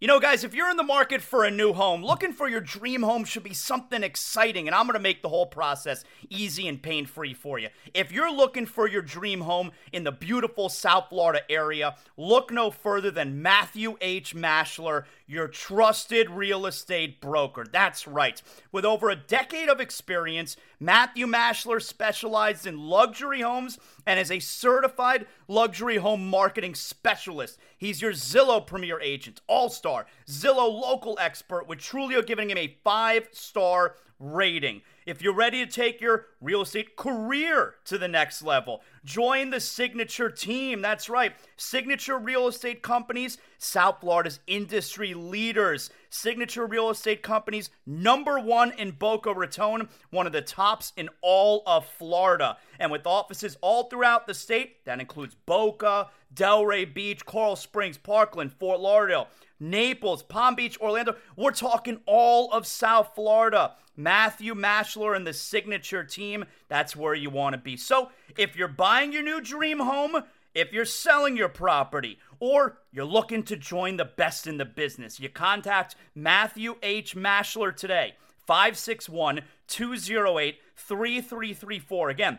You 0.00 0.08
know, 0.08 0.20
guys, 0.20 0.44
if 0.44 0.54
you're 0.54 0.68
in 0.68 0.76
the 0.76 0.82
market 0.82 1.22
for 1.22 1.44
a 1.44 1.50
new 1.50 1.72
home, 1.72 2.04
looking 2.04 2.34
for 2.34 2.46
your 2.46 2.60
dream 2.60 3.02
home 3.02 3.24
should 3.24 3.42
be 3.42 3.54
something 3.54 4.02
exciting, 4.02 4.66
and 4.66 4.74
I'm 4.74 4.84
going 4.84 4.94
to 4.94 5.00
make 5.00 5.22
the 5.22 5.30
whole 5.30 5.46
process 5.46 6.04
easy 6.28 6.68
and 6.68 6.82
pain 6.82 7.06
free 7.06 7.32
for 7.32 7.58
you. 7.58 7.68
If 7.94 8.12
you're 8.12 8.30
looking 8.30 8.66
for 8.66 8.86
your 8.86 9.00
dream 9.00 9.40
home 9.40 9.70
in 9.94 10.04
the 10.04 10.12
beautiful 10.12 10.68
South 10.68 11.08
Florida 11.08 11.40
area, 11.50 11.96
look 12.18 12.52
no 12.52 12.70
further 12.70 13.10
than 13.10 13.40
Matthew 13.40 13.96
H. 14.02 14.34
Maschler, 14.34 15.04
your 15.26 15.48
trusted 15.48 16.28
real 16.30 16.66
estate 16.66 17.20
broker. 17.20 17.64
That's 17.70 18.06
right. 18.06 18.40
With 18.72 18.84
over 18.84 19.08
a 19.08 19.16
decade 19.16 19.68
of 19.68 19.80
experience, 19.80 20.56
Matthew 20.78 21.26
Maschler 21.26 21.80
specializes 21.80 22.66
in 22.66 22.78
luxury 22.78 23.40
homes 23.40 23.78
and 24.06 24.20
is 24.20 24.30
a 24.30 24.40
certified 24.40 25.26
luxury 25.48 25.96
home 25.96 26.28
marketing 26.28 26.74
specialist. 26.74 27.58
He's 27.76 28.02
your 28.02 28.12
Zillow 28.12 28.66
Premier 28.66 29.00
Agent, 29.00 29.40
All 29.46 29.70
Star, 29.70 30.06
Zillow 30.26 30.70
Local 30.70 31.16
Expert, 31.20 31.66
with 31.66 31.78
Trulia 31.78 32.24
giving 32.24 32.50
him 32.50 32.58
a 32.58 32.76
five 32.84 33.28
star 33.32 33.96
rating. 34.18 34.82
If 35.06 35.20
you're 35.20 35.34
ready 35.34 35.64
to 35.64 35.70
take 35.70 36.00
your 36.00 36.26
real 36.40 36.62
estate 36.62 36.96
career 36.96 37.74
to 37.84 37.98
the 37.98 38.08
next 38.08 38.42
level, 38.42 38.82
join 39.04 39.50
the 39.50 39.60
Signature 39.60 40.30
team. 40.30 40.80
That's 40.80 41.10
right. 41.10 41.34
Signature 41.58 42.16
Real 42.16 42.48
Estate 42.48 42.82
Companies, 42.82 43.36
South 43.58 44.00
Florida's 44.00 44.40
industry 44.46 45.12
leaders. 45.12 45.90
Signature 46.08 46.66
Real 46.66 46.88
Estate 46.88 47.22
Companies, 47.22 47.70
number 47.84 48.38
one 48.38 48.72
in 48.78 48.92
Boca 48.92 49.34
Raton, 49.34 49.88
one 50.10 50.26
of 50.26 50.32
the 50.32 50.40
tops 50.40 50.92
in 50.96 51.10
all 51.20 51.62
of 51.66 51.84
Florida. 51.86 52.56
And 52.78 52.90
with 52.90 53.06
offices 53.06 53.58
all 53.60 53.84
throughout 53.84 54.26
the 54.26 54.34
state, 54.34 54.84
that 54.86 55.00
includes 55.00 55.34
Boca, 55.34 56.08
Delray 56.34 56.92
Beach, 56.92 57.26
Coral 57.26 57.56
Springs, 57.56 57.98
Parkland, 57.98 58.52
Fort 58.52 58.80
Lauderdale, 58.80 59.28
Naples, 59.70 60.22
Palm 60.22 60.54
Beach, 60.54 60.78
Orlando. 60.80 61.16
We're 61.36 61.52
talking 61.52 62.00
all 62.06 62.52
of 62.52 62.66
South 62.66 63.12
Florida. 63.14 63.74
Matthew 63.96 64.54
Maschler 64.54 65.16
and 65.16 65.26
the 65.26 65.32
signature 65.32 66.02
team, 66.02 66.44
that's 66.68 66.96
where 66.96 67.14
you 67.14 67.30
want 67.30 67.54
to 67.54 67.58
be. 67.58 67.76
So 67.76 68.10
if 68.36 68.56
you're 68.56 68.68
buying 68.68 69.12
your 69.12 69.22
new 69.22 69.40
dream 69.40 69.78
home, 69.78 70.24
if 70.54 70.72
you're 70.72 70.84
selling 70.84 71.36
your 71.36 71.48
property, 71.48 72.18
or 72.40 72.78
you're 72.92 73.04
looking 73.04 73.42
to 73.44 73.56
join 73.56 73.96
the 73.96 74.04
best 74.04 74.46
in 74.46 74.56
the 74.56 74.64
business, 74.64 75.18
you 75.18 75.28
contact 75.28 75.96
Matthew 76.14 76.76
H. 76.82 77.16
Maschler 77.16 77.74
today, 77.74 78.14
561 78.46 79.42
208 79.66 80.56
3334. 80.76 82.10
Again, 82.10 82.38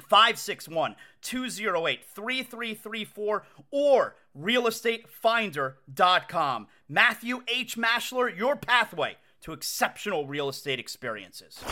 561 0.00 0.96
208 1.22 2.04
3334 2.04 3.46
or 3.70 4.16
realestatefinder.com. 4.38 6.66
Matthew 6.88 7.42
H. 7.48 7.76
Maschler, 7.76 8.34
your 8.36 8.56
pathway 8.56 9.16
to 9.42 9.52
exceptional 9.52 10.26
real 10.26 10.48
estate 10.48 10.80
experiences. 10.80 11.62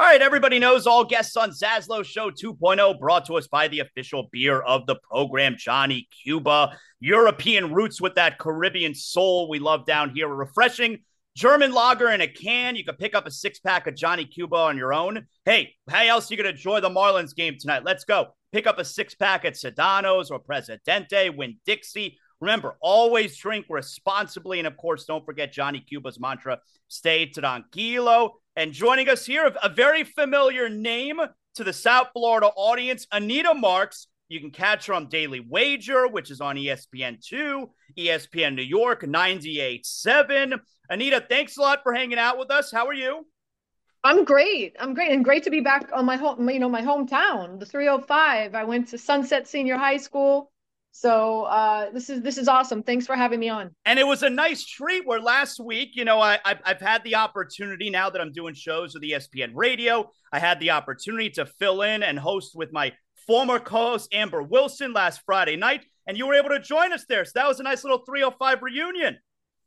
All 0.00 0.06
right, 0.06 0.22
everybody 0.22 0.58
knows 0.58 0.86
all 0.86 1.04
guests 1.04 1.36
on 1.36 1.50
Zaslow 1.50 2.02
Show 2.02 2.30
2.0 2.30 2.98
brought 2.98 3.26
to 3.26 3.34
us 3.34 3.48
by 3.48 3.68
the 3.68 3.80
official 3.80 4.28
beer 4.32 4.62
of 4.62 4.86
the 4.86 4.96
program, 5.10 5.56
Johnny 5.58 6.08
Cuba. 6.24 6.70
European 7.00 7.74
roots 7.74 8.00
with 8.00 8.14
that 8.14 8.38
Caribbean 8.38 8.94
soul 8.94 9.50
we 9.50 9.58
love 9.58 9.84
down 9.84 10.14
here. 10.14 10.30
A 10.30 10.34
refreshing 10.34 11.00
German 11.36 11.72
lager 11.72 12.08
in 12.08 12.22
a 12.22 12.26
can. 12.26 12.76
You 12.76 12.84
can 12.84 12.96
pick 12.96 13.14
up 13.14 13.26
a 13.26 13.30
six 13.30 13.58
pack 13.58 13.86
of 13.86 13.94
Johnny 13.94 14.24
Cuba 14.24 14.56
on 14.56 14.78
your 14.78 14.94
own. 14.94 15.26
Hey, 15.44 15.74
how 15.88 16.02
else 16.02 16.30
are 16.30 16.34
you 16.34 16.42
going 16.42 16.50
to 16.50 16.56
enjoy 16.56 16.80
the 16.80 16.88
Marlins 16.88 17.36
game 17.36 17.56
tonight? 17.60 17.84
Let's 17.84 18.04
go. 18.04 18.28
Pick 18.52 18.66
up 18.66 18.78
a 18.78 18.84
six 18.84 19.14
pack 19.14 19.44
at 19.44 19.54
Sedano's 19.54 20.30
or 20.30 20.38
Presidente, 20.38 21.30
Winn-Dixie. 21.30 22.18
Remember, 22.40 22.76
always 22.80 23.36
drink 23.36 23.66
responsibly. 23.68 24.58
And 24.58 24.66
of 24.66 24.76
course, 24.76 25.04
don't 25.04 25.24
forget 25.24 25.52
Johnny 25.52 25.80
Cuba's 25.80 26.18
mantra 26.18 26.58
stay 26.88 27.30
tranquilo. 27.30 28.30
And 28.56 28.72
joining 28.72 29.08
us 29.08 29.24
here, 29.24 29.54
a 29.62 29.68
very 29.68 30.04
familiar 30.04 30.68
name 30.68 31.20
to 31.54 31.64
the 31.64 31.72
South 31.72 32.08
Florida 32.12 32.50
audience, 32.56 33.06
Anita 33.12 33.54
Marks. 33.54 34.08
You 34.28 34.40
can 34.40 34.50
catch 34.50 34.86
her 34.86 34.94
on 34.94 35.08
Daily 35.08 35.40
Wager, 35.40 36.06
which 36.06 36.30
is 36.30 36.40
on 36.40 36.56
ESPN2, 36.56 37.66
ESPN 37.98 38.54
New 38.54 38.62
York, 38.62 39.02
98.7. 39.02 40.58
Anita, 40.88 41.24
thanks 41.28 41.56
a 41.56 41.60
lot 41.60 41.80
for 41.82 41.92
hanging 41.92 42.18
out 42.18 42.38
with 42.38 42.50
us. 42.50 42.70
How 42.70 42.86
are 42.86 42.94
you? 42.94 43.26
I'm 44.02 44.24
great. 44.24 44.76
I'm 44.80 44.94
great, 44.94 45.12
and 45.12 45.24
great 45.24 45.42
to 45.44 45.50
be 45.50 45.60
back 45.60 45.90
on 45.92 46.06
my 46.06 46.16
home, 46.16 46.48
you 46.48 46.58
know, 46.58 46.70
my 46.70 46.82
hometown, 46.82 47.60
the 47.60 47.66
305. 47.66 48.54
I 48.54 48.64
went 48.64 48.88
to 48.88 48.98
Sunset 48.98 49.46
Senior 49.46 49.76
High 49.76 49.98
School, 49.98 50.50
so 50.90 51.42
uh, 51.42 51.90
this 51.90 52.08
is 52.08 52.22
this 52.22 52.38
is 52.38 52.48
awesome. 52.48 52.82
Thanks 52.82 53.06
for 53.06 53.14
having 53.14 53.38
me 53.38 53.50
on. 53.50 53.70
And 53.84 53.98
it 53.98 54.06
was 54.06 54.22
a 54.22 54.30
nice 54.30 54.64
treat. 54.64 55.06
Where 55.06 55.20
last 55.20 55.60
week, 55.60 55.90
you 55.94 56.04
know, 56.04 56.18
I 56.18 56.38
I've, 56.44 56.60
I've 56.64 56.80
had 56.80 57.04
the 57.04 57.16
opportunity 57.16 57.90
now 57.90 58.08
that 58.08 58.20
I'm 58.20 58.32
doing 58.32 58.54
shows 58.54 58.94
with 58.94 59.02
ESPN 59.02 59.52
Radio. 59.54 60.10
I 60.32 60.38
had 60.38 60.60
the 60.60 60.70
opportunity 60.70 61.28
to 61.30 61.44
fill 61.44 61.82
in 61.82 62.02
and 62.02 62.18
host 62.18 62.52
with 62.54 62.72
my 62.72 62.92
former 63.26 63.58
co-host 63.58 64.08
Amber 64.12 64.42
Wilson 64.42 64.94
last 64.94 65.20
Friday 65.26 65.56
night, 65.56 65.84
and 66.06 66.16
you 66.16 66.26
were 66.26 66.34
able 66.34 66.48
to 66.50 66.60
join 66.60 66.92
us 66.92 67.04
there. 67.06 67.24
So 67.24 67.32
that 67.34 67.48
was 67.48 67.60
a 67.60 67.64
nice 67.64 67.84
little 67.84 68.02
305 68.06 68.62
reunion. 68.62 69.18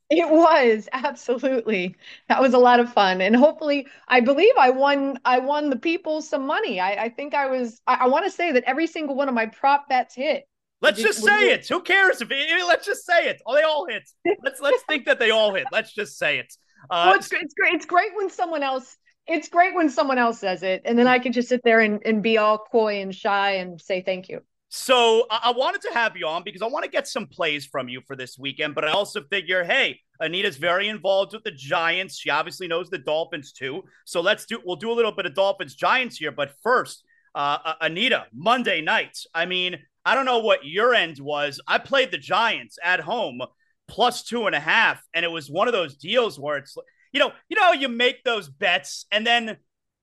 It 0.10 0.30
was 0.30 0.88
absolutely 0.93 1.95
that 2.30 2.41
was 2.41 2.54
a 2.54 2.58
lot 2.58 2.80
of 2.80 2.91
fun, 2.91 3.22
and 3.22 3.36
hopefully, 3.36 3.88
I 4.08 4.20
believe 4.20 4.54
I 4.60 4.70
won. 4.70 5.20
I 5.26 5.39
won 5.39 5.70
the 5.70 5.78
people 5.78 6.22
some 6.22 6.45
money. 6.45 6.80
I, 6.80 7.06
I 7.06 7.10
think 7.10 7.34
I 7.34 7.47
was. 7.47 7.82
I, 7.88 7.95
I 8.01 8.08
want 8.08 8.26
to 8.26 8.32
say 8.32 8.51
that 8.51 8.64
every 8.66 8.88
single 8.88 9.16
one 9.16 9.30
of 9.30 9.36
my 9.36 9.47
prop 9.47 9.88
bets 9.89 10.16
hit. 10.16 10.45
Let's 10.82 11.01
just 11.01 11.24
say 11.24 11.51
it. 11.51 11.68
Who 11.70 11.82
cares 11.82 12.22
if 12.22 12.30
it, 12.30 12.68
let's 12.68 12.86
just 12.86 13.06
say 13.06 13.30
it. 13.30 13.41
Oh, 13.45 13.56
they 13.56 13.64
all 13.64 13.88
hit. 13.88 14.04
Let's 14.43 14.60
let's 14.60 14.84
think 14.89 15.06
that 15.06 15.18
they 15.18 15.32
all 15.32 15.54
hit. 15.54 15.66
Let's 15.72 15.93
just 15.93 16.18
say 16.18 16.39
it. 16.39 16.54
Uh, 16.89 17.06
well, 17.08 17.16
it's, 17.16 17.32
it's 17.32 17.54
great. 17.54 17.74
It's 17.74 17.86
great 17.86 18.12
when 18.16 18.30
someone 18.30 18.64
else. 18.64 18.97
It's 19.26 19.47
great 19.47 19.74
when 19.74 19.89
someone 19.89 20.18
else 20.18 20.39
says 20.39 20.64
it, 20.64 20.82
and 20.84 20.99
then 20.99 21.08
I 21.08 21.20
can 21.20 21.32
just 21.32 21.47
sit 21.47 21.62
there 21.64 21.80
and, 21.80 22.01
and 22.06 22.22
be 22.22 22.38
all 22.38 22.58
coy 22.58 23.01
and 23.01 23.16
shy 23.16 23.51
and 23.56 23.80
say 23.80 24.01
thank 24.01 24.28
you. 24.28 24.41
So 24.76 25.28
I-, 25.30 25.39
I 25.43 25.51
wanted 25.51 25.82
to 25.84 25.93
have 25.93 26.17
you 26.17 26.26
on 26.26 26.41
because 26.43 26.63
I 26.63 26.65
want 26.65 26.84
to 26.84 26.89
get 26.89 27.07
some 27.07 27.28
plays 27.28 27.63
from 27.63 27.88
you 27.89 28.01
for 28.07 28.15
this 28.15 28.39
weekend, 28.39 28.74
but 28.74 28.84
I 28.84 28.89
also 28.89 29.21
figure, 29.21 29.63
hey, 29.63 29.99
Anita's 30.19 30.57
very 30.57 30.88
involved 30.88 31.34
with 31.34 31.43
the 31.43 31.51
Giants. 31.51 32.17
She 32.17 32.32
obviously 32.32 32.67
knows 32.67 32.89
the 32.89 32.97
Dolphins 32.97 33.51
too. 33.51 33.84
So 34.05 34.19
let's 34.19 34.47
do 34.47 34.59
we'll 34.65 34.78
do 34.78 34.91
a 34.91 34.93
little 34.93 35.11
bit 35.11 35.28
of 35.28 35.36
Dolphins 35.36 35.76
Giants 35.76 36.17
here. 36.17 36.32
But 36.32 36.53
first, 36.63 37.03
uh, 37.36 37.74
Anita, 37.82 38.26
Monday 38.34 38.82
night. 38.82 39.15
I 39.36 39.45
mean, 39.45 39.78
I 40.05 40.15
don't 40.15 40.26
know 40.26 40.39
what 40.39 40.65
your 40.65 40.95
end 40.95 41.19
was. 41.19 41.61
I 41.67 41.78
played 41.78 42.09
the 42.09 42.17
Giants 42.17 42.80
at 42.84 42.99
home 42.99 43.41
plus 43.88 44.24
two 44.24 44.47
and 44.47 44.55
a 44.55 44.59
half, 44.59 45.03
and 45.13 45.24
it 45.24 45.32
was 45.32 45.51
one 45.51 45.67
of 45.67 45.74
those 45.74 45.97
deals 45.97 46.39
where 46.39 46.57
it's 46.57 46.76
you 47.11 47.19
know, 47.19 47.32
you 47.47 47.59
know, 47.59 47.74
you 47.74 47.89
make 47.89 48.24
those 48.24 48.49
bets, 48.49 49.05
and 49.11 49.26
then 49.26 49.57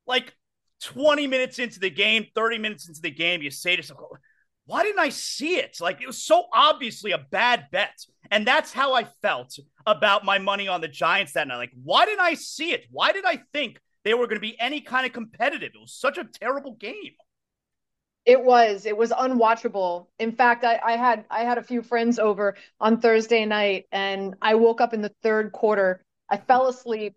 like 0.07 0.33
20 0.85 1.27
minutes 1.27 1.59
into 1.59 1.81
the 1.81 1.91
game, 1.91 2.27
30 2.37 2.59
minutes 2.59 2.89
into 2.89 3.01
the 3.01 3.11
game, 3.11 3.43
you 3.43 3.51
say 3.51 3.73
to 3.73 3.79
yourself, 3.79 3.99
why 4.71 4.85
didn't 4.85 5.01
I 5.01 5.09
see 5.09 5.57
it? 5.57 5.79
Like 5.81 6.01
it 6.01 6.07
was 6.07 6.23
so 6.23 6.45
obviously 6.55 7.11
a 7.11 7.18
bad 7.18 7.66
bet. 7.73 7.99
And 8.31 8.47
that's 8.47 8.73
how 8.73 8.95
I 8.95 9.03
felt 9.03 9.59
about 9.85 10.25
my 10.25 10.39
money 10.39 10.68
on 10.68 10.81
the 10.81 10.87
Giants 10.87 11.33
that 11.33 11.49
night. 11.49 11.57
Like, 11.57 11.73
why 11.83 12.05
didn't 12.05 12.21
I 12.21 12.35
see 12.35 12.71
it? 12.71 12.87
Why 12.89 13.11
did 13.11 13.25
I 13.25 13.41
think 13.53 13.81
they 14.05 14.14
were 14.14 14.27
going 14.27 14.37
to 14.37 14.41
be 14.41 14.59
any 14.61 14.81
kind 14.81 15.05
of 15.05 15.12
competitive? 15.12 15.73
It 15.75 15.81
was 15.81 15.93
such 15.93 16.18
a 16.18 16.25
terrible 16.25 16.75
game. 16.75 17.14
It 18.25 18.45
was. 18.45 18.87
It 18.87 18.97
was 18.97 19.11
unwatchable. 19.11 20.07
In 20.21 20.31
fact, 20.31 20.62
I, 20.64 20.79
I 20.85 20.97
had 20.97 21.25
I 21.31 21.41
had 21.41 21.59
a 21.59 21.64
few 21.64 21.83
friends 21.83 22.21
over 22.21 22.57
on 22.79 23.01
Thursday 23.01 23.45
night, 23.47 23.87
and 23.91 24.37
I 24.41 24.55
woke 24.55 24.81
up 24.81 24.95
in 24.95 25.01
the 25.03 25.12
third 25.25 25.51
quarter. 25.51 26.05
I 26.29 26.37
fell 26.37 26.68
asleep. 26.68 27.16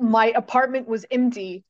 My 0.00 0.32
apartment 0.34 0.88
was 0.88 1.06
empty, 1.08 1.62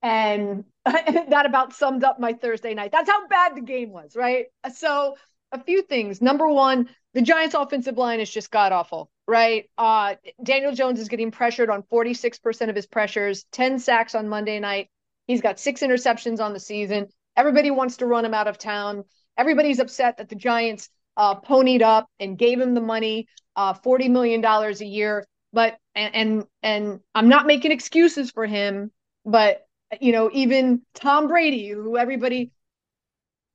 and 0.00 0.64
that 1.28 1.46
about 1.46 1.74
summed 1.74 2.04
up 2.04 2.18
my 2.18 2.32
Thursday 2.32 2.74
night. 2.74 2.92
That's 2.92 3.08
how 3.10 3.26
bad 3.28 3.56
the 3.56 3.60
game 3.60 3.90
was, 3.90 4.16
right? 4.16 4.46
So, 4.74 5.16
a 5.52 5.62
few 5.62 5.82
things. 5.82 6.22
Number 6.22 6.46
one, 6.48 6.88
the 7.14 7.22
Giants' 7.22 7.54
offensive 7.54 7.98
line 7.98 8.20
is 8.20 8.30
just 8.30 8.50
god 8.50 8.72
awful, 8.72 9.10
right? 9.26 9.68
Uh, 9.76 10.14
Daniel 10.42 10.72
Jones 10.72 11.00
is 11.00 11.08
getting 11.08 11.30
pressured 11.30 11.70
on 11.70 11.82
46% 11.82 12.68
of 12.68 12.76
his 12.76 12.86
pressures, 12.86 13.44
10 13.52 13.78
sacks 13.78 14.14
on 14.14 14.28
Monday 14.28 14.60
night. 14.60 14.88
He's 15.26 15.40
got 15.40 15.58
six 15.58 15.80
interceptions 15.80 16.40
on 16.40 16.52
the 16.52 16.60
season. 16.60 17.08
Everybody 17.36 17.70
wants 17.70 17.98
to 17.98 18.06
run 18.06 18.24
him 18.24 18.34
out 18.34 18.48
of 18.48 18.58
town. 18.58 19.04
Everybody's 19.36 19.80
upset 19.80 20.18
that 20.18 20.28
the 20.28 20.34
Giants 20.34 20.88
uh, 21.16 21.40
ponied 21.40 21.82
up 21.82 22.08
and 22.20 22.38
gave 22.38 22.60
him 22.60 22.74
the 22.74 22.80
money, 22.80 23.26
uh, 23.56 23.74
$40 23.74 24.10
million 24.10 24.44
a 24.44 24.84
year. 24.84 25.26
But, 25.52 25.78
and, 25.94 26.14
and, 26.14 26.44
and 26.62 27.00
I'm 27.14 27.28
not 27.28 27.46
making 27.46 27.72
excuses 27.72 28.30
for 28.30 28.46
him, 28.46 28.92
but 29.24 29.66
you 30.00 30.12
know, 30.12 30.30
even 30.32 30.82
Tom 30.94 31.28
Brady, 31.28 31.68
who 31.68 31.96
everybody, 31.96 32.52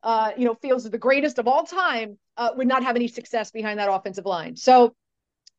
uh, 0.03 0.31
you 0.38 0.45
know, 0.45 0.55
feels 0.55 0.86
is 0.86 0.91
the 0.91 0.97
greatest 0.97 1.39
of 1.39 1.47
all 1.47 1.63
time, 1.63 2.17
uh, 2.38 2.49
would 2.55 2.67
not 2.67 2.83
have 2.83 2.95
any 2.95 3.07
success 3.07 3.51
behind 3.51 3.79
that 3.79 3.91
offensive 3.91 4.25
line. 4.25 4.55
So, 4.55 4.95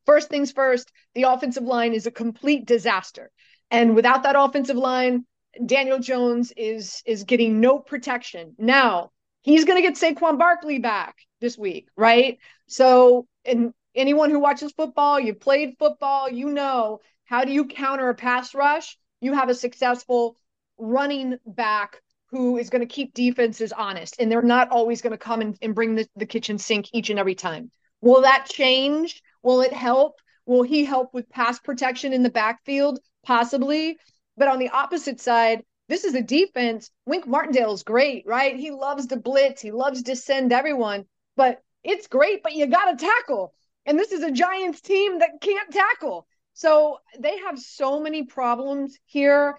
first 0.04 0.28
things 0.28 0.52
first, 0.52 0.92
the 1.14 1.24
offensive 1.24 1.64
line 1.64 1.94
is 1.94 2.06
a 2.06 2.10
complete 2.10 2.66
disaster, 2.66 3.30
and 3.70 3.94
without 3.94 4.22
that 4.24 4.36
offensive 4.38 4.76
line, 4.76 5.24
Daniel 5.64 5.98
Jones 5.98 6.52
is 6.56 7.02
is 7.06 7.24
getting 7.24 7.60
no 7.60 7.78
protection. 7.78 8.54
Now 8.58 9.12
he's 9.42 9.64
going 9.64 9.82
to 9.82 9.88
get 9.88 9.96
Saquon 9.96 10.38
Barkley 10.38 10.78
back 10.78 11.16
this 11.40 11.56
week, 11.56 11.88
right? 11.96 12.38
So, 12.66 13.26
and 13.44 13.72
anyone 13.94 14.30
who 14.30 14.40
watches 14.40 14.72
football, 14.72 15.18
you've 15.18 15.40
played 15.40 15.76
football, 15.78 16.28
you 16.30 16.50
know 16.50 17.00
how 17.24 17.44
do 17.44 17.52
you 17.52 17.66
counter 17.66 18.08
a 18.08 18.14
pass 18.14 18.54
rush? 18.54 18.98
You 19.20 19.32
have 19.34 19.48
a 19.48 19.54
successful 19.54 20.36
running 20.78 21.38
back 21.46 22.00
who 22.30 22.58
is 22.58 22.70
going 22.70 22.80
to 22.80 22.92
keep 22.92 23.14
defenses 23.14 23.72
honest 23.72 24.16
and 24.18 24.30
they're 24.30 24.42
not 24.42 24.68
always 24.70 25.00
going 25.00 25.12
to 25.12 25.18
come 25.18 25.40
and, 25.40 25.56
and 25.62 25.74
bring 25.74 25.94
the, 25.94 26.06
the 26.16 26.26
kitchen 26.26 26.58
sink 26.58 26.86
each 26.92 27.10
and 27.10 27.18
every 27.18 27.34
time. 27.34 27.70
Will 28.00 28.22
that 28.22 28.46
change? 28.50 29.22
Will 29.42 29.60
it 29.60 29.72
help? 29.72 30.16
Will 30.44 30.62
he 30.62 30.84
help 30.84 31.14
with 31.14 31.28
pass 31.30 31.58
protection 31.58 32.12
in 32.12 32.22
the 32.22 32.30
backfield? 32.30 32.98
Possibly. 33.24 33.98
But 34.36 34.48
on 34.48 34.58
the 34.58 34.68
opposite 34.68 35.20
side, 35.20 35.62
this 35.88 36.04
is 36.04 36.14
a 36.14 36.22
defense. 36.22 36.90
Wink 37.06 37.26
Martindale 37.26 37.72
is 37.72 37.82
great, 37.82 38.24
right? 38.26 38.56
He 38.56 38.70
loves 38.70 39.06
to 39.06 39.16
blitz, 39.16 39.62
he 39.62 39.70
loves 39.70 40.02
to 40.04 40.16
send 40.16 40.52
everyone, 40.52 41.04
but 41.36 41.62
it's 41.84 42.08
great, 42.08 42.42
but 42.42 42.54
you 42.54 42.66
got 42.66 42.98
to 42.98 43.06
tackle. 43.06 43.54
And 43.86 43.98
this 43.98 44.10
is 44.10 44.22
a 44.22 44.32
Giants 44.32 44.80
team 44.80 45.20
that 45.20 45.40
can't 45.40 45.72
tackle. 45.72 46.26
So 46.54 46.98
they 47.18 47.38
have 47.38 47.58
so 47.58 48.00
many 48.00 48.24
problems 48.24 48.98
here 49.04 49.56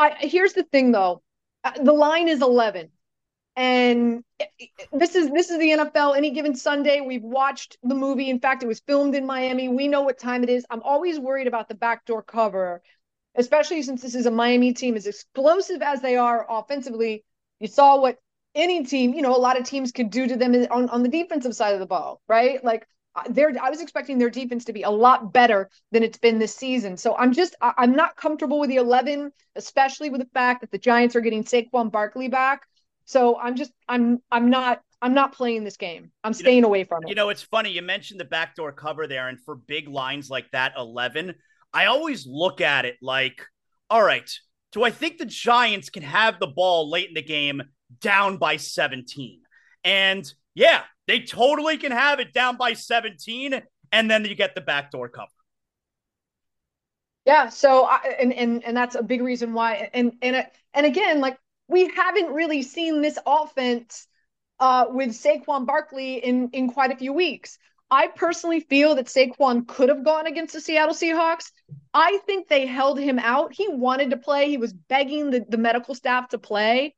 I 0.00 0.16
here's 0.20 0.54
the 0.54 0.62
thing 0.62 0.92
though, 0.92 1.22
uh, 1.62 1.72
the 1.82 1.92
line 1.92 2.28
is 2.28 2.40
11, 2.40 2.88
and 3.54 4.24
this 4.92 5.14
is 5.14 5.30
this 5.30 5.50
is 5.50 5.58
the 5.58 5.70
NFL. 5.70 6.16
Any 6.16 6.30
given 6.30 6.56
Sunday, 6.56 7.00
we've 7.02 7.22
watched 7.22 7.76
the 7.82 7.94
movie. 7.94 8.30
In 8.30 8.40
fact, 8.40 8.62
it 8.62 8.66
was 8.66 8.80
filmed 8.80 9.14
in 9.14 9.26
Miami. 9.26 9.68
We 9.68 9.88
know 9.88 10.02
what 10.02 10.18
time 10.18 10.42
it 10.42 10.48
is. 10.48 10.64
I'm 10.70 10.82
always 10.82 11.20
worried 11.20 11.46
about 11.46 11.68
the 11.68 11.74
backdoor 11.74 12.22
cover, 12.22 12.82
especially 13.34 13.82
since 13.82 14.00
this 14.00 14.14
is 14.14 14.24
a 14.24 14.30
Miami 14.30 14.72
team 14.72 14.96
as 14.96 15.06
explosive 15.06 15.82
as 15.82 16.00
they 16.00 16.16
are 16.16 16.46
offensively. 16.48 17.24
You 17.58 17.68
saw 17.68 18.00
what 18.00 18.16
any 18.54 18.84
team, 18.84 19.12
you 19.12 19.22
know, 19.22 19.36
a 19.36 19.38
lot 19.38 19.60
of 19.60 19.66
teams 19.66 19.92
could 19.92 20.10
do 20.10 20.26
to 20.26 20.36
them 20.36 20.54
on, 20.70 20.88
on 20.88 21.02
the 21.02 21.08
defensive 21.08 21.54
side 21.54 21.74
of 21.74 21.80
the 21.80 21.86
ball, 21.86 22.20
right? 22.26 22.64
Like 22.64 22.86
there, 23.28 23.52
I 23.60 23.70
was 23.70 23.80
expecting 23.80 24.18
their 24.18 24.30
defense 24.30 24.64
to 24.66 24.72
be 24.72 24.82
a 24.82 24.90
lot 24.90 25.32
better 25.32 25.68
than 25.90 26.02
it's 26.02 26.18
been 26.18 26.38
this 26.38 26.54
season. 26.54 26.96
So 26.96 27.16
I'm 27.16 27.32
just, 27.32 27.54
I'm 27.60 27.94
not 27.94 28.16
comfortable 28.16 28.60
with 28.60 28.70
the 28.70 28.76
11, 28.76 29.32
especially 29.56 30.10
with 30.10 30.20
the 30.20 30.28
fact 30.32 30.60
that 30.60 30.70
the 30.70 30.78
Giants 30.78 31.16
are 31.16 31.20
getting 31.20 31.44
Saquon 31.44 31.90
Barkley 31.90 32.28
back. 32.28 32.66
So 33.04 33.38
I'm 33.38 33.56
just, 33.56 33.72
I'm, 33.88 34.22
I'm 34.30 34.50
not, 34.50 34.82
I'm 35.02 35.14
not 35.14 35.32
playing 35.32 35.64
this 35.64 35.76
game. 35.76 36.12
I'm 36.22 36.34
staying 36.34 36.56
you 36.56 36.62
know, 36.62 36.68
away 36.68 36.84
from 36.84 37.02
it. 37.02 37.08
You 37.08 37.14
know, 37.14 37.30
it's 37.30 37.42
funny. 37.42 37.70
You 37.70 37.82
mentioned 37.82 38.20
the 38.20 38.24
backdoor 38.24 38.72
cover 38.72 39.06
there, 39.06 39.28
and 39.28 39.40
for 39.40 39.56
big 39.56 39.88
lines 39.88 40.28
like 40.28 40.50
that, 40.52 40.74
11, 40.76 41.34
I 41.72 41.86
always 41.86 42.26
look 42.26 42.60
at 42.60 42.84
it 42.84 42.96
like, 43.00 43.42
all 43.88 44.02
right, 44.02 44.30
do 44.72 44.84
I 44.84 44.90
think 44.90 45.18
the 45.18 45.24
Giants 45.24 45.90
can 45.90 46.02
have 46.02 46.38
the 46.38 46.46
ball 46.46 46.90
late 46.90 47.08
in 47.08 47.14
the 47.14 47.22
game 47.22 47.62
down 48.00 48.36
by 48.36 48.56
17? 48.56 49.40
And 49.84 50.32
yeah, 50.54 50.82
they 51.10 51.18
totally 51.18 51.76
can 51.76 51.90
have 51.90 52.20
it 52.20 52.32
down 52.32 52.56
by 52.56 52.72
17, 52.72 53.60
and 53.90 54.08
then 54.08 54.24
you 54.24 54.36
get 54.36 54.54
the 54.54 54.60
backdoor 54.60 55.08
cover. 55.08 55.26
Yeah. 57.26 57.48
So, 57.48 57.84
I, 57.84 58.14
and 58.20 58.32
and 58.32 58.64
and 58.64 58.76
that's 58.76 58.94
a 58.94 59.02
big 59.02 59.20
reason 59.20 59.52
why. 59.52 59.90
And 59.92 60.12
and 60.22 60.46
and 60.72 60.86
again, 60.86 61.20
like 61.20 61.36
we 61.66 61.88
haven't 61.88 62.32
really 62.32 62.62
seen 62.62 63.02
this 63.02 63.18
offense 63.26 64.06
uh, 64.60 64.86
with 64.88 65.08
Saquon 65.10 65.66
Barkley 65.66 66.14
in 66.18 66.50
in 66.50 66.70
quite 66.70 66.92
a 66.92 66.96
few 66.96 67.12
weeks. 67.12 67.58
I 67.90 68.06
personally 68.06 68.60
feel 68.60 68.94
that 68.94 69.06
Saquon 69.06 69.66
could 69.66 69.88
have 69.88 70.04
gone 70.04 70.28
against 70.28 70.54
the 70.54 70.60
Seattle 70.60 70.94
Seahawks. 70.94 71.50
I 71.92 72.20
think 72.24 72.46
they 72.46 72.66
held 72.66 73.00
him 73.00 73.18
out. 73.18 73.52
He 73.52 73.66
wanted 73.68 74.10
to 74.10 74.16
play. 74.16 74.48
He 74.48 74.58
was 74.58 74.72
begging 74.72 75.30
the, 75.30 75.44
the 75.48 75.58
medical 75.58 75.96
staff 75.96 76.28
to 76.28 76.38
play. 76.38 76.94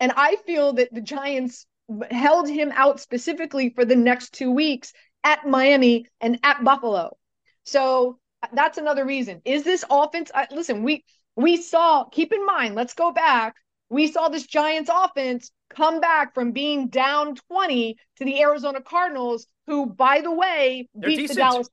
And 0.00 0.10
I 0.16 0.34
feel 0.44 0.72
that 0.72 0.92
the 0.92 1.00
Giants 1.00 1.66
held 2.10 2.48
him 2.48 2.72
out 2.74 3.00
specifically 3.00 3.70
for 3.70 3.84
the 3.84 3.96
next 3.96 4.32
two 4.32 4.50
weeks 4.50 4.92
at 5.22 5.46
Miami 5.46 6.06
and 6.20 6.38
at 6.42 6.62
Buffalo. 6.64 7.16
So 7.64 8.18
that's 8.52 8.78
another 8.78 9.04
reason. 9.04 9.40
Is 9.44 9.64
this 9.64 9.84
offense? 9.90 10.30
Uh, 10.34 10.46
listen, 10.50 10.82
we 10.82 11.04
we 11.36 11.56
saw. 11.56 12.04
Keep 12.04 12.32
in 12.32 12.44
mind. 12.46 12.74
Let's 12.74 12.94
go 12.94 13.12
back. 13.12 13.54
We 13.90 14.06
saw 14.06 14.28
this 14.28 14.46
Giants 14.46 14.90
offense 14.92 15.50
come 15.70 16.00
back 16.00 16.34
from 16.34 16.52
being 16.52 16.88
down 16.88 17.36
20 17.36 17.96
to 18.16 18.24
the 18.24 18.40
Arizona 18.40 18.80
Cardinals, 18.80 19.46
who, 19.66 19.86
by 19.86 20.20
the 20.20 20.30
way, 20.30 20.88
They're 20.94 21.10
beat 21.10 21.16
decent. 21.16 21.36
the 21.36 21.42
Dallas 21.42 21.68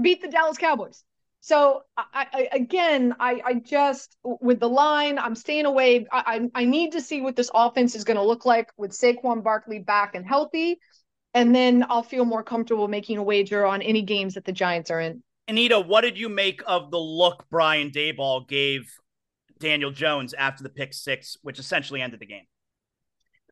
beat 0.00 0.22
the 0.22 0.28
Dallas 0.28 0.58
Cowboys. 0.58 1.04
So 1.40 1.82
I, 1.96 2.26
I, 2.32 2.48
again, 2.52 3.14
I, 3.18 3.40
I 3.44 3.54
just 3.54 4.16
with 4.22 4.60
the 4.60 4.68
line, 4.68 5.18
I'm 5.18 5.34
staying 5.34 5.64
away. 5.64 6.06
I, 6.12 6.50
I, 6.54 6.62
I 6.62 6.64
need 6.64 6.92
to 6.92 7.00
see 7.00 7.22
what 7.22 7.34
this 7.34 7.50
offense 7.54 7.94
is 7.94 8.04
going 8.04 8.18
to 8.18 8.22
look 8.22 8.44
like 8.44 8.70
with 8.76 8.92
Saquon 8.92 9.42
Barkley 9.42 9.78
back 9.78 10.14
and 10.14 10.26
healthy, 10.26 10.78
and 11.32 11.54
then 11.54 11.86
I'll 11.88 12.02
feel 12.02 12.26
more 12.26 12.42
comfortable 12.42 12.88
making 12.88 13.16
a 13.16 13.22
wager 13.22 13.64
on 13.64 13.80
any 13.80 14.02
games 14.02 14.34
that 14.34 14.44
the 14.44 14.52
Giants 14.52 14.90
are 14.90 15.00
in. 15.00 15.22
Anita, 15.48 15.80
what 15.80 16.02
did 16.02 16.18
you 16.18 16.28
make 16.28 16.62
of 16.66 16.90
the 16.90 16.98
look 16.98 17.46
Brian 17.50 17.90
Daboll 17.90 18.46
gave 18.46 18.92
Daniel 19.58 19.90
Jones 19.90 20.34
after 20.34 20.62
the 20.62 20.68
pick 20.68 20.92
six, 20.92 21.36
which 21.42 21.58
essentially 21.58 22.02
ended 22.02 22.20
the 22.20 22.26
game? 22.26 22.44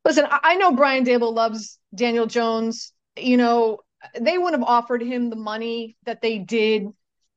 Listen, 0.05 0.27
I 0.31 0.57
know 0.57 0.73
Brian 0.73 1.05
Daboll 1.05 1.35
loves 1.35 1.79
Daniel 1.95 2.27
Jones. 2.27 2.93
You 3.17 3.37
know, 3.37 3.79
they 4.19 4.39
wouldn't 4.39 4.63
have 4.63 4.69
offered 4.69 5.03
him 5.03 5.29
the 5.29 5.37
money 5.37 5.97
that 6.05 6.23
they 6.23 6.39
did 6.39 6.87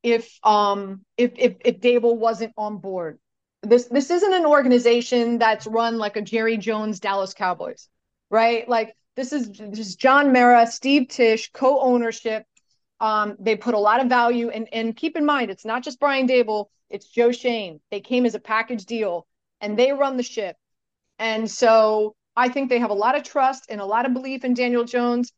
if 0.04 0.38
um 0.44 1.02
if 1.18 1.32
if 1.38 1.56
if 1.64 1.80
Daboll 1.80 2.18
wasn't 2.18 2.54
on 2.58 2.78
board. 2.78 3.20
This 3.64 3.86
this 3.86 4.10
isn't 4.10 4.34
an 4.34 4.46
organization 4.46 5.38
that's 5.38 5.68
run 5.68 5.98
like 5.98 6.16
a 6.16 6.22
Jerry 6.22 6.58
Jones 6.58 7.00
Dallas 7.00 7.34
Cowboys, 7.34 7.88
right? 8.30 8.68
Like 8.68 8.96
this 9.16 9.34
is 9.34 9.50
just 9.50 10.00
John 10.00 10.34
Mara, 10.34 10.66
Steve 10.66 11.10
Tisch, 11.10 11.52
co-ownership. 11.52 12.46
Um, 13.00 13.36
they 13.40 13.56
put 13.56 13.74
a 13.74 13.80
lot 13.80 14.00
of 14.00 14.08
value 14.08 14.50
and 14.50 14.68
and 14.72 14.96
keep 14.96 15.16
in 15.16 15.26
mind 15.26 15.52
it's 15.52 15.66
not 15.66 15.84
just 15.84 16.00
Brian 16.00 16.28
Daboll, 16.28 16.68
it's 16.90 17.08
Joe 17.08 17.32
Schoen. 17.32 17.80
They 17.92 18.00
came 18.00 18.26
as 18.26 18.36
a 18.36 18.40
package 18.40 18.86
deal 18.86 19.28
and 19.60 19.78
they 19.78 19.92
run 19.92 20.18
the 20.18 20.24
ship. 20.24 20.56
And 21.20 21.50
so 21.50 22.16
I 22.36 22.50
think 22.50 22.70
they 22.70 22.80
have 22.80 22.90
a 22.90 22.96
lot 22.96 23.16
of 23.16 23.24
trust 23.24 23.68
and 23.70 23.80
a 23.80 23.86
lot 23.86 24.06
of 24.06 24.14
belief 24.14 24.44
in 24.44 24.54
Daniel 24.56 24.84
Jones. 24.84 25.32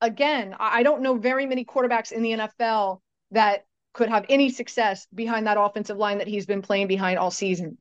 Again, 0.00 0.56
I 0.58 0.82
don't 0.82 1.02
know 1.02 1.16
very 1.16 1.46
many 1.46 1.64
quarterbacks 1.64 2.10
in 2.10 2.22
the 2.22 2.32
NFL 2.32 3.00
that 3.30 3.64
could 3.92 4.08
have 4.08 4.26
any 4.28 4.50
success 4.50 5.06
behind 5.14 5.46
that 5.46 5.58
offensive 5.58 5.96
line 5.96 6.18
that 6.18 6.28
he's 6.28 6.46
been 6.46 6.62
playing 6.62 6.86
behind 6.86 7.18
all 7.18 7.30
season. 7.30 7.78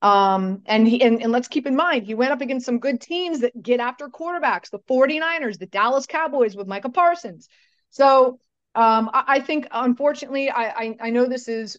Um, 0.00 0.62
and 0.66 0.86
he 0.86 1.02
and, 1.02 1.20
and 1.20 1.32
let's 1.32 1.48
keep 1.48 1.66
in 1.66 1.74
mind 1.74 2.06
he 2.06 2.14
went 2.14 2.30
up 2.30 2.40
against 2.40 2.66
some 2.66 2.78
good 2.78 3.00
teams 3.00 3.40
that 3.40 3.60
get 3.60 3.80
after 3.80 4.08
quarterbacks, 4.08 4.70
the 4.70 4.78
49ers, 4.78 5.58
the 5.58 5.66
Dallas 5.66 6.06
Cowboys 6.06 6.54
with 6.54 6.68
Micah 6.68 6.88
Parsons. 6.88 7.48
So 7.90 8.38
um, 8.76 9.10
I, 9.12 9.24
I, 9.26 9.40
think 9.40 9.66
unfortunately, 9.72 10.50
I, 10.50 10.68
I 10.68 10.96
I 11.00 11.10
know 11.10 11.26
this 11.26 11.48
is 11.48 11.78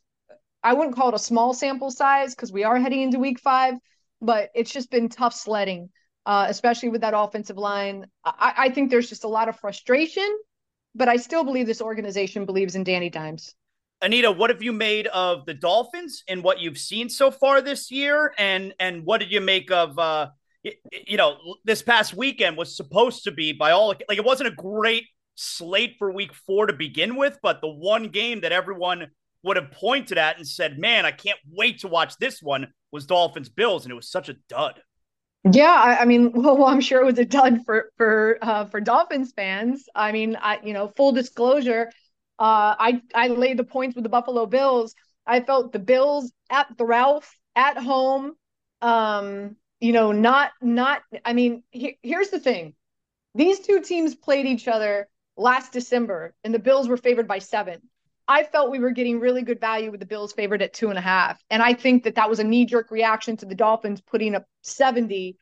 I 0.62 0.74
wouldn't 0.74 0.98
call 0.98 1.10
it 1.10 1.16
a 1.16 1.20
small 1.20 1.54
sample 1.54 1.92
size 1.92 2.36
because 2.36 2.52
we 2.52 2.66
are 2.66 2.78
heading 2.78 3.02
into 3.02 3.20
week 3.20 3.40
five, 3.40 3.76
but 4.22 4.50
it's 4.54 4.72
just 4.72 4.92
been 4.92 5.08
tough 5.08 5.34
sledding, 5.34 5.90
uh, 6.26 6.48
especially 6.50 6.90
with 6.90 7.02
that 7.02 7.14
offensive 7.16 7.58
line. 7.58 8.06
I, 8.26 8.54
I 8.58 8.70
think 8.72 8.90
there's 8.90 9.08
just 9.08 9.24
a 9.24 9.30
lot 9.30 9.48
of 9.48 9.58
frustration, 9.60 10.28
but 10.94 11.08
I 11.08 11.16
still 11.16 11.46
believe 11.46 11.68
this 11.68 11.82
organization 11.82 12.46
believes 12.46 12.76
in 12.76 12.84
Danny 12.84 13.10
Dimes. 13.10 13.56
Anita, 14.02 14.32
what 14.32 14.50
have 14.50 14.64
you 14.64 14.72
made 14.72 15.08
of 15.08 15.46
the 15.46 15.54
Dolphins 15.54 16.24
and 16.28 16.44
what 16.44 16.60
you've 16.60 16.78
seen 16.78 17.10
so 17.10 17.32
far 17.32 17.62
this 17.62 17.92
year? 17.92 18.34
And 18.38 18.74
and 18.80 19.06
what 19.06 19.20
did 19.20 19.32
you 19.32 19.42
make 19.42 19.72
of 19.72 19.98
uh 20.00 20.30
you 21.08 21.16
know, 21.18 21.38
this 21.64 21.82
past 21.82 22.14
weekend 22.14 22.58
was 22.58 22.76
supposed 22.76 23.24
to 23.24 23.32
be 23.32 23.54
by 23.54 23.72
all 23.72 23.88
like 23.88 24.18
it 24.18 24.26
wasn't 24.26 24.50
a 24.50 24.56
great 24.56 25.06
slate 25.36 25.96
for 25.98 26.12
week 26.12 26.34
4 26.34 26.68
to 26.68 26.74
begin 26.74 27.16
with, 27.16 27.40
but 27.42 27.62
the 27.62 27.70
one 27.70 28.10
game 28.10 28.42
that 28.42 28.52
everyone 28.52 29.08
would 29.44 29.56
have 29.56 29.72
pointed 29.72 30.18
at 30.18 30.38
and 30.38 30.46
said, 30.46 30.78
"Man, 30.78 31.06
I 31.06 31.12
can't 31.12 31.40
wait 31.50 31.80
to 31.80 31.88
watch 31.88 32.18
this 32.18 32.42
one." 32.42 32.68
was 32.92 33.06
Dolphins 33.06 33.50
Bills 33.50 33.86
and 33.86 33.92
it 33.92 33.96
was 33.96 34.10
such 34.10 34.30
a 34.30 34.36
dud. 34.48 34.82
Yeah, 35.50 35.72
I, 35.72 36.02
I, 36.02 36.06
mean, 36.06 36.32
well, 36.36 36.66
I'm 36.66 36.82
sure 36.82 37.02
it 37.02 37.06
was 37.06 37.20
a 37.20 37.26
dud 37.26 37.66
for 37.66 37.92
for 37.98 38.38
uh, 38.42 38.66
for 38.66 38.82
Dolphins 38.82 39.32
fans. 39.36 39.86
I 39.96 40.12
mean, 40.12 40.36
I 40.36 40.60
you 40.64 40.74
know, 40.74 40.88
full 40.96 41.12
disclosure, 41.12 41.92
uh, 42.40 42.76
I 42.80 43.02
I 43.14 43.28
laid 43.28 43.58
the 43.58 43.64
points 43.66 43.96
with 43.96 44.04
the 44.04 44.10
Buffalo 44.10 44.46
Bills. 44.46 44.96
I 45.28 45.42
felt 45.42 45.74
the 45.74 45.80
Bills 45.80 46.32
at 46.50 46.68
the 46.78 46.86
Ralph 46.86 47.36
at 47.56 47.78
home. 47.78 48.34
Um, 48.82 49.58
you 49.80 49.92
know, 49.92 50.12
not 50.14 50.52
not. 50.62 51.02
I 51.26 51.34
mean, 51.34 51.64
he, 51.72 52.00
here's 52.02 52.30
the 52.30 52.40
thing: 52.40 52.74
these 53.36 53.60
two 53.60 53.82
teams 53.82 54.16
played 54.16 54.46
each 54.46 54.68
other 54.68 55.10
last 55.38 55.74
December, 55.74 56.34
and 56.44 56.54
the 56.54 56.60
Bills 56.60 56.88
were 56.88 56.98
favored 56.98 57.28
by 57.28 57.40
seven. 57.40 57.82
I 58.28 58.44
felt 58.44 58.72
we 58.72 58.80
were 58.80 58.92
getting 58.92 59.20
really 59.20 59.42
good 59.42 59.60
value 59.60 59.92
with 59.92 60.00
the 60.00 60.06
Bills 60.06 60.34
favored 60.34 60.62
at 60.62 60.74
two 60.74 60.90
and 60.90 60.98
a 60.98 61.02
half, 61.02 61.44
and 61.50 61.62
I 61.62 61.74
think 61.74 62.04
that 62.04 62.16
that 62.16 62.30
was 62.30 62.40
a 62.40 62.44
knee 62.44 62.66
jerk 62.66 62.90
reaction 62.92 63.38
to 63.38 63.46
the 63.46 63.56
Dolphins 63.56 64.02
putting 64.02 64.36
up 64.36 64.46
seventy 64.62 65.38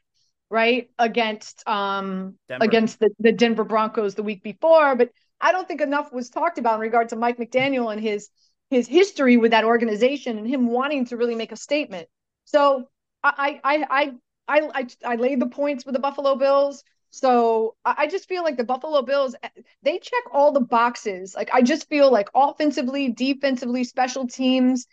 right 0.50 0.90
against 0.98 1.68
um 1.68 2.36
Denver. 2.48 2.66
against 2.66 3.00
the, 3.00 3.10
the 3.20 3.34
Denver 3.34 3.66
Broncos 3.66 4.16
the 4.16 4.24
week 4.24 4.42
before, 4.42 4.96
but 4.96 5.12
I 5.40 5.52
don't 5.52 5.68
think 5.68 5.82
enough 5.82 6.12
was 6.12 6.30
talked 6.30 6.58
about 6.58 6.76
in 6.76 6.82
regard 6.82 7.10
to 7.10 7.16
Mike 7.16 7.38
McDaniel 7.38 7.92
and 7.92 8.02
his 8.02 8.30
his 8.70 8.88
history 8.88 9.38
with 9.38 9.52
that 9.52 9.64
organization 9.64 10.38
and 10.38 10.48
him 10.48 10.68
wanting 10.68 11.06
to 11.06 11.18
really 11.18 11.36
make 11.36 11.52
a 11.52 11.56
statement. 11.58 12.08
So 12.46 12.90
I 13.24 13.60
I 13.64 13.86
I 13.90 14.12
I 14.48 14.62
I, 14.74 14.88
I 15.06 15.16
laid 15.16 15.40
the 15.40 15.48
points 15.48 15.86
with 15.86 15.94
the 15.94 16.00
Buffalo 16.00 16.36
Bills. 16.36 16.84
So 17.10 17.76
I 17.86 18.08
just 18.08 18.28
feel 18.28 18.44
like 18.44 18.58
the 18.58 18.64
Buffalo 18.66 19.02
Bills, 19.02 19.36
they 19.82 19.98
check 19.98 20.24
all 20.32 20.52
the 20.52 20.60
boxes. 20.60 21.34
Like 21.36 21.50
I 21.54 21.62
just 21.62 21.88
feel 21.88 22.12
like 22.12 22.30
offensively, 22.36 23.10
defensively, 23.10 23.86
special 23.86 24.28
teams. 24.28 24.86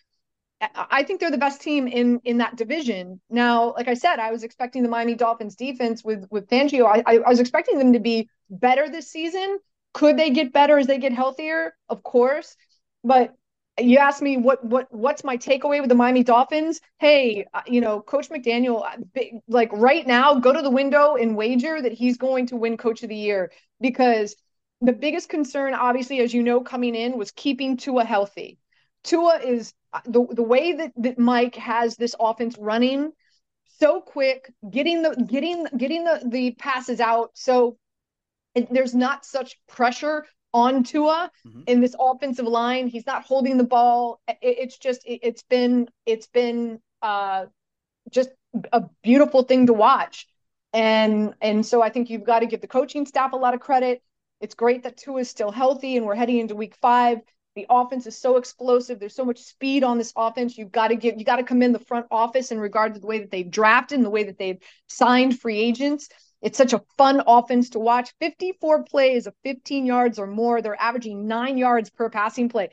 I 0.74 1.02
think 1.02 1.20
they're 1.20 1.30
the 1.30 1.38
best 1.38 1.60
team 1.60 1.86
in 1.88 2.20
in 2.24 2.38
that 2.38 2.56
division. 2.56 3.20
Now, 3.28 3.74
like 3.74 3.88
I 3.88 3.94
said, 3.94 4.18
I 4.18 4.30
was 4.30 4.44
expecting 4.44 4.82
the 4.82 4.88
Miami 4.88 5.14
Dolphins 5.14 5.56
defense 5.56 6.02
with 6.04 6.26
with 6.30 6.48
Fangio. 6.48 6.86
I, 6.86 7.02
I 7.16 7.28
was 7.28 7.40
expecting 7.40 7.78
them 7.78 7.92
to 7.92 8.00
be 8.00 8.28
better 8.48 8.88
this 8.88 9.10
season, 9.10 9.58
could 9.94 10.18
they 10.18 10.30
get 10.30 10.52
better 10.52 10.76
as 10.76 10.86
they 10.86 10.98
get 10.98 11.12
healthier? 11.12 11.74
Of 11.88 12.02
course. 12.02 12.56
But 13.02 13.34
you 13.78 13.98
asked 13.98 14.22
me 14.22 14.36
what 14.36 14.64
what 14.64 14.92
what's 14.92 15.24
my 15.24 15.36
takeaway 15.36 15.80
with 15.80 15.88
the 15.88 15.94
Miami 15.94 16.22
Dolphins? 16.22 16.80
Hey, 16.98 17.46
uh, 17.54 17.62
you 17.66 17.80
know, 17.80 18.00
Coach 18.00 18.28
McDaniel, 18.28 18.84
uh, 18.84 19.22
like 19.48 19.72
right 19.72 20.06
now, 20.06 20.34
go 20.34 20.52
to 20.52 20.62
the 20.62 20.70
window 20.70 21.16
and 21.16 21.36
wager 21.36 21.80
that 21.80 21.92
he's 21.92 22.18
going 22.18 22.48
to 22.48 22.56
win 22.56 22.76
Coach 22.76 23.02
of 23.02 23.08
the 23.08 23.16
Year 23.16 23.50
because 23.80 24.36
the 24.80 24.92
biggest 24.92 25.28
concern, 25.28 25.74
obviously, 25.74 26.20
as 26.20 26.34
you 26.34 26.42
know, 26.42 26.60
coming 26.60 26.94
in 26.94 27.16
was 27.16 27.30
keeping 27.30 27.76
Tua 27.76 28.04
healthy. 28.04 28.58
Tua 29.02 29.38
is 29.38 29.72
the 30.04 30.26
the 30.30 30.42
way 30.42 30.72
that, 30.72 30.92
that 30.96 31.18
Mike 31.18 31.56
has 31.56 31.96
this 31.96 32.14
offense 32.18 32.56
running 32.58 33.12
so 33.78 34.00
quick, 34.00 34.52
getting 34.70 35.02
the 35.02 35.26
getting 35.28 35.66
getting 35.76 36.04
the 36.04 36.22
the 36.26 36.50
passes 36.52 37.00
out. 37.00 37.30
So 37.34 37.76
there's 38.54 38.94
not 38.94 39.24
such 39.24 39.56
pressure 39.68 40.26
on 40.52 40.84
Tua 40.84 41.30
mm-hmm. 41.46 41.62
in 41.66 41.80
this 41.80 41.96
offensive 41.98 42.46
line. 42.46 42.86
He's 42.86 43.06
not 43.06 43.24
holding 43.24 43.58
the 43.58 43.64
ball. 43.64 44.20
It, 44.28 44.38
it's 44.40 44.78
just 44.78 45.02
it, 45.04 45.24
has 45.24 45.42
been 45.50 45.88
it's 46.06 46.28
been 46.28 46.80
uh, 47.02 47.46
just 48.10 48.30
a 48.72 48.84
beautiful 49.02 49.42
thing 49.42 49.66
to 49.66 49.72
watch. 49.72 50.26
And 50.72 51.34
and 51.40 51.66
so 51.66 51.82
I 51.82 51.90
think 51.90 52.08
you've 52.08 52.24
got 52.24 52.40
to 52.40 52.46
give 52.46 52.60
the 52.60 52.68
coaching 52.68 53.04
staff 53.06 53.32
a 53.32 53.36
lot 53.36 53.54
of 53.54 53.60
credit. 53.60 54.02
It's 54.40 54.54
great 54.54 54.84
that 54.84 54.96
Tua 54.96 55.20
is 55.20 55.30
still 55.30 55.50
healthy 55.50 55.96
and 55.96 56.06
we're 56.06 56.14
heading 56.14 56.38
into 56.38 56.54
week 56.54 56.76
five. 56.80 57.18
The 57.56 57.66
offense 57.70 58.06
is 58.06 58.18
so 58.18 58.36
explosive. 58.36 58.98
There's 58.98 59.14
so 59.14 59.24
much 59.24 59.38
speed 59.38 59.84
on 59.84 59.96
this 59.96 60.12
offense. 60.16 60.58
You've 60.58 60.72
got 60.72 60.88
to 60.88 60.96
give 60.96 61.16
you 61.18 61.24
got 61.24 61.36
to 61.36 61.44
commend 61.44 61.74
the 61.74 61.80
front 61.80 62.06
office 62.10 62.50
in 62.50 62.58
regard 62.58 62.94
to 62.94 63.00
the 63.00 63.06
way 63.06 63.20
that 63.20 63.30
they've 63.30 63.50
drafted 63.50 63.98
and 63.98 64.06
the 64.06 64.10
way 64.10 64.24
that 64.24 64.38
they've 64.38 64.58
signed 64.88 65.38
free 65.38 65.58
agents. 65.58 66.08
It's 66.44 66.58
such 66.58 66.74
a 66.74 66.82
fun 66.98 67.22
offense 67.26 67.70
to 67.70 67.78
watch. 67.78 68.12
54 68.20 68.84
plays 68.84 69.26
of 69.26 69.34
15 69.44 69.86
yards 69.86 70.18
or 70.18 70.26
more. 70.26 70.60
They're 70.60 70.80
averaging 70.80 71.26
nine 71.26 71.56
yards 71.56 71.88
per 71.88 72.10
passing 72.10 72.50
play. 72.50 72.68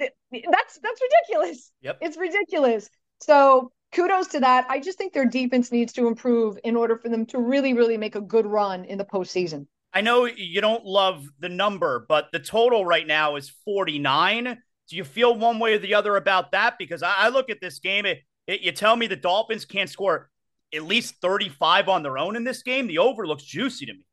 That's 0.00 0.78
that's 0.82 1.00
ridiculous. 1.00 1.72
Yep. 1.82 1.98
It's 2.00 2.16
ridiculous. 2.16 2.90
So 3.20 3.70
kudos 3.92 4.26
to 4.28 4.40
that. 4.40 4.66
I 4.68 4.80
just 4.80 4.98
think 4.98 5.12
their 5.12 5.26
defense 5.26 5.70
needs 5.70 5.92
to 5.92 6.08
improve 6.08 6.58
in 6.64 6.74
order 6.74 6.98
for 6.98 7.08
them 7.08 7.24
to 7.26 7.38
really, 7.38 7.72
really 7.72 7.96
make 7.96 8.16
a 8.16 8.20
good 8.20 8.46
run 8.46 8.84
in 8.84 8.98
the 8.98 9.04
postseason. 9.04 9.68
I 9.92 10.00
know 10.00 10.24
you 10.24 10.60
don't 10.60 10.84
love 10.84 11.24
the 11.38 11.48
number, 11.48 12.04
but 12.08 12.32
the 12.32 12.40
total 12.40 12.84
right 12.84 13.06
now 13.06 13.36
is 13.36 13.48
49. 13.64 14.58
Do 14.90 14.96
you 14.96 15.04
feel 15.04 15.36
one 15.36 15.60
way 15.60 15.74
or 15.74 15.78
the 15.78 15.94
other 15.94 16.16
about 16.16 16.50
that? 16.50 16.78
Because 16.80 17.04
I, 17.04 17.14
I 17.16 17.28
look 17.28 17.48
at 17.48 17.60
this 17.60 17.78
game, 17.78 18.06
it, 18.06 18.22
it, 18.48 18.62
you 18.62 18.72
tell 18.72 18.96
me 18.96 19.06
the 19.06 19.14
Dolphins 19.14 19.64
can't 19.64 19.88
score 19.88 20.30
at 20.72 20.84
least 20.84 21.16
35 21.20 21.88
on 21.88 22.02
their 22.02 22.18
own 22.18 22.36
in 22.36 22.44
this 22.44 22.62
game. 22.62 22.86
The 22.86 22.98
over 22.98 23.26
looks 23.26 23.44
juicy 23.44 23.86
to 23.86 23.92
me. 23.92 24.04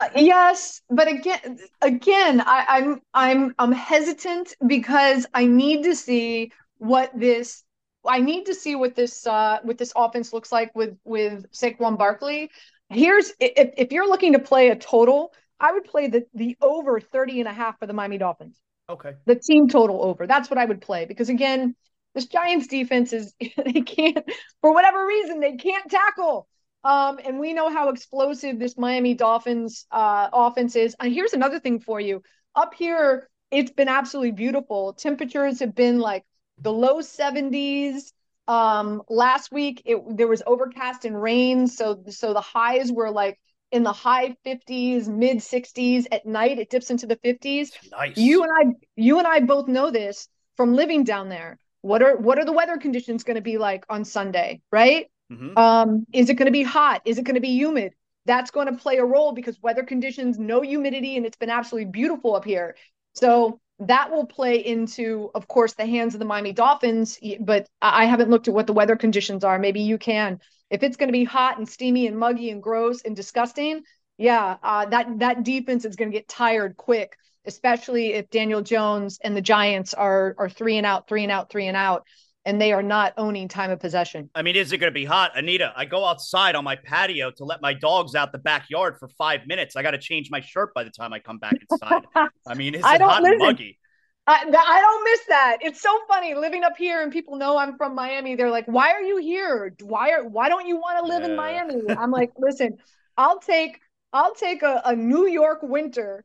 Uh, 0.00 0.08
yes, 0.14 0.80
but 0.90 1.08
again, 1.08 1.58
again, 1.82 2.40
I, 2.40 2.64
I'm 2.68 3.02
I'm 3.14 3.54
I'm 3.58 3.72
hesitant 3.72 4.54
because 4.66 5.26
I 5.34 5.46
need 5.46 5.82
to 5.84 5.94
see 5.94 6.52
what 6.76 7.10
this 7.18 7.64
I 8.06 8.20
need 8.20 8.46
to 8.46 8.54
see 8.54 8.76
what 8.76 8.94
this 8.94 9.26
uh 9.26 9.58
what 9.62 9.76
this 9.76 9.92
offense 9.96 10.32
looks 10.32 10.52
like 10.52 10.70
with 10.76 10.96
with 11.04 11.50
Saquon 11.50 11.98
Barkley 11.98 12.48
here's 12.90 13.32
if, 13.40 13.70
if 13.76 13.92
you're 13.92 14.08
looking 14.08 14.32
to 14.32 14.38
play 14.38 14.68
a 14.68 14.76
total, 14.76 15.32
I 15.60 15.72
would 15.72 15.84
play 15.84 16.08
the 16.08 16.26
the 16.34 16.56
over 16.60 17.00
30 17.00 17.40
and 17.40 17.48
a 17.48 17.52
half 17.52 17.78
for 17.78 17.86
the 17.86 17.92
Miami 17.92 18.18
Dolphins. 18.18 18.58
Okay. 18.90 19.14
The 19.26 19.34
team 19.34 19.68
total 19.68 20.02
over. 20.02 20.26
That's 20.26 20.48
what 20.50 20.58
I 20.58 20.64
would 20.64 20.80
play 20.80 21.04
because 21.04 21.28
again, 21.28 21.74
this 22.18 22.26
Giants 22.26 22.66
defense 22.66 23.12
is 23.12 23.34
they 23.40 23.80
can't 23.82 24.18
for 24.60 24.72
whatever 24.72 25.06
reason 25.06 25.40
they 25.40 25.56
can't 25.56 25.90
tackle. 25.90 26.48
Um, 26.84 27.18
and 27.24 27.38
we 27.38 27.52
know 27.52 27.70
how 27.70 27.90
explosive 27.90 28.58
this 28.58 28.76
Miami 28.76 29.14
Dolphins 29.14 29.86
uh, 29.90 30.28
offense 30.32 30.76
is. 30.76 30.94
And 31.00 31.12
here's 31.12 31.32
another 31.32 31.58
thing 31.60 31.80
for 31.80 32.00
you. 32.00 32.22
Up 32.54 32.74
here, 32.74 33.28
it's 33.50 33.70
been 33.70 33.88
absolutely 33.88 34.32
beautiful. 34.32 34.92
Temperatures 34.94 35.60
have 35.60 35.74
been 35.74 35.98
like 35.98 36.24
the 36.60 36.72
low 36.72 37.00
70s, 37.00 38.12
um, 38.48 39.02
last 39.10 39.52
week 39.52 39.82
it 39.84 39.98
there 40.16 40.26
was 40.26 40.42
overcast 40.46 41.04
and 41.04 41.20
rain, 41.20 41.68
so 41.68 42.02
so 42.08 42.32
the 42.32 42.40
highs 42.40 42.90
were 42.90 43.10
like 43.10 43.38
in 43.70 43.82
the 43.82 43.92
high 43.92 44.34
50s, 44.46 45.06
mid 45.06 45.36
60s. 45.38 46.06
At 46.10 46.24
night 46.24 46.58
it 46.58 46.70
dips 46.70 46.90
into 46.90 47.06
the 47.06 47.16
50s. 47.16 47.68
Nice. 47.92 48.16
You 48.16 48.42
and 48.42 48.52
I 48.52 48.74
you 48.96 49.18
and 49.18 49.26
I 49.26 49.40
both 49.40 49.68
know 49.68 49.90
this 49.90 50.28
from 50.56 50.74
living 50.74 51.04
down 51.04 51.28
there. 51.28 51.58
What 51.82 52.02
are 52.02 52.16
what 52.16 52.38
are 52.38 52.44
the 52.44 52.52
weather 52.52 52.76
conditions 52.76 53.24
going 53.24 53.36
to 53.36 53.42
be 53.42 53.58
like 53.58 53.84
on 53.88 54.04
Sunday, 54.04 54.60
right? 54.72 55.06
Mm-hmm. 55.32 55.56
Um, 55.58 56.06
is 56.12 56.30
it 56.30 56.34
going 56.34 56.46
to 56.46 56.52
be 56.52 56.62
hot? 56.62 57.02
Is 57.04 57.18
it 57.18 57.24
going 57.24 57.34
to 57.34 57.40
be 57.40 57.50
humid? 57.50 57.94
That's 58.26 58.50
going 58.50 58.66
to 58.66 58.74
play 58.74 58.98
a 58.98 59.04
role 59.04 59.32
because 59.32 59.60
weather 59.62 59.82
conditions, 59.82 60.38
no 60.38 60.60
humidity, 60.60 61.16
and 61.16 61.24
it's 61.24 61.36
been 61.36 61.50
absolutely 61.50 61.90
beautiful 61.90 62.34
up 62.34 62.44
here. 62.44 62.76
So 63.14 63.60
that 63.80 64.10
will 64.10 64.26
play 64.26 64.64
into, 64.64 65.30
of 65.34 65.48
course, 65.48 65.74
the 65.74 65.86
hands 65.86 66.14
of 66.14 66.18
the 66.18 66.26
Miami 66.26 66.52
Dolphins. 66.52 67.18
But 67.40 67.68
I 67.80 68.06
haven't 68.06 68.30
looked 68.30 68.48
at 68.48 68.54
what 68.54 68.66
the 68.66 68.72
weather 68.72 68.96
conditions 68.96 69.44
are. 69.44 69.58
Maybe 69.58 69.80
you 69.80 69.98
can. 69.98 70.40
If 70.70 70.82
it's 70.82 70.96
going 70.96 71.08
to 71.08 71.12
be 71.12 71.24
hot 71.24 71.58
and 71.58 71.68
steamy 71.68 72.06
and 72.06 72.18
muggy 72.18 72.50
and 72.50 72.62
gross 72.62 73.02
and 73.02 73.16
disgusting, 73.16 73.82
yeah, 74.18 74.56
uh, 74.62 74.86
that 74.86 75.20
that 75.20 75.44
defense 75.44 75.84
is 75.84 75.96
going 75.96 76.10
to 76.10 76.16
get 76.16 76.28
tired 76.28 76.76
quick, 76.76 77.16
especially 77.46 78.14
if 78.14 78.30
Daniel 78.30 78.62
Jones 78.62 79.18
and 79.22 79.36
the 79.36 79.42
Giants 79.42 79.94
are 79.94 80.34
are 80.38 80.48
three 80.48 80.76
and 80.76 80.86
out, 80.86 81.08
three 81.08 81.22
and 81.22 81.32
out, 81.32 81.50
three 81.50 81.66
and 81.66 81.76
out 81.76 82.04
and 82.48 82.58
they 82.58 82.72
are 82.72 82.82
not 82.82 83.12
owning 83.18 83.46
time 83.46 83.70
of 83.70 83.78
possession. 83.78 84.30
I 84.34 84.40
mean, 84.40 84.56
is 84.56 84.72
it 84.72 84.78
going 84.78 84.90
to 84.90 84.94
be 84.94 85.04
hot? 85.04 85.32
Anita, 85.36 85.70
I 85.76 85.84
go 85.84 86.06
outside 86.06 86.54
on 86.54 86.64
my 86.64 86.76
patio 86.76 87.30
to 87.32 87.44
let 87.44 87.60
my 87.60 87.74
dogs 87.74 88.14
out 88.14 88.32
the 88.32 88.38
backyard 88.38 88.96
for 88.98 89.06
five 89.18 89.46
minutes. 89.46 89.76
I 89.76 89.82
got 89.82 89.90
to 89.90 89.98
change 89.98 90.30
my 90.30 90.40
shirt 90.40 90.72
by 90.72 90.82
the 90.82 90.90
time 90.90 91.12
I 91.12 91.18
come 91.18 91.36
back 91.36 91.56
inside. 91.70 92.04
I 92.46 92.54
mean, 92.54 92.74
is 92.74 92.80
it 92.80 93.02
hot 93.02 93.22
listen. 93.22 93.34
and 93.34 93.38
muggy? 93.38 93.78
I, 94.26 94.44
I 94.46 94.80
don't 94.80 95.04
miss 95.04 95.20
that. 95.28 95.58
It's 95.60 95.82
so 95.82 95.90
funny 96.08 96.34
living 96.34 96.64
up 96.64 96.78
here 96.78 97.02
and 97.02 97.12
people 97.12 97.36
know 97.36 97.58
I'm 97.58 97.76
from 97.76 97.94
Miami. 97.94 98.34
They're 98.34 98.50
like, 98.50 98.66
why 98.66 98.92
are 98.92 99.02
you 99.02 99.18
here? 99.18 99.74
Why 99.82 100.12
are, 100.12 100.26
why 100.26 100.48
don't 100.48 100.66
you 100.66 100.76
want 100.76 101.04
to 101.04 101.12
live 101.12 101.22
yeah. 101.22 101.28
in 101.28 101.36
Miami? 101.36 101.82
I'm 101.98 102.10
like, 102.10 102.32
listen, 102.38 102.78
I'll 103.18 103.40
take, 103.40 103.78
I'll 104.14 104.34
take 104.34 104.62
a, 104.62 104.80
a 104.86 104.96
New 104.96 105.26
York 105.28 105.58
winter 105.62 106.24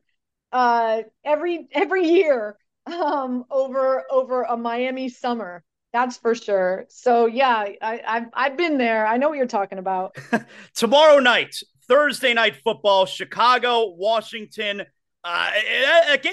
uh, 0.54 1.02
every, 1.24 1.68
every 1.72 2.08
year 2.08 2.56
um, 2.86 3.44
over, 3.50 4.04
over 4.10 4.44
a 4.44 4.56
Miami 4.56 5.10
summer. 5.10 5.62
That's 5.92 6.16
for 6.16 6.34
sure. 6.34 6.86
So 6.88 7.26
yeah, 7.26 7.66
I, 7.80 8.00
have 8.04 8.30
I've 8.32 8.56
been 8.56 8.78
there. 8.78 9.06
I 9.06 9.16
know 9.16 9.28
what 9.28 9.38
you're 9.38 9.46
talking 9.46 9.78
about. 9.78 10.16
Tomorrow 10.74 11.20
night, 11.20 11.56
Thursday 11.86 12.34
night 12.34 12.56
football, 12.64 13.06
Chicago, 13.06 13.94
Washington. 13.96 14.82
Uh, 15.22 15.50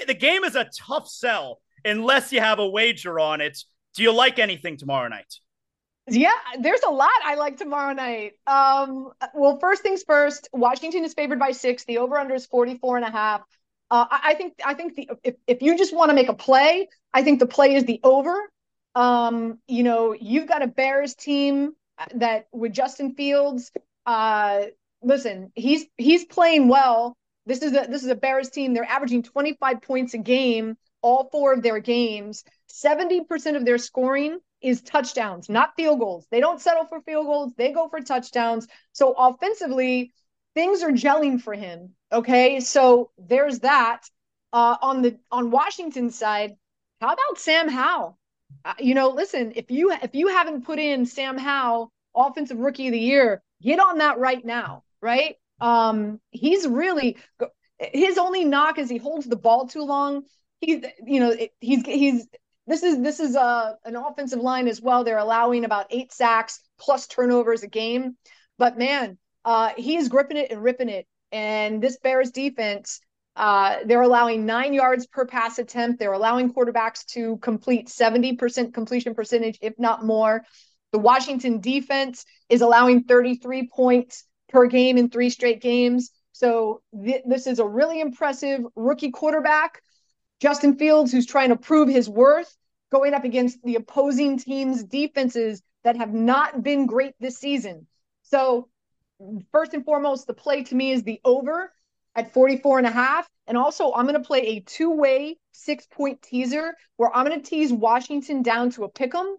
the 0.06 0.16
game 0.18 0.44
is 0.44 0.56
a 0.56 0.68
tough 0.76 1.08
sell 1.08 1.60
unless 1.84 2.32
you 2.32 2.40
have 2.40 2.58
a 2.58 2.68
wager 2.68 3.20
on 3.20 3.40
it. 3.40 3.58
Do 3.94 4.02
you 4.02 4.12
like 4.12 4.38
anything 4.38 4.76
tomorrow 4.76 5.08
night? 5.08 5.32
Yeah, 6.08 6.32
there's 6.58 6.82
a 6.82 6.90
lot 6.90 7.10
I 7.24 7.36
like 7.36 7.56
tomorrow 7.56 7.92
night. 7.92 8.32
Um, 8.46 9.10
well, 9.34 9.58
first 9.60 9.82
things 9.82 10.02
first, 10.02 10.48
Washington 10.52 11.04
is 11.04 11.14
favored 11.14 11.38
by 11.38 11.52
six. 11.52 11.84
The 11.84 11.98
over 11.98 12.18
under 12.18 12.34
is 12.34 12.46
44 12.46 12.96
and 12.96 13.06
a 13.06 13.10
half. 13.10 13.42
Uh, 13.92 14.06
I 14.10 14.32
think 14.32 14.54
I 14.64 14.72
think 14.72 14.94
the 14.94 15.10
if, 15.22 15.34
if 15.46 15.60
you 15.60 15.76
just 15.76 15.94
want 15.94 16.08
to 16.08 16.14
make 16.14 16.30
a 16.30 16.34
play, 16.34 16.88
I 17.12 17.22
think 17.22 17.40
the 17.40 17.46
play 17.46 17.74
is 17.74 17.84
the 17.84 18.00
over. 18.02 18.50
Um, 18.94 19.58
you 19.68 19.82
know, 19.82 20.14
you've 20.18 20.48
got 20.48 20.62
a 20.62 20.66
Bears 20.66 21.14
team 21.14 21.74
that 22.14 22.46
with 22.52 22.72
Justin 22.72 23.14
Fields. 23.14 23.70
Uh, 24.06 24.62
listen, 25.02 25.52
he's 25.54 25.84
he's 25.98 26.24
playing 26.24 26.68
well. 26.68 27.14
This 27.44 27.60
is 27.60 27.72
a 27.72 27.86
this 27.86 28.02
is 28.02 28.08
a 28.08 28.14
Bears 28.14 28.48
team. 28.48 28.72
They're 28.72 28.82
averaging 28.82 29.24
25 29.24 29.82
points 29.82 30.14
a 30.14 30.18
game, 30.18 30.78
all 31.02 31.28
four 31.30 31.52
of 31.52 31.62
their 31.62 31.78
games. 31.78 32.44
70% 32.72 33.56
of 33.56 33.66
their 33.66 33.76
scoring 33.76 34.38
is 34.62 34.80
touchdowns, 34.80 35.50
not 35.50 35.76
field 35.76 35.98
goals. 35.98 36.26
They 36.30 36.40
don't 36.40 36.62
settle 36.62 36.86
for 36.86 37.02
field 37.02 37.26
goals, 37.26 37.52
they 37.58 37.72
go 37.72 37.90
for 37.90 38.00
touchdowns. 38.00 38.68
So 38.94 39.12
offensively, 39.12 40.14
things 40.54 40.82
are 40.82 40.92
gelling 40.92 41.42
for 41.42 41.52
him. 41.52 41.94
Okay. 42.12 42.60
So 42.60 43.10
there's 43.18 43.60
that. 43.60 44.02
Uh, 44.52 44.76
on 44.82 45.00
the 45.00 45.18
on 45.30 45.50
Washington's 45.50 46.18
side, 46.18 46.56
how 47.00 47.14
about 47.14 47.38
Sam 47.38 47.68
Howell? 47.68 48.18
Uh, 48.66 48.74
you 48.78 48.94
know, 48.94 49.08
listen, 49.08 49.52
if 49.56 49.70
you 49.70 49.90
if 49.92 50.14
you 50.14 50.28
haven't 50.28 50.66
put 50.66 50.78
in 50.78 51.06
Sam 51.06 51.38
Howell 51.38 51.90
offensive 52.14 52.58
rookie 52.58 52.88
of 52.88 52.92
the 52.92 52.98
year, 52.98 53.42
get 53.62 53.80
on 53.80 53.98
that 53.98 54.18
right 54.18 54.44
now, 54.44 54.84
right? 55.00 55.36
Um, 55.60 56.20
he's 56.30 56.68
really 56.68 57.16
his 57.78 58.18
only 58.18 58.44
knock 58.44 58.78
is 58.78 58.88
he 58.88 58.98
holds 58.98 59.26
the 59.26 59.36
ball 59.36 59.66
too 59.66 59.84
long. 59.84 60.24
He's 60.60 60.84
you 61.04 61.20
know 61.20 61.34
he's 61.60 61.84
he's 61.84 62.28
this 62.66 62.82
is 62.82 63.00
this 63.00 63.20
is 63.20 63.34
a 63.34 63.40
uh, 63.40 63.74
an 63.84 63.96
offensive 63.96 64.40
line 64.40 64.68
as 64.68 64.80
well. 64.80 65.02
They're 65.02 65.18
allowing 65.18 65.64
about 65.64 65.86
eight 65.90 66.12
sacks 66.12 66.60
plus 66.78 67.06
turnovers 67.06 67.62
a 67.62 67.68
game, 67.68 68.16
but 68.58 68.78
man, 68.78 69.18
uh, 69.44 69.70
he 69.76 69.96
is 69.96 70.08
gripping 70.08 70.36
it 70.36 70.50
and 70.50 70.62
ripping 70.62 70.88
it. 70.88 71.06
And 71.32 71.82
this 71.82 71.96
Bears 71.96 72.30
defense, 72.30 73.00
uh, 73.34 73.78
they're 73.86 74.02
allowing 74.02 74.44
nine 74.44 74.74
yards 74.74 75.06
per 75.06 75.26
pass 75.26 75.58
attempt. 75.58 75.98
They're 75.98 76.12
allowing 76.12 76.52
quarterbacks 76.52 77.04
to 77.06 77.38
complete 77.38 77.88
70% 77.88 78.74
completion 78.74 79.14
percentage, 79.14 79.58
if 79.62 79.78
not 79.78 80.04
more. 80.04 80.44
The 80.92 80.98
Washington 80.98 81.60
defense 81.60 82.26
is 82.50 82.60
allowing 82.60 83.04
33 83.04 83.68
points 83.68 84.24
per 84.50 84.66
game 84.66 84.98
in 84.98 85.08
three 85.08 85.30
straight 85.30 85.62
games. 85.62 86.10
So 86.32 86.82
th- 87.04 87.22
this 87.26 87.46
is 87.46 87.58
a 87.58 87.66
really 87.66 88.00
impressive 88.00 88.60
rookie 88.76 89.10
quarterback. 89.10 89.82
Justin 90.40 90.76
Fields, 90.76 91.10
who's 91.10 91.26
trying 91.26 91.48
to 91.48 91.56
prove 91.56 91.88
his 91.88 92.08
worth, 92.08 92.54
going 92.90 93.14
up 93.14 93.24
against 93.24 93.62
the 93.62 93.76
opposing 93.76 94.38
team's 94.38 94.84
defenses 94.84 95.62
that 95.84 95.96
have 95.96 96.12
not 96.12 96.62
been 96.62 96.86
great 96.86 97.14
this 97.20 97.38
season. 97.38 97.86
So, 98.24 98.68
first 99.50 99.74
and 99.74 99.84
foremost, 99.84 100.26
the 100.26 100.34
play 100.34 100.64
to 100.64 100.74
me 100.74 100.92
is 100.92 101.02
the 101.02 101.20
over 101.24 101.72
at 102.14 102.32
44 102.32 102.78
and 102.78 102.86
a 102.86 102.90
half. 102.90 103.28
And 103.46 103.56
also, 103.56 103.92
I'm 103.92 104.06
going 104.06 104.20
to 104.20 104.26
play 104.26 104.40
a 104.40 104.60
two 104.60 104.90
way 104.90 105.38
six 105.52 105.86
point 105.86 106.22
teaser 106.22 106.74
where 106.96 107.14
I'm 107.14 107.26
going 107.26 107.40
to 107.40 107.46
tease 107.46 107.72
Washington 107.72 108.42
down 108.42 108.70
to 108.72 108.84
a 108.84 108.88
pick 108.88 109.14
'em 109.14 109.36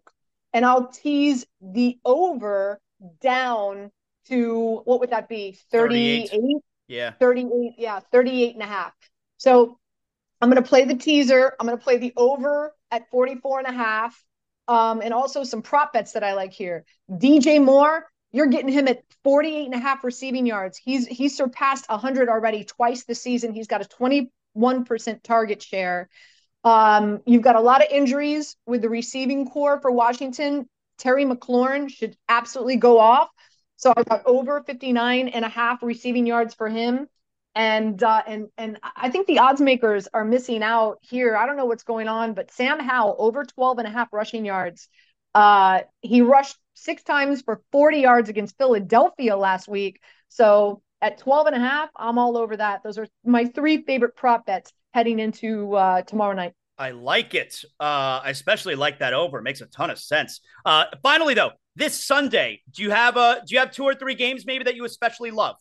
and 0.53 0.65
I'll 0.65 0.87
tease 0.87 1.45
the 1.61 1.97
over 2.05 2.79
down 3.21 3.91
to 4.27 4.81
what 4.85 4.99
would 4.99 5.09
that 5.09 5.27
be? 5.27 5.57
38? 5.71 6.29
38? 6.29 6.57
Yeah. 6.87 7.11
38. 7.19 7.73
Yeah. 7.77 7.99
38 8.11 8.53
and 8.53 8.63
a 8.63 8.67
half. 8.67 8.93
So 9.37 9.79
I'm 10.41 10.49
going 10.49 10.61
to 10.61 10.67
play 10.67 10.85
the 10.85 10.95
teaser. 10.95 11.53
I'm 11.59 11.65
going 11.67 11.77
to 11.77 11.83
play 11.83 11.97
the 11.97 12.13
over 12.15 12.73
at 12.91 13.09
44 13.09 13.59
and 13.59 13.67
a 13.67 13.71
half. 13.71 14.23
Um, 14.67 15.01
and 15.01 15.13
also 15.13 15.43
some 15.43 15.61
prop 15.61 15.91
bets 15.91 16.13
that 16.13 16.23
I 16.23 16.33
like 16.33 16.53
here. 16.53 16.85
DJ 17.11 17.61
Moore, 17.61 18.05
you're 18.33 18.47
getting 18.47 18.69
him 18.69 18.87
at 18.87 19.03
48 19.23 19.65
and 19.65 19.75
a 19.75 19.77
half 19.77 20.03
receiving 20.03 20.45
yards. 20.45 20.77
He's 20.77 21.07
he's 21.07 21.37
surpassed 21.37 21.87
100 21.87 22.27
already 22.27 22.65
twice 22.65 23.05
this 23.05 23.21
season. 23.21 23.53
He's 23.53 23.67
got 23.67 23.81
a 23.81 23.85
21% 23.85 25.23
target 25.23 25.61
share. 25.61 26.09
Um, 26.63 27.21
you've 27.25 27.43
got 27.43 27.55
a 27.55 27.61
lot 27.61 27.81
of 27.81 27.91
injuries 27.91 28.55
with 28.65 28.81
the 28.81 28.89
receiving 28.89 29.47
corps 29.47 29.79
for 29.79 29.91
Washington. 29.91 30.67
Terry 30.97 31.25
McLaurin 31.25 31.89
should 31.89 32.17
absolutely 32.27 32.77
go 32.77 32.99
off. 32.99 33.29
So 33.77 33.93
I 33.95 34.03
got 34.03 34.23
over 34.25 34.63
59 34.63 35.27
and 35.27 35.45
a 35.45 35.49
half 35.49 35.83
receiving 35.83 36.25
yards 36.25 36.53
for 36.53 36.69
him. 36.69 37.07
And 37.55 38.01
uh, 38.01 38.23
and 38.25 38.47
and 38.57 38.79
I 38.95 39.11
think 39.11 39.27
the 39.27 39.39
odds 39.39 39.61
makers 39.61 40.07
are 40.11 40.25
missing 40.25 40.63
out 40.63 40.97
here. 41.01 41.37
I 41.37 41.45
don't 41.45 41.55
know 41.55 41.65
what's 41.65 41.83
going 41.83 42.07
on, 42.07 42.33
but 42.33 42.49
Sam 42.49 42.79
Howell 42.79 43.15
over 43.19 43.45
12 43.45 43.77
and 43.77 43.87
a 43.87 43.91
half 43.91 44.11
rushing 44.11 44.43
yards. 44.43 44.87
Uh, 45.35 45.81
he 46.01 46.21
rushed 46.21 46.57
six 46.73 47.03
times 47.03 47.41
for 47.41 47.61
40 47.71 47.99
yards 47.99 48.29
against 48.29 48.57
Philadelphia 48.57 49.35
last 49.37 49.67
week. 49.67 50.01
So 50.29 50.81
at 51.01 51.17
12 51.17 51.47
and 51.47 51.55
a 51.55 51.59
half, 51.59 51.89
I'm 51.95 52.17
all 52.17 52.37
over 52.37 52.57
that. 52.57 52.81
Those 52.83 52.97
are 52.97 53.07
my 53.25 53.45
three 53.45 53.83
favorite 53.83 54.15
prop 54.15 54.45
bets 54.45 54.71
heading 54.93 55.19
into 55.19 55.73
uh, 55.75 56.01
tomorrow 56.03 56.33
night. 56.33 56.53
I 56.77 56.91
like 56.91 57.35
it. 57.35 57.63
Uh, 57.79 58.21
I 58.23 58.29
especially 58.29 58.75
like 58.75 58.99
that 58.99 59.13
over. 59.13 59.37
It 59.37 59.43
makes 59.43 59.61
a 59.61 59.67
ton 59.67 59.89
of 59.89 59.99
sense. 59.99 60.41
Uh, 60.65 60.85
finally, 61.03 61.33
though, 61.33 61.51
this 61.75 62.03
Sunday, 62.03 62.61
do 62.71 62.81
you 62.83 62.91
have 62.91 63.15
a 63.15 63.41
do 63.45 63.53
you 63.53 63.59
have 63.59 63.71
two 63.71 63.83
or 63.83 63.93
three 63.93 64.15
games 64.15 64.45
maybe 64.45 64.63
that 64.63 64.75
you 64.75 64.85
especially 64.85 65.31
love? 65.31 65.55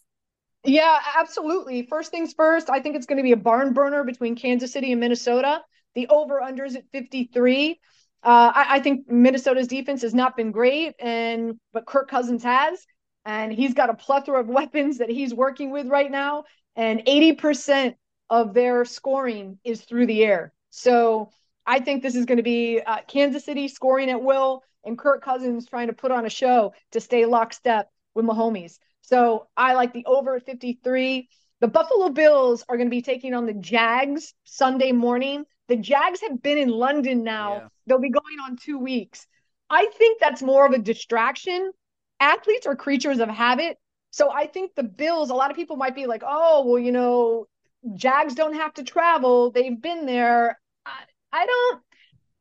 Yeah, 0.64 0.98
absolutely. 1.18 1.86
First 1.86 2.10
things 2.10 2.34
first, 2.34 2.70
I 2.70 2.80
think 2.80 2.96
it's 2.96 3.06
going 3.06 3.16
to 3.16 3.22
be 3.22 3.32
a 3.32 3.36
barn 3.36 3.72
burner 3.72 4.04
between 4.04 4.36
Kansas 4.36 4.72
City 4.72 4.92
and 4.92 5.00
Minnesota. 5.00 5.62
The 5.94 6.08
over 6.08 6.40
unders 6.40 6.76
at 6.76 6.84
53. 6.92 7.80
Uh, 8.22 8.52
I, 8.54 8.66
I, 8.76 8.80
think 8.80 9.10
Minnesota's 9.10 9.66
defense 9.66 10.02
has 10.02 10.14
not 10.14 10.36
been 10.36 10.52
great, 10.52 10.94
and 11.00 11.58
but 11.72 11.86
Kirk 11.86 12.08
Cousins 12.08 12.44
has, 12.44 12.86
and 13.24 13.52
he's 13.52 13.74
got 13.74 13.90
a 13.90 13.94
plethora 13.94 14.40
of 14.40 14.48
weapons 14.60 14.98
that 14.98 15.10
he's 15.10 15.34
working 15.34 15.70
with 15.70 15.88
right 15.88 16.10
now. 16.10 16.44
And 16.76 17.04
80% 17.04 17.96
of 18.30 18.54
their 18.54 18.84
scoring 18.84 19.58
is 19.64 19.82
through 19.82 20.06
the 20.06 20.24
air. 20.24 20.52
So 20.70 21.30
I 21.66 21.80
think 21.80 22.02
this 22.02 22.14
is 22.14 22.24
going 22.24 22.38
to 22.38 22.42
be 22.42 22.80
uh, 22.80 22.98
Kansas 23.06 23.44
City 23.44 23.68
scoring 23.68 24.08
at 24.10 24.22
will, 24.22 24.62
and 24.84 24.96
Kirk 24.96 25.22
Cousins 25.22 25.66
trying 25.66 25.88
to 25.88 25.92
put 25.92 26.10
on 26.10 26.24
a 26.24 26.30
show 26.30 26.74
to 26.92 27.00
stay 27.00 27.26
lockstep 27.26 27.90
with 28.14 28.24
Mahomes. 28.24 28.78
So 29.02 29.48
I 29.56 29.74
like 29.74 29.92
the 29.92 30.06
over 30.06 30.36
at 30.36 30.46
53. 30.46 31.28
The 31.60 31.68
Buffalo 31.68 32.08
Bills 32.08 32.64
are 32.68 32.76
going 32.76 32.88
to 32.88 32.90
be 32.90 33.02
taking 33.02 33.34
on 33.34 33.46
the 33.46 33.54
Jags 33.54 34.34
Sunday 34.44 34.92
morning. 34.92 35.44
The 35.72 35.78
Jags 35.78 36.20
have 36.20 36.42
been 36.42 36.58
in 36.58 36.68
London 36.68 37.24
now. 37.24 37.54
Yeah. 37.54 37.68
They'll 37.86 37.98
be 37.98 38.10
going 38.10 38.38
on 38.44 38.56
two 38.56 38.78
weeks. 38.78 39.26
I 39.70 39.86
think 39.86 40.20
that's 40.20 40.42
more 40.42 40.66
of 40.66 40.72
a 40.72 40.78
distraction. 40.78 41.72
Athletes 42.20 42.66
are 42.66 42.76
creatures 42.76 43.20
of 43.20 43.30
habit. 43.30 43.78
So 44.10 44.30
I 44.30 44.48
think 44.48 44.74
the 44.74 44.82
Bills, 44.82 45.30
a 45.30 45.34
lot 45.34 45.50
of 45.50 45.56
people 45.56 45.76
might 45.76 45.94
be 45.94 46.04
like, 46.04 46.22
oh, 46.26 46.66
well, 46.66 46.78
you 46.78 46.92
know, 46.92 47.46
Jags 47.94 48.34
don't 48.34 48.52
have 48.52 48.74
to 48.74 48.84
travel. 48.84 49.50
They've 49.50 49.80
been 49.80 50.04
there. 50.04 50.60
I, 50.84 50.90
I 51.32 51.46
don't, 51.46 51.82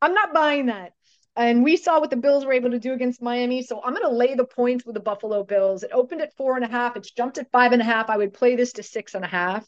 I'm 0.01 0.13
not 0.13 0.34
buying 0.34 0.65
that. 0.65 0.91
And 1.38 1.63
we 1.63 1.77
saw 1.77 2.01
what 2.01 2.09
the 2.09 2.17
Bills 2.17 2.43
were 2.43 2.51
able 2.51 2.71
to 2.71 2.79
do 2.79 2.91
against 2.91 3.21
Miami. 3.21 3.63
So 3.63 3.82
I'm 3.82 3.93
going 3.93 4.05
to 4.05 4.13
lay 4.13 4.36
the 4.36 4.43
points 4.43 4.86
with 4.86 4.95
the 4.95 4.99
Buffalo 4.99 5.45
Bills. 5.45 5.84
It 5.84 5.91
opened 5.93 6.19
at 6.19 6.36
four 6.36 6.57
and 6.57 6.65
a 6.65 6.67
half. 6.67 6.97
It's 6.97 7.11
jumped 7.11 7.38
at 7.38 7.49
five 7.49 7.71
and 7.71 7.82
a 7.82 7.86
half. 7.86 8.09
I 8.09 8.17
would 8.17 8.34
play 8.34 8.57
this 8.57 8.73
to 8.73 8.84
six 8.84 9.15
and 9.15 9.23
a 9.23 9.29
half. 9.29 9.65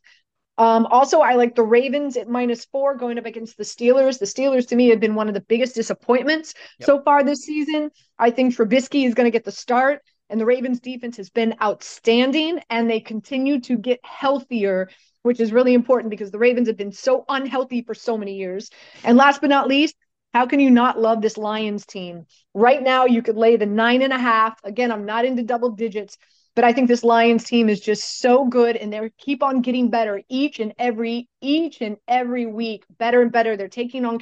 Um, 0.58 0.86
also, 0.86 1.22
I 1.22 1.34
like 1.34 1.56
the 1.56 1.64
Ravens 1.64 2.16
at 2.16 2.30
minus 2.30 2.66
four 2.66 2.96
going 2.96 3.18
up 3.18 3.26
against 3.26 3.58
the 3.58 3.64
Steelers. 3.64 4.20
The 4.20 4.26
Steelers, 4.26 4.68
to 4.68 4.76
me, 4.76 4.90
have 4.90 5.00
been 5.00 5.16
one 5.16 5.28
of 5.28 5.34
the 5.34 5.42
biggest 5.42 5.74
disappointments 5.74 6.54
yep. 6.80 6.86
so 6.86 7.02
far 7.02 7.24
this 7.24 7.44
season. 7.44 7.90
I 8.20 8.30
think 8.30 8.56
Trubisky 8.56 9.06
is 9.06 9.16
going 9.16 9.26
to 9.26 9.32
get 9.32 9.46
the 9.46 9.52
start, 9.52 10.02
and 10.30 10.40
the 10.40 10.46
Ravens' 10.46 10.80
defense 10.80 11.18
has 11.18 11.30
been 11.30 11.56
outstanding, 11.62 12.60
and 12.70 12.90
they 12.90 13.00
continue 13.00 13.62
to 13.62 13.78
get 13.78 14.00
healthier, 14.04 14.90
which 15.24 15.40
is 15.40 15.52
really 15.52 15.74
important 15.74 16.12
because 16.12 16.30
the 16.30 16.40
Ravens 16.40 16.68
have 16.68 16.78
been 16.78 16.92
so 16.92 17.26
unhealthy 17.28 17.82
for 17.82 17.96
so 17.96 18.16
many 18.16 18.36
years. 18.36 18.70
And 19.04 19.18
last 19.18 19.42
but 19.42 19.50
not 19.50 19.68
least, 19.68 19.96
how 20.34 20.46
can 20.46 20.60
you 20.60 20.70
not 20.70 21.00
love 21.00 21.22
this 21.22 21.38
Lions 21.38 21.86
team? 21.86 22.26
Right 22.54 22.82
now, 22.82 23.06
you 23.06 23.22
could 23.22 23.38
lay 23.38 23.56
the 23.56 23.66
nine 23.66 24.02
and 24.02 24.14
a 24.14 24.20
half. 24.20 24.60
Again, 24.64 24.92
I'm 24.92 25.06
not 25.06 25.26
into 25.26 25.44
double 25.44 25.72
digits, 25.72 26.18
but 26.56 26.64
I 26.64 26.74
think 26.74 26.88
this 26.88 27.04
Lions 27.04 27.44
team 27.44 27.70
is 27.70 27.80
just 27.80 28.20
so 28.20 28.46
good 28.46 28.76
and 28.76 28.94
they 28.94 29.12
keep 29.18 29.42
on 29.42 29.62
getting 29.62 29.90
better 29.90 30.22
each 30.30 30.60
and 30.60 30.74
every 30.78 31.28
each 31.42 31.82
and 31.82 31.98
every 32.08 32.46
week, 32.46 32.86
better 32.98 33.22
and 33.22 33.32
better. 33.32 33.58
They're 33.58 33.68
taking 33.68 34.06
on 34.06 34.20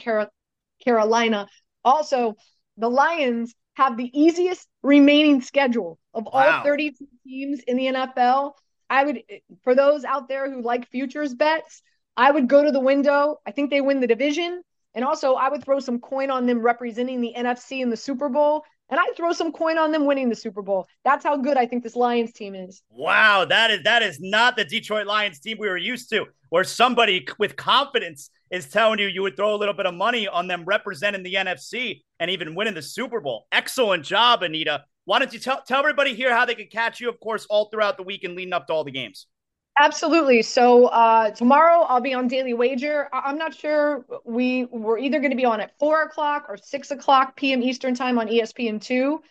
Carolina. 0.84 1.47
Also, 1.84 2.36
the 2.77 2.89
Lions 2.89 3.53
have 3.73 3.97
the 3.97 4.09
easiest 4.13 4.67
remaining 4.82 5.41
schedule 5.41 5.99
of 6.13 6.25
wow. 6.25 6.59
all 6.59 6.63
32 6.63 7.05
teams 7.25 7.59
in 7.67 7.77
the 7.77 7.86
NFL. 7.88 8.53
I 8.89 9.03
would 9.05 9.23
for 9.63 9.75
those 9.75 10.03
out 10.03 10.27
there 10.27 10.51
who 10.51 10.61
like 10.61 10.89
futures 10.89 11.34
bets, 11.34 11.82
I 12.15 12.32
would 12.32 12.47
go 12.47 12.63
to 12.63 12.71
the 12.71 12.79
window. 12.79 13.38
I 13.45 13.51
think 13.51 13.69
they 13.69 13.82
win 13.82 13.99
the 13.99 14.07
division. 14.07 14.61
And 14.93 15.05
also, 15.05 15.36
I 15.36 15.49
would 15.49 15.63
throw 15.63 15.79
some 15.79 15.99
coin 15.99 16.29
on 16.29 16.45
them 16.45 16.59
representing 16.59 17.21
the 17.21 17.34
NFC 17.36 17.82
in 17.82 17.89
the 17.89 17.97
Super 17.97 18.27
Bowl. 18.27 18.63
And 18.91 18.99
I'd 18.99 19.15
throw 19.15 19.31
some 19.31 19.53
coin 19.53 19.77
on 19.77 19.93
them 19.93 20.05
winning 20.05 20.27
the 20.27 20.35
Super 20.35 20.61
Bowl. 20.61 20.85
That's 21.05 21.23
how 21.23 21.37
good 21.37 21.55
I 21.55 21.65
think 21.65 21.81
this 21.81 21.95
Lions 21.95 22.33
team 22.33 22.53
is. 22.53 22.83
Wow, 22.89 23.45
that 23.45 23.71
is 23.71 23.83
that 23.83 24.03
is 24.03 24.19
not 24.19 24.57
the 24.57 24.65
Detroit 24.65 25.07
Lions 25.07 25.39
team 25.39 25.57
we 25.57 25.69
were 25.69 25.77
used 25.77 26.09
to, 26.09 26.25
where 26.49 26.65
somebody 26.65 27.25
with 27.39 27.55
confidence 27.55 28.29
is 28.51 28.67
telling 28.67 28.99
you 28.99 29.07
you 29.07 29.21
would 29.21 29.37
throw 29.37 29.55
a 29.55 29.57
little 29.57 29.73
bit 29.73 29.85
of 29.85 29.93
money 29.93 30.27
on 30.27 30.47
them 30.47 30.65
representing 30.65 31.23
the 31.23 31.35
NFC 31.35 32.01
and 32.19 32.29
even 32.29 32.53
winning 32.53 32.73
the 32.73 32.81
Super 32.81 33.21
Bowl. 33.21 33.47
Excellent 33.53 34.03
job, 34.03 34.43
Anita. 34.43 34.83
Why 35.05 35.19
don't 35.19 35.31
you 35.31 35.39
tell 35.39 35.61
tell 35.61 35.79
everybody 35.79 36.13
here 36.13 36.35
how 36.35 36.45
they 36.45 36.55
can 36.55 36.67
catch 36.67 36.99
you, 36.99 37.07
of 37.07 37.17
course, 37.21 37.45
all 37.49 37.69
throughout 37.69 37.95
the 37.95 38.03
week 38.03 38.25
and 38.25 38.35
leading 38.35 38.53
up 38.53 38.67
to 38.67 38.73
all 38.73 38.83
the 38.83 38.91
games? 38.91 39.25
Absolutely. 39.80 40.41
So 40.43 40.88
uh, 40.88 41.32
tomorrow 41.32 41.82
I'll 41.82 42.01
be 42.01 42.13
on 42.13 42.28
Daily 42.28 42.53
Wager. 42.53 43.09
I- 43.11 43.30
am 43.30 43.38
not 43.38 43.55
sure. 43.55 44.05
We 44.26 44.65
we're 44.65 44.99
either 44.99 45.19
going 45.19 45.32
to 45.32 45.38
be 45.38 45.45
on 45.45 45.59
at 45.61 45.78
four 45.80 46.03
o'clock 46.03 46.45
or 46.49 46.57
six 46.57 46.91
o'clock 46.91 47.36
p.m. 47.36 47.63
Eastern 47.63 47.95
time 47.95 48.19
on 48.19 48.28
ESPN 48.28 48.80
two. 48.80 49.22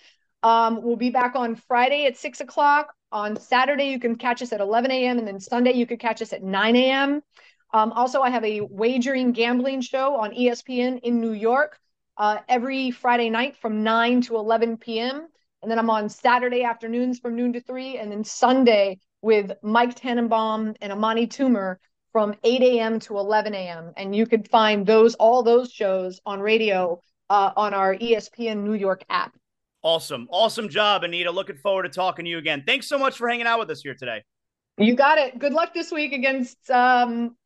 Um, 0.43 0.83
we'll 0.83 0.97
be 0.97 1.11
back 1.11 1.37
on 1.37 1.55
Friday 1.55 2.07
at 2.07 2.17
six 2.17 2.41
o'clock. 2.41 2.95
On 3.13 3.37
Saturday 3.37 3.91
you 3.91 4.01
can 4.01 4.17
catch 4.17 4.41
us 4.43 4.53
at 4.53 4.61
11 4.61 4.91
a.m. 4.91 5.19
and 5.19 5.29
then 5.29 5.39
Sunday 5.41 5.73
you 5.73 5.87
could 5.87 6.01
catch 6.01 6.23
us 6.23 6.33
at 6.33 6.43
9 6.43 6.75
a.m. 6.77 7.23
Um, 7.73 7.93
also, 7.93 8.21
I 8.23 8.31
have 8.31 8.45
a 8.45 8.61
wagering 8.63 9.33
gambling 9.33 9.81
show 9.83 10.17
on 10.17 10.33
ESPN 10.33 11.01
in 11.03 11.21
New 11.21 11.33
York 11.33 11.79
uh, 12.17 12.39
every 12.49 12.91
Friday 12.91 13.31
night 13.31 13.57
from 13.57 13.83
9 13.85 14.23
to 14.23 14.37
11 14.37 14.79
p.m. 14.79 15.29
And 15.63 15.71
then 15.71 15.79
I'm 15.79 15.91
on 15.91 16.09
Saturday 16.09 16.65
afternoons 16.65 17.19
from 17.21 17.37
noon 17.37 17.53
to 17.53 17.61
3. 17.61 17.99
And 17.99 18.11
then 18.11 18.25
Sunday 18.25 18.99
with 19.23 19.53
Mike 19.63 19.95
Tannenbaum 19.95 20.75
and 20.81 20.93
Amani 20.93 21.27
Toomer 21.27 21.77
from 22.13 22.35
8 22.43 22.63
a.m. 22.63 22.99
to 23.01 23.19
11 23.19 23.55
a.m. 23.55 23.93
And 23.97 24.15
you 24.15 24.27
could 24.27 24.49
find 24.49 24.87
those 24.87 25.15
all 25.15 25.43
those 25.43 25.73
shows 25.73 26.21
on 26.27 26.41
radio 26.41 27.01
uh, 27.29 27.53
on 27.57 27.75
our 27.75 27.95
ESPN 27.95 28.65
New 28.65 28.75
York 28.75 29.05
app. 29.09 29.33
Awesome. 29.83 30.29
Awesome 30.31 30.69
job, 30.69 31.05
Anita. 31.05 31.31
Looking 31.31 31.57
forward 31.57 31.85
to 31.85 31.89
talking 31.89 32.25
to 32.25 32.31
you 32.31 32.39
again. 32.39 32.65
Thanks 32.67 32.87
so 32.87 32.99
much 32.99 33.17
for 33.17 33.29
hanging 33.29 33.47
out 33.47 33.59
with 33.59 33.71
us 33.71 33.81
here 33.81 33.95
today. 33.95 34.23
You 34.77 34.95
got 34.95 35.19
it. 35.19 35.39
Good 35.39 35.53
luck 35.53 35.73
this 35.73 35.91
week 35.91 36.13
against 36.13 36.71
um, 36.71 37.37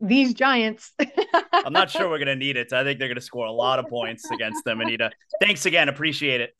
these 0.00 0.34
Giants. 0.34 0.92
I'm 1.52 1.72
not 1.72 1.90
sure 1.90 2.08
we're 2.08 2.18
going 2.18 2.26
to 2.26 2.36
need 2.36 2.56
it. 2.56 2.72
I 2.72 2.84
think 2.84 2.98
they're 2.98 3.08
going 3.08 3.16
to 3.16 3.22
score 3.22 3.46
a 3.46 3.52
lot 3.52 3.78
of 3.78 3.86
points 3.86 4.30
against 4.30 4.64
them, 4.64 4.80
Anita. 4.80 5.10
Thanks 5.40 5.64
again. 5.64 5.88
Appreciate 5.88 6.40
it. 6.40 6.54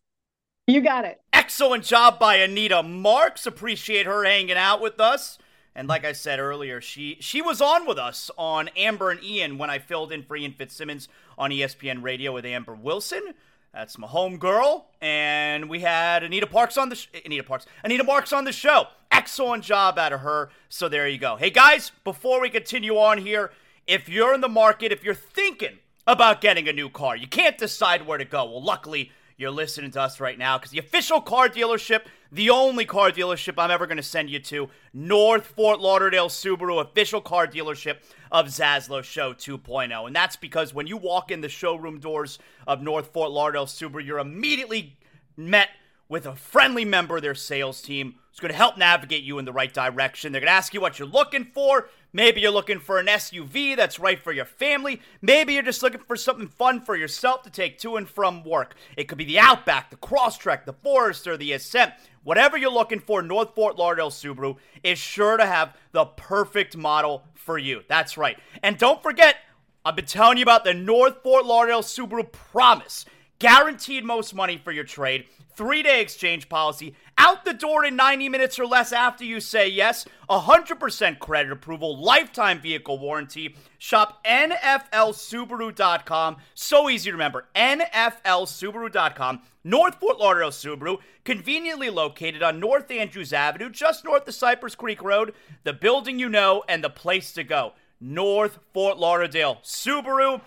You 0.66 0.80
got 0.80 1.04
it. 1.04 1.20
Excellent 1.32 1.82
job 1.82 2.20
by 2.20 2.36
Anita 2.36 2.84
Marks. 2.84 3.46
Appreciate 3.46 4.06
her 4.06 4.24
hanging 4.24 4.56
out 4.56 4.80
with 4.80 5.00
us. 5.00 5.38
And 5.74 5.88
like 5.88 6.04
I 6.04 6.12
said 6.12 6.38
earlier, 6.38 6.80
she 6.80 7.16
she 7.20 7.42
was 7.42 7.60
on 7.60 7.84
with 7.86 7.98
us 7.98 8.30
on 8.38 8.68
Amber 8.76 9.10
and 9.10 9.22
Ian 9.24 9.58
when 9.58 9.70
I 9.70 9.78
filled 9.80 10.12
in 10.12 10.22
for 10.22 10.36
Ian 10.36 10.52
Fitzsimmons 10.52 11.08
on 11.36 11.50
ESPN 11.50 12.02
Radio 12.02 12.32
with 12.32 12.44
Amber 12.44 12.74
Wilson. 12.74 13.34
That's 13.74 13.98
my 13.98 14.06
home 14.06 14.36
girl, 14.36 14.88
and 15.00 15.68
we 15.68 15.80
had 15.80 16.22
Anita 16.22 16.46
Parks 16.46 16.76
on 16.76 16.90
the 16.90 16.96
sh- 16.96 17.08
Anita 17.24 17.42
Parks, 17.42 17.66
Anita 17.82 18.04
Marks 18.04 18.32
on 18.32 18.44
the 18.44 18.52
show. 18.52 18.88
Excellent 19.10 19.64
job 19.64 19.98
out 19.98 20.12
of 20.12 20.20
her. 20.20 20.50
So 20.68 20.88
there 20.88 21.08
you 21.08 21.18
go. 21.18 21.36
Hey 21.36 21.50
guys, 21.50 21.90
before 22.04 22.40
we 22.40 22.50
continue 22.50 22.98
on 22.98 23.18
here, 23.18 23.50
if 23.86 24.08
you're 24.08 24.34
in 24.34 24.42
the 24.42 24.48
market, 24.48 24.92
if 24.92 25.02
you're 25.02 25.14
thinking 25.14 25.78
about 26.06 26.40
getting 26.40 26.68
a 26.68 26.72
new 26.72 26.90
car, 26.90 27.16
you 27.16 27.26
can't 27.26 27.58
decide 27.58 28.06
where 28.06 28.18
to 28.18 28.24
go. 28.26 28.44
Well, 28.44 28.62
luckily 28.62 29.10
you're 29.42 29.50
listening 29.50 29.90
to 29.90 30.00
us 30.00 30.20
right 30.20 30.38
now 30.38 30.56
because 30.56 30.70
the 30.70 30.78
official 30.78 31.20
car 31.20 31.48
dealership, 31.48 32.02
the 32.30 32.48
only 32.48 32.86
car 32.86 33.10
dealership 33.10 33.54
I'm 33.58 33.70
ever 33.70 33.86
going 33.86 33.98
to 33.98 34.02
send 34.02 34.30
you 34.30 34.38
to, 34.38 34.70
North 34.94 35.46
Fort 35.46 35.80
Lauderdale 35.80 36.28
Subaru, 36.28 36.80
official 36.80 37.20
car 37.20 37.46
dealership 37.46 37.96
of 38.30 38.46
Zaslow 38.46 39.02
Show 39.02 39.34
2.0. 39.34 40.06
And 40.06 40.16
that's 40.16 40.36
because 40.36 40.72
when 40.72 40.86
you 40.86 40.96
walk 40.96 41.30
in 41.30 41.40
the 41.42 41.48
showroom 41.48 41.98
doors 41.98 42.38
of 42.66 42.80
North 42.80 43.12
Fort 43.12 43.32
Lauderdale 43.32 43.66
Subaru, 43.66 44.06
you're 44.06 44.20
immediately 44.20 44.96
met 45.36 45.68
with 46.12 46.26
a 46.26 46.34
friendly 46.34 46.84
member 46.84 47.16
of 47.16 47.22
their 47.22 47.34
sales 47.34 47.80
team 47.80 48.16
who's 48.28 48.38
going 48.38 48.50
to 48.50 48.56
help 48.56 48.76
navigate 48.76 49.22
you 49.22 49.38
in 49.38 49.46
the 49.46 49.52
right 49.52 49.72
direction. 49.72 50.30
They're 50.30 50.42
going 50.42 50.48
to 50.48 50.52
ask 50.52 50.74
you 50.74 50.80
what 50.82 50.98
you're 50.98 51.08
looking 51.08 51.46
for. 51.46 51.88
Maybe 52.12 52.42
you're 52.42 52.50
looking 52.50 52.80
for 52.80 52.98
an 52.98 53.06
SUV 53.06 53.74
that's 53.78 53.98
right 53.98 54.20
for 54.20 54.30
your 54.30 54.44
family. 54.44 55.00
Maybe 55.22 55.54
you're 55.54 55.62
just 55.62 55.82
looking 55.82 56.02
for 56.02 56.16
something 56.16 56.48
fun 56.48 56.82
for 56.82 56.96
yourself 56.96 57.44
to 57.44 57.50
take 57.50 57.78
to 57.78 57.96
and 57.96 58.06
from 58.06 58.44
work. 58.44 58.74
It 58.94 59.04
could 59.08 59.16
be 59.16 59.24
the 59.24 59.38
Outback, 59.38 59.88
the 59.88 59.96
Crosstrek, 59.96 60.66
the 60.66 60.74
Forester, 60.74 61.38
the 61.38 61.54
Ascent. 61.54 61.94
Whatever 62.24 62.58
you're 62.58 62.70
looking 62.70 63.00
for, 63.00 63.22
North 63.22 63.54
Fort 63.54 63.78
Lauderdale 63.78 64.10
Subaru 64.10 64.56
is 64.84 64.98
sure 64.98 65.38
to 65.38 65.46
have 65.46 65.74
the 65.92 66.04
perfect 66.04 66.76
model 66.76 67.24
for 67.32 67.56
you. 67.56 67.84
That's 67.88 68.18
right. 68.18 68.36
And 68.62 68.76
don't 68.76 69.02
forget, 69.02 69.36
I've 69.82 69.96
been 69.96 70.04
telling 70.04 70.36
you 70.36 70.42
about 70.42 70.64
the 70.64 70.74
North 70.74 71.22
Fort 71.22 71.46
Lauderdale 71.46 71.80
Subaru 71.80 72.30
Promise. 72.30 73.06
Guaranteed 73.42 74.04
most 74.04 74.36
money 74.36 74.56
for 74.56 74.70
your 74.70 74.84
trade 74.84 75.24
three 75.56 75.82
day 75.82 76.00
exchange 76.00 76.48
policy, 76.48 76.94
out 77.18 77.44
the 77.44 77.52
door 77.52 77.84
in 77.84 77.96
90 77.96 78.28
minutes 78.28 78.56
or 78.56 78.66
less 78.66 78.92
after 78.92 79.24
you 79.24 79.40
say 79.40 79.68
yes, 79.68 80.06
100% 80.30 81.18
credit 81.18 81.50
approval, 81.50 82.00
lifetime 82.00 82.60
vehicle 82.60 83.00
warranty. 83.00 83.56
Shop 83.78 84.24
NFLSubaru.com. 84.24 86.36
So 86.54 86.88
easy 86.88 87.10
to 87.10 87.14
remember. 87.14 87.48
NFLSubaru.com. 87.56 89.42
North 89.64 89.96
Fort 89.96 90.18
Lauderdale 90.18 90.50
Subaru, 90.50 90.98
conveniently 91.24 91.90
located 91.90 92.44
on 92.44 92.60
North 92.60 92.92
Andrews 92.92 93.32
Avenue, 93.32 93.70
just 93.70 94.04
north 94.04 94.28
of 94.28 94.34
Cypress 94.34 94.76
Creek 94.76 95.02
Road, 95.02 95.34
the 95.64 95.72
building 95.72 96.20
you 96.20 96.28
know 96.28 96.62
and 96.68 96.84
the 96.84 96.90
place 96.90 97.32
to 97.32 97.42
go. 97.42 97.72
North 98.00 98.60
Fort 98.72 98.98
Lauderdale 98.98 99.58
Subaru. 99.64 100.40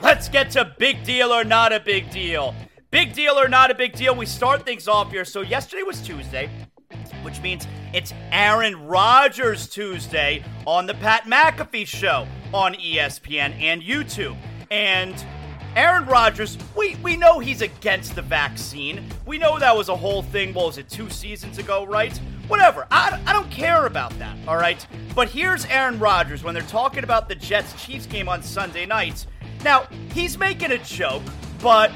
Let's 0.00 0.28
get 0.28 0.50
to 0.52 0.74
big 0.78 1.04
deal 1.04 1.32
or 1.32 1.44
not 1.44 1.72
a 1.72 1.80
big 1.80 2.10
deal. 2.10 2.54
Big 2.90 3.14
deal 3.14 3.38
or 3.38 3.48
not 3.48 3.70
a 3.70 3.74
big 3.74 3.94
deal, 3.94 4.14
we 4.14 4.26
start 4.26 4.64
things 4.64 4.88
off 4.88 5.10
here. 5.10 5.24
So, 5.24 5.40
yesterday 5.40 5.82
was 5.82 6.00
Tuesday, 6.02 6.50
which 7.22 7.40
means 7.40 7.66
it's 7.92 8.12
Aaron 8.30 8.86
Rodgers 8.86 9.68
Tuesday 9.68 10.44
on 10.66 10.86
the 10.86 10.94
Pat 10.94 11.24
McAfee 11.24 11.86
Show 11.86 12.26
on 12.52 12.74
ESPN 12.74 13.58
and 13.60 13.82
YouTube. 13.82 14.36
And 14.70 15.14
Aaron 15.74 16.04
Rodgers, 16.04 16.58
we, 16.76 16.96
we 16.96 17.16
know 17.16 17.38
he's 17.38 17.62
against 17.62 18.14
the 18.14 18.22
vaccine. 18.22 19.06
We 19.24 19.38
know 19.38 19.58
that 19.58 19.74
was 19.74 19.88
a 19.88 19.96
whole 19.96 20.22
thing, 20.22 20.52
what 20.52 20.66
was 20.66 20.78
it, 20.78 20.90
two 20.90 21.08
seasons 21.08 21.56
ago, 21.56 21.86
right? 21.86 22.14
Whatever. 22.48 22.86
I, 22.90 23.18
I 23.26 23.32
don't 23.32 23.50
care 23.50 23.86
about 23.86 24.16
that, 24.18 24.36
all 24.46 24.56
right? 24.56 24.86
But 25.14 25.30
here's 25.30 25.64
Aaron 25.66 25.98
Rodgers 25.98 26.44
when 26.44 26.52
they're 26.52 26.62
talking 26.64 27.04
about 27.04 27.28
the 27.28 27.34
Jets 27.34 27.72
Chiefs 27.82 28.04
game 28.04 28.28
on 28.28 28.42
Sunday 28.42 28.84
night. 28.84 29.26
Now, 29.64 29.86
he's 30.12 30.38
making 30.38 30.72
a 30.72 30.78
joke, 30.78 31.22
but 31.60 31.92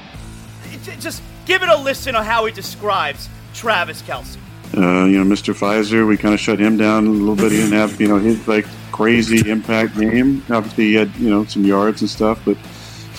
just 1.01 1.23
give 1.47 1.62
it 1.62 1.69
a 1.69 1.77
listen 1.77 2.14
on 2.14 2.25
how 2.25 2.45
he 2.45 2.53
describes 2.53 3.29
Travis 3.55 4.03
Kelce. 4.03 4.37
Uh, 4.77 5.07
you 5.07 5.23
know, 5.23 5.25
Mr. 5.25 5.55
Pfizer, 5.55 6.07
we 6.07 6.17
kind 6.17 6.35
of 6.35 6.41
shut 6.41 6.59
him 6.59 6.77
down 6.77 7.07
a 7.07 7.11
little 7.11 7.37
bit. 7.37 7.53
He 7.53 7.59
didn't 7.59 7.73
have, 7.73 8.01
you 8.01 8.09
know, 8.09 8.19
his 8.19 8.47
like 8.47 8.67
crazy 8.93 9.49
impact 9.49 9.97
game. 9.99 10.45
Obviously, 10.51 10.87
he 10.87 10.95
had, 10.95 11.14
you 11.17 11.31
know, 11.31 11.45
some 11.45 11.64
yards 11.64 12.01
and 12.01 12.11
stuff, 12.11 12.41
but 12.45 12.57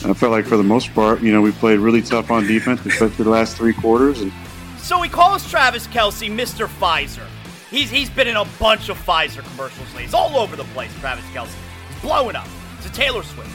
I 0.05 0.13
felt 0.13 0.31
like 0.31 0.45
for 0.45 0.57
the 0.57 0.63
most 0.63 0.93
part, 0.93 1.21
you 1.21 1.31
know, 1.31 1.41
we 1.41 1.51
played 1.51 1.79
really 1.79 2.01
tough 2.01 2.29
on 2.31 2.45
defense, 2.45 2.85
especially 2.85 3.23
the 3.23 3.29
last 3.29 3.57
three 3.57 3.73
quarters. 3.73 4.21
And 4.21 4.31
so 4.77 5.01
he 5.01 5.09
calls 5.09 5.49
Travis 5.49 5.87
Kelce 5.87 6.29
Mr. 6.29 6.67
Pfizer. 6.67 7.25
He's 7.71 7.89
he's 7.89 8.09
been 8.09 8.27
in 8.27 8.35
a 8.35 8.45
bunch 8.59 8.89
of 8.89 8.97
Pfizer 9.03 9.43
commercials 9.51 9.87
lately. 9.89 10.03
He's 10.03 10.13
all 10.13 10.37
over 10.37 10.55
the 10.55 10.63
place, 10.65 10.93
Travis 10.99 11.25
Kelce. 11.25 11.53
He's 11.89 12.01
blowing 12.01 12.35
up. 12.35 12.47
It's 12.77 12.87
a 12.87 12.91
Taylor 12.91 13.23
Swift. 13.23 13.51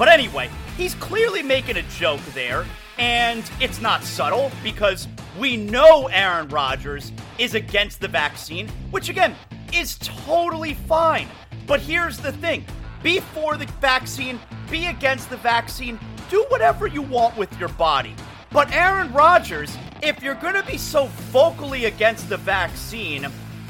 But 0.00 0.08
anyway, 0.08 0.48
he's 0.78 0.94
clearly 0.94 1.42
making 1.42 1.76
a 1.76 1.82
joke 1.82 2.22
there. 2.32 2.64
And 2.98 3.44
it's 3.60 3.82
not 3.82 4.02
subtle 4.02 4.50
because 4.62 5.06
we 5.38 5.58
know 5.58 6.06
Aaron 6.06 6.48
Rodgers 6.48 7.12
is 7.36 7.54
against 7.54 8.00
the 8.00 8.08
vaccine, 8.08 8.66
which 8.92 9.10
again 9.10 9.36
is 9.74 9.98
totally 9.98 10.72
fine. 10.72 11.28
But 11.66 11.80
here's 11.80 12.16
the 12.16 12.32
thing 12.32 12.64
be 13.02 13.20
for 13.20 13.58
the 13.58 13.66
vaccine, 13.82 14.40
be 14.70 14.86
against 14.86 15.28
the 15.28 15.36
vaccine, 15.36 16.00
do 16.30 16.46
whatever 16.48 16.86
you 16.86 17.02
want 17.02 17.36
with 17.36 17.54
your 17.60 17.68
body. 17.68 18.14
But 18.52 18.72
Aaron 18.72 19.12
Rodgers, 19.12 19.76
if 20.02 20.22
you're 20.22 20.34
going 20.34 20.54
to 20.54 20.64
be 20.64 20.78
so 20.78 21.08
vocally 21.28 21.84
against 21.84 22.30
the 22.30 22.38
vaccine, 22.38 23.26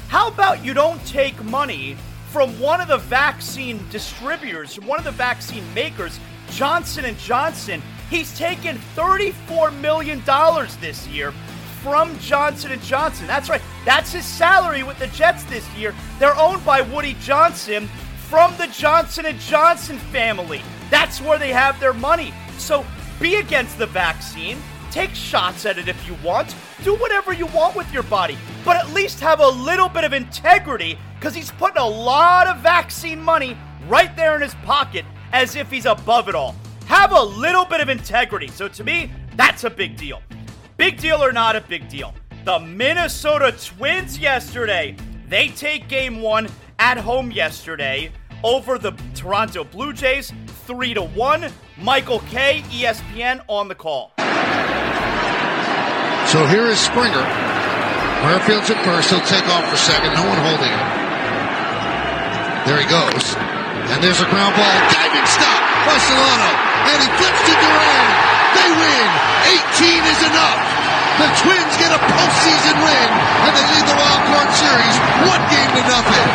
how 0.06 0.28
about 0.28 0.64
you 0.64 0.74
don't 0.74 1.04
take 1.04 1.42
money 1.42 1.96
from 2.32 2.58
one 2.60 2.80
of 2.80 2.88
the 2.88 2.98
vaccine 2.98 3.80
distributors, 3.90 4.78
one 4.80 4.98
of 4.98 5.04
the 5.04 5.10
vaccine 5.10 5.64
makers, 5.74 6.18
Johnson 6.50 7.14
Johnson, 7.18 7.82
He's 8.10 8.36
taken 8.36 8.76
$34 8.96 9.80
million 9.80 10.20
this 10.80 11.06
year 11.06 11.30
from 11.80 12.18
Johnson 12.18 12.78
& 12.80 12.82
Johnson. 12.82 13.28
That's 13.28 13.48
right. 13.48 13.62
That's 13.84 14.12
his 14.12 14.26
salary 14.26 14.82
with 14.82 14.98
the 14.98 15.06
Jets 15.06 15.44
this 15.44 15.66
year. 15.76 15.94
They're 16.18 16.36
owned 16.36 16.64
by 16.64 16.80
Woody 16.80 17.14
Johnson 17.20 17.86
from 18.28 18.52
the 18.58 18.66
Johnson 18.66 19.26
& 19.36 19.38
Johnson 19.38 19.96
family. 19.96 20.60
That's 20.90 21.20
where 21.20 21.38
they 21.38 21.52
have 21.52 21.78
their 21.78 21.94
money. 21.94 22.34
So 22.58 22.84
be 23.20 23.36
against 23.36 23.78
the 23.78 23.86
vaccine. 23.86 24.58
Take 24.90 25.14
shots 25.14 25.66
at 25.66 25.78
it 25.78 25.86
if 25.86 26.06
you 26.06 26.16
want. 26.24 26.54
Do 26.82 26.96
whatever 26.96 27.32
you 27.32 27.46
want 27.46 27.76
with 27.76 27.92
your 27.92 28.02
body. 28.04 28.36
But 28.64 28.76
at 28.76 28.90
least 28.90 29.20
have 29.20 29.40
a 29.40 29.48
little 29.48 29.88
bit 29.88 30.02
of 30.02 30.12
integrity 30.12 30.98
because 31.18 31.34
he's 31.34 31.52
putting 31.52 31.78
a 31.78 31.86
lot 31.86 32.48
of 32.48 32.58
vaccine 32.58 33.20
money 33.20 33.56
right 33.88 34.14
there 34.16 34.34
in 34.34 34.42
his 34.42 34.54
pocket 34.56 35.04
as 35.32 35.54
if 35.54 35.70
he's 35.70 35.86
above 35.86 36.28
it 36.28 36.34
all. 36.34 36.56
Have 36.86 37.12
a 37.12 37.22
little 37.22 37.64
bit 37.64 37.80
of 37.80 37.88
integrity. 37.88 38.48
So 38.48 38.66
to 38.66 38.82
me, 38.82 39.12
that's 39.36 39.62
a 39.62 39.70
big 39.70 39.96
deal. 39.96 40.22
Big 40.76 40.98
deal 40.98 41.22
or 41.22 41.30
not 41.30 41.54
a 41.54 41.60
big 41.60 41.88
deal. 41.88 42.12
The 42.44 42.58
Minnesota 42.58 43.52
Twins 43.52 44.18
yesterday, 44.18 44.96
they 45.28 45.48
take 45.48 45.88
game 45.88 46.20
one 46.20 46.48
at 46.80 46.98
home 46.98 47.30
yesterday 47.30 48.10
over 48.42 48.78
the 48.78 48.92
Toronto 49.14 49.62
Blue 49.62 49.92
Jays, 49.92 50.32
3 50.70 50.94
to 50.94 51.02
1. 51.02 51.50
Michael 51.82 52.20
Kay, 52.30 52.62
ESPN 52.70 53.42
on 53.48 53.66
the 53.66 53.74
call. 53.74 54.14
So 56.30 56.46
here 56.46 56.70
is 56.70 56.78
Springer. 56.78 57.26
Merrifield's 58.22 58.70
at 58.70 58.78
first. 58.86 59.10
He'll 59.10 59.26
take 59.26 59.42
off 59.50 59.66
for 59.66 59.74
second. 59.74 60.14
No 60.14 60.22
one 60.22 60.38
holding 60.46 60.70
him. 60.70 60.86
There 62.70 62.78
he 62.78 62.86
goes. 62.86 63.34
And 63.90 63.98
there's 63.98 64.22
a 64.22 64.30
ground 64.30 64.54
ball. 64.54 64.78
Diving 64.94 65.26
stop. 65.26 65.58
Barcelona 65.90 66.70
and 66.86 67.02
he 67.02 67.10
flips 67.18 67.42
to 67.50 67.54
Duran. 67.58 68.06
They 68.54 68.70
win. 68.70 69.08
18 69.74 70.06
is 70.06 70.20
enough. 70.30 70.69
The 71.18 71.28
Twins 71.42 71.76
get 71.76 71.90
a 71.92 71.98
postseason 71.98 72.76
win, 72.84 73.08
and 73.44 73.52
they 73.56 73.64
lead 73.72 73.86
the 73.88 73.96
wild 73.96 74.22
card 74.28 74.50
series 74.54 74.96
one 75.28 75.42
game 75.50 75.70
to 75.74 75.82
nothing. 75.88 76.26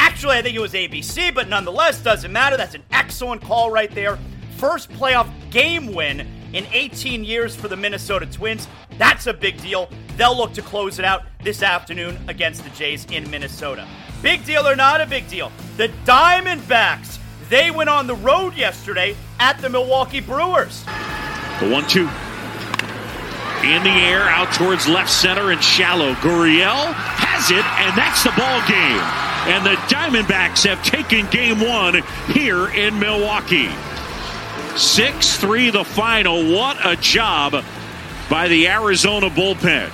Actually, 0.00 0.36
I 0.36 0.42
think 0.42 0.56
it 0.56 0.60
was 0.60 0.72
ABC, 0.72 1.34
but 1.34 1.48
nonetheless, 1.48 2.00
doesn't 2.02 2.32
matter. 2.32 2.56
That's 2.56 2.74
an 2.74 2.82
excellent 2.90 3.42
call 3.42 3.70
right 3.70 3.90
there. 3.94 4.18
First 4.56 4.90
playoff 4.90 5.28
game 5.50 5.92
win 5.94 6.26
in 6.52 6.66
18 6.72 7.24
years 7.24 7.54
for 7.54 7.68
the 7.68 7.76
Minnesota 7.76 8.26
Twins. 8.26 8.66
That's 8.98 9.26
a 9.26 9.32
big 9.32 9.60
deal. 9.62 9.88
They'll 10.16 10.36
look 10.36 10.52
to 10.54 10.62
close 10.62 10.98
it 10.98 11.04
out 11.04 11.22
this 11.44 11.62
afternoon 11.62 12.18
against 12.28 12.64
the 12.64 12.70
Jays 12.70 13.04
in 13.06 13.30
Minnesota. 13.30 13.86
Big 14.22 14.44
deal 14.44 14.66
or 14.66 14.74
not 14.74 15.00
a 15.00 15.06
big 15.06 15.28
deal? 15.28 15.52
The 15.76 15.88
Diamondbacks 16.04 17.18
they 17.48 17.70
went 17.70 17.88
on 17.88 18.06
the 18.06 18.14
road 18.16 18.54
yesterday 18.56 19.16
at 19.40 19.58
the 19.60 19.68
Milwaukee 19.68 20.20
Brewers. 20.20 20.84
The 21.60 21.70
one 21.70 21.86
two. 21.88 22.08
In 23.64 23.82
the 23.82 23.90
air, 23.90 24.22
out 24.22 24.52
towards 24.54 24.86
left 24.88 25.10
center 25.10 25.50
and 25.50 25.62
shallow. 25.62 26.12
Gurriel 26.14 26.92
has 26.94 27.50
it, 27.50 27.64
and 27.82 27.96
that's 27.98 28.22
the 28.22 28.30
ball 28.30 28.60
game. 28.68 29.02
And 29.52 29.66
the 29.66 29.74
Diamondbacks 29.92 30.64
have 30.64 30.82
taken 30.84 31.26
game 31.26 31.60
one 31.60 32.02
here 32.28 32.68
in 32.68 32.98
Milwaukee. 32.98 33.70
6 34.76 35.36
3 35.38 35.70
the 35.70 35.84
final. 35.84 36.54
What 36.54 36.78
a 36.86 36.94
job 36.96 37.64
by 38.30 38.46
the 38.48 38.68
Arizona 38.68 39.28
bullpen. 39.28 39.90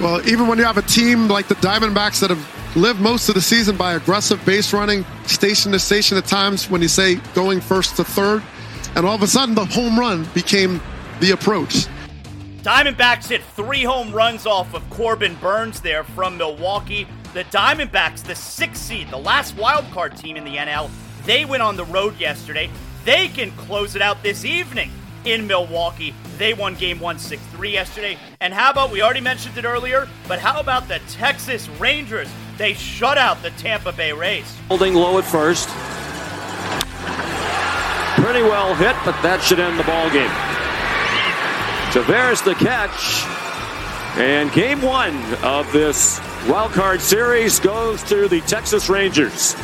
Well, 0.00 0.26
even 0.28 0.48
when 0.48 0.58
you 0.58 0.64
have 0.64 0.78
a 0.78 0.82
team 0.82 1.28
like 1.28 1.48
the 1.48 1.56
Diamondbacks 1.56 2.20
that 2.20 2.30
have 2.30 2.76
lived 2.76 3.00
most 3.00 3.28
of 3.28 3.34
the 3.34 3.40
season 3.40 3.76
by 3.76 3.94
aggressive 3.94 4.44
base 4.44 4.72
running, 4.72 5.04
station 5.26 5.72
to 5.72 5.78
station 5.78 6.16
at 6.18 6.24
times 6.24 6.70
when 6.70 6.82
you 6.82 6.88
say 6.88 7.16
going 7.34 7.60
first 7.60 7.96
to 7.96 8.04
third. 8.04 8.42
And 8.96 9.04
all 9.04 9.14
of 9.14 9.22
a 9.22 9.26
sudden, 9.26 9.54
the 9.54 9.64
home 9.64 9.98
run 9.98 10.24
became 10.34 10.80
the 11.20 11.32
approach. 11.32 11.86
Diamondbacks 12.64 13.28
hit 13.28 13.42
three 13.42 13.84
home 13.84 14.10
runs 14.10 14.46
off 14.46 14.72
of 14.72 14.88
Corbin 14.88 15.34
Burnes 15.34 15.82
there 15.82 16.02
from 16.02 16.38
Milwaukee. 16.38 17.06
The 17.34 17.44
Diamondbacks, 17.44 18.22
the 18.22 18.34
sixth 18.34 18.82
seed, 18.82 19.10
the 19.10 19.18
last 19.18 19.54
wild 19.58 19.84
card 19.92 20.16
team 20.16 20.38
in 20.38 20.44
the 20.44 20.56
NL, 20.56 20.88
they 21.26 21.44
went 21.44 21.62
on 21.62 21.76
the 21.76 21.84
road 21.84 22.18
yesterday. 22.18 22.70
They 23.04 23.28
can 23.28 23.50
close 23.50 23.96
it 23.96 24.00
out 24.00 24.22
this 24.22 24.46
evening 24.46 24.90
in 25.26 25.46
Milwaukee. 25.46 26.14
They 26.38 26.54
won 26.54 26.74
game 26.74 27.00
163 27.00 27.70
yesterday. 27.70 28.16
And 28.40 28.54
how 28.54 28.70
about, 28.70 28.90
we 28.90 29.02
already 29.02 29.20
mentioned 29.20 29.58
it 29.58 29.66
earlier, 29.66 30.08
but 30.26 30.38
how 30.38 30.58
about 30.58 30.88
the 30.88 31.00
Texas 31.10 31.68
Rangers? 31.68 32.30
They 32.56 32.72
shut 32.72 33.18
out 33.18 33.42
the 33.42 33.50
Tampa 33.50 33.92
Bay 33.92 34.12
Rays. 34.12 34.50
Holding 34.68 34.94
Lowe 34.94 35.18
at 35.18 35.24
first. 35.24 35.68
Pretty 38.24 38.40
well 38.40 38.74
hit, 38.74 38.96
but 39.04 39.20
that 39.20 39.42
should 39.42 39.60
end 39.60 39.78
the 39.78 39.84
ball 39.84 40.08
game. 40.08 40.63
Taveras 41.94 42.42
the 42.42 42.56
catch. 42.56 43.22
And 44.18 44.50
game 44.50 44.82
one 44.82 45.16
of 45.44 45.70
this 45.72 46.18
wild 46.48 46.72
card 46.72 47.00
series 47.00 47.60
goes 47.60 48.02
to 48.02 48.26
the 48.26 48.40
Texas 48.40 48.88
Rangers. 48.88 49.54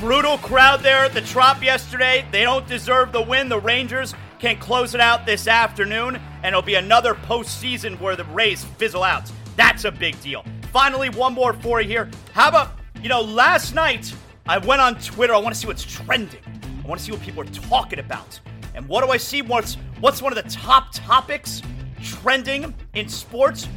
Brutal 0.00 0.38
crowd 0.38 0.80
there 0.80 1.04
at 1.04 1.14
the 1.14 1.20
Trop 1.20 1.62
yesterday. 1.62 2.26
They 2.32 2.42
don't 2.42 2.66
deserve 2.66 3.12
the 3.12 3.22
win. 3.22 3.48
The 3.48 3.60
Rangers 3.60 4.12
can 4.40 4.56
close 4.58 4.96
it 4.96 5.00
out 5.00 5.24
this 5.24 5.46
afternoon, 5.46 6.16
and 6.42 6.46
it'll 6.46 6.62
be 6.62 6.74
another 6.74 7.14
postseason 7.14 8.00
where 8.00 8.16
the 8.16 8.24
Rays 8.24 8.64
fizzle 8.64 9.04
out. 9.04 9.30
That's 9.54 9.84
a 9.84 9.92
big 9.92 10.20
deal. 10.20 10.44
Finally, 10.72 11.10
one 11.10 11.32
more 11.32 11.52
for 11.52 11.80
you 11.80 11.86
here. 11.86 12.10
How 12.32 12.48
about, 12.48 12.72
you 13.00 13.08
know, 13.08 13.20
last 13.20 13.72
night 13.72 14.12
I 14.48 14.58
went 14.58 14.80
on 14.80 14.96
Twitter. 14.96 15.32
I 15.32 15.38
want 15.38 15.54
to 15.54 15.60
see 15.60 15.68
what's 15.68 15.84
trending. 15.84 16.42
I 16.84 16.88
want 16.88 16.98
to 16.98 17.04
see 17.04 17.12
what 17.12 17.20
people 17.20 17.42
are 17.42 17.52
talking 17.70 18.00
about. 18.00 18.40
And 18.74 18.88
what 18.88 19.04
do 19.04 19.12
I 19.12 19.16
see? 19.18 19.42
What's 19.42 19.76
what's 20.02 20.20
one 20.20 20.36
of 20.36 20.44
the 20.44 20.50
top 20.50 20.88
topics 20.92 21.62
trending 22.02 22.74
in 22.94 23.08
sports? 23.08 23.68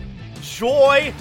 Joy 0.41 1.13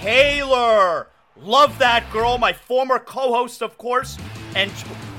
Taylor. 0.00 1.06
Love 1.36 1.78
that 1.78 2.10
girl, 2.12 2.38
my 2.38 2.52
former 2.52 2.98
co-host, 2.98 3.62
of 3.62 3.78
course. 3.78 4.18
And 4.56 4.70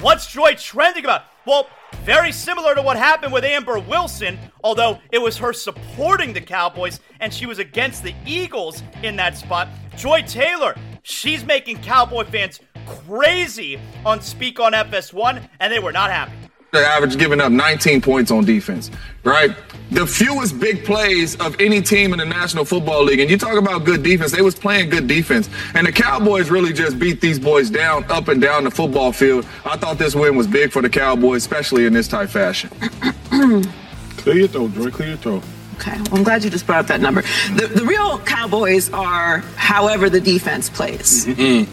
what's 0.02 0.30
Joy 0.30 0.56
trending 0.56 1.06
about? 1.06 1.24
Well, 1.48 1.70
very 2.04 2.34
similar 2.34 2.76
to 2.76 2.82
what 2.82 2.98
happened 2.98 3.32
with 3.32 3.46
Amber 3.46 3.80
Wilson, 3.80 4.38
although 4.62 5.00
it 5.10 5.20
was 5.20 5.38
her 5.38 5.54
supporting 5.54 6.34
the 6.34 6.42
Cowboys 6.42 7.00
and 7.22 7.34
she 7.34 7.46
was 7.46 7.60
against 7.60 8.04
the 8.04 8.14
Eagles 8.26 8.84
in 9.04 9.16
that 9.16 9.38
spot. 9.38 9.70
Joy 9.96 10.22
Taylor, 10.24 10.76
she's 11.04 11.46
making 11.46 11.78
Cowboy 11.82 12.26
fans 12.26 12.60
crazy 12.86 13.80
on 14.06 14.20
Speak 14.20 14.60
on 14.60 14.74
FS1, 14.74 15.48
and 15.62 15.72
they 15.72 15.80
were 15.80 15.94
not 15.94 16.12
happy. 16.12 16.49
The 16.72 16.80
average 16.80 17.18
giving 17.18 17.42
up 17.42 17.52
19 17.52 18.00
points 18.02 18.30
on 18.30 18.46
defense, 18.46 18.92
right? 19.24 19.56
The 19.90 20.06
fewest 20.06 20.60
big 20.60 20.86
plays 20.86 21.36
of 21.38 21.60
any 21.60 21.82
team 21.82 22.14
in 22.14 22.20
the 22.20 22.26
National 22.26 22.64
Football 22.64 23.04
League. 23.06 23.20
And 23.20 23.30
you 23.30 23.40
talk 23.40 23.58
about 23.58 23.86
good 23.86 24.04
defense, 24.04 24.32
they 24.32 24.44
was 24.44 24.54
playing 24.54 24.92
good 24.92 25.08
defense. 25.08 25.50
And 25.74 25.88
the 25.88 25.92
Cowboys 25.92 26.52
really 26.52 26.72
just 26.72 27.00
beat 27.00 27.22
these 27.22 27.40
boys 27.40 27.72
down, 27.72 28.06
up 28.12 28.28
and 28.28 28.40
down 28.40 28.66
the 28.66 28.72
football 28.72 29.12
field. 29.12 29.48
I 29.66 29.78
thought 29.78 29.98
this 29.98 30.14
win 30.14 30.36
was 30.36 30.46
big 30.46 30.72
for 30.72 30.84
the 30.84 30.90
Cowboys, 30.90 31.42
especially 31.42 31.88
in 31.88 31.94
this 31.94 32.08
type 32.08 32.30
fashion. 32.30 32.70
Clear 34.18 34.36
your 34.36 34.48
throat, 34.48 34.74
Joy. 34.74 34.92
Clear 34.92 35.08
your 35.10 35.18
throat. 35.18 35.44
Okay, 35.78 35.98
well, 35.98 36.18
I'm 36.18 36.24
glad 36.24 36.44
you 36.44 36.50
just 36.50 36.68
brought 36.68 36.82
up 36.82 36.88
that 36.88 37.02
number. 37.02 37.22
The, 37.56 37.72
the 37.74 37.86
real 37.86 38.20
Cowboys 38.20 38.92
are 38.92 39.40
however 39.56 40.10
the 40.10 40.20
defense 40.22 40.70
plays. 40.70 41.26
Mm-hmm. 41.26 41.72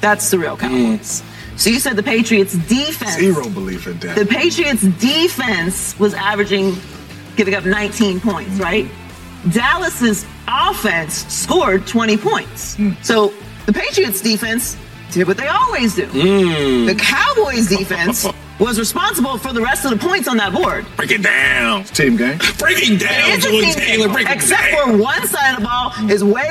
That's 0.00 0.30
the 0.30 0.38
real 0.38 0.56
Cowboys. 0.56 1.22
So 1.56 1.70
you 1.70 1.80
said 1.80 1.96
the 1.96 2.02
Patriots 2.02 2.54
defense. 2.54 3.18
Zero 3.18 3.48
belief 3.48 3.86
in 3.86 3.98
that. 4.00 4.16
The 4.16 4.26
Patriots 4.26 4.82
defense 4.82 5.98
was 5.98 6.12
averaging, 6.14 6.76
giving 7.36 7.54
up 7.54 7.64
19 7.64 8.20
points, 8.20 8.58
right? 8.58 8.84
Mm-hmm. 8.84 9.50
Dallas's 9.50 10.26
offense 10.48 11.14
scored 11.32 11.86
20 11.86 12.16
points. 12.18 12.76
Hmm. 12.76 12.92
So 13.02 13.32
the 13.66 13.72
Patriots 13.72 14.20
defense 14.20 14.76
did 15.10 15.26
what 15.26 15.36
they 15.36 15.46
always 15.46 15.94
do. 15.94 16.06
Hmm. 16.06 16.86
The 16.86 16.94
Cowboys 16.94 17.68
defense 17.68 18.26
was 18.58 18.78
responsible 18.78 19.36
for 19.38 19.52
the 19.52 19.60
rest 19.60 19.84
of 19.84 19.90
the 19.90 19.96
points 19.98 20.28
on 20.28 20.36
that 20.38 20.52
board. 20.52 20.86
Break 20.96 21.10
it 21.10 21.22
down. 21.22 21.84
Team 21.84 22.16
game. 22.16 22.38
Break 22.58 22.78
it 22.90 22.98
down, 23.00 23.30
It's 23.32 23.44
Joy 23.44 23.60
Taylor. 23.72 24.04
game, 24.06 24.12
Break 24.12 24.28
it 24.28 24.32
except 24.32 24.62
down. 24.72 24.92
for 24.92 24.96
one 24.96 25.26
side 25.26 25.54
of 25.54 25.60
the 25.60 25.66
ball 25.66 25.92
is 26.10 26.24
way, 26.24 26.32
way, 26.32 26.50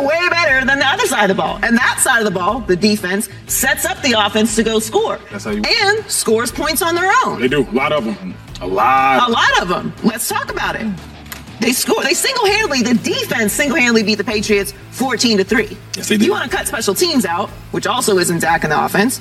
way, 0.00 0.06
way 0.06 0.28
better 0.30 0.64
than 0.64 0.78
the 0.78 0.86
other 0.86 1.06
side 1.06 1.28
of 1.30 1.36
the 1.36 1.40
ball. 1.42 1.58
And 1.62 1.76
that 1.76 1.98
side 2.00 2.18
of 2.20 2.24
the 2.24 2.30
ball, 2.30 2.60
the 2.60 2.76
defense, 2.76 3.28
sets 3.46 3.84
up 3.84 4.00
the 4.02 4.12
offense 4.12 4.56
to 4.56 4.62
go 4.62 4.78
score. 4.78 5.18
That's 5.30 5.44
how 5.44 5.50
you- 5.50 5.62
and 5.62 6.04
scores 6.10 6.50
points 6.50 6.80
on 6.82 6.94
their 6.94 7.12
own. 7.24 7.40
They 7.40 7.48
do. 7.48 7.66
A 7.70 7.74
lot 7.74 7.92
of 7.92 8.04
them. 8.04 8.34
A 8.60 8.66
lot. 8.66 9.28
A 9.28 9.32
lot 9.32 9.60
of 9.62 9.68
them. 9.68 9.92
Let's 10.02 10.26
talk 10.28 10.50
about 10.50 10.76
it. 10.76 10.86
They 11.60 11.72
score. 11.72 12.02
They 12.02 12.14
single-handedly. 12.14 12.82
The 12.82 12.94
defense 12.94 13.52
single-handedly 13.52 14.02
beat 14.02 14.16
the 14.16 14.24
Patriots 14.24 14.72
14 14.92 15.38
to 15.38 15.44
three. 15.44 15.76
Yes, 15.96 16.08
they 16.08 16.16
did. 16.16 16.24
You 16.26 16.32
want 16.32 16.50
to 16.50 16.54
cut 16.56 16.66
special 16.66 16.94
teams 16.94 17.24
out, 17.24 17.48
which 17.70 17.86
also 17.86 18.18
isn't 18.18 18.40
Dak 18.40 18.64
in 18.64 18.70
the 18.70 18.84
offense. 18.84 19.20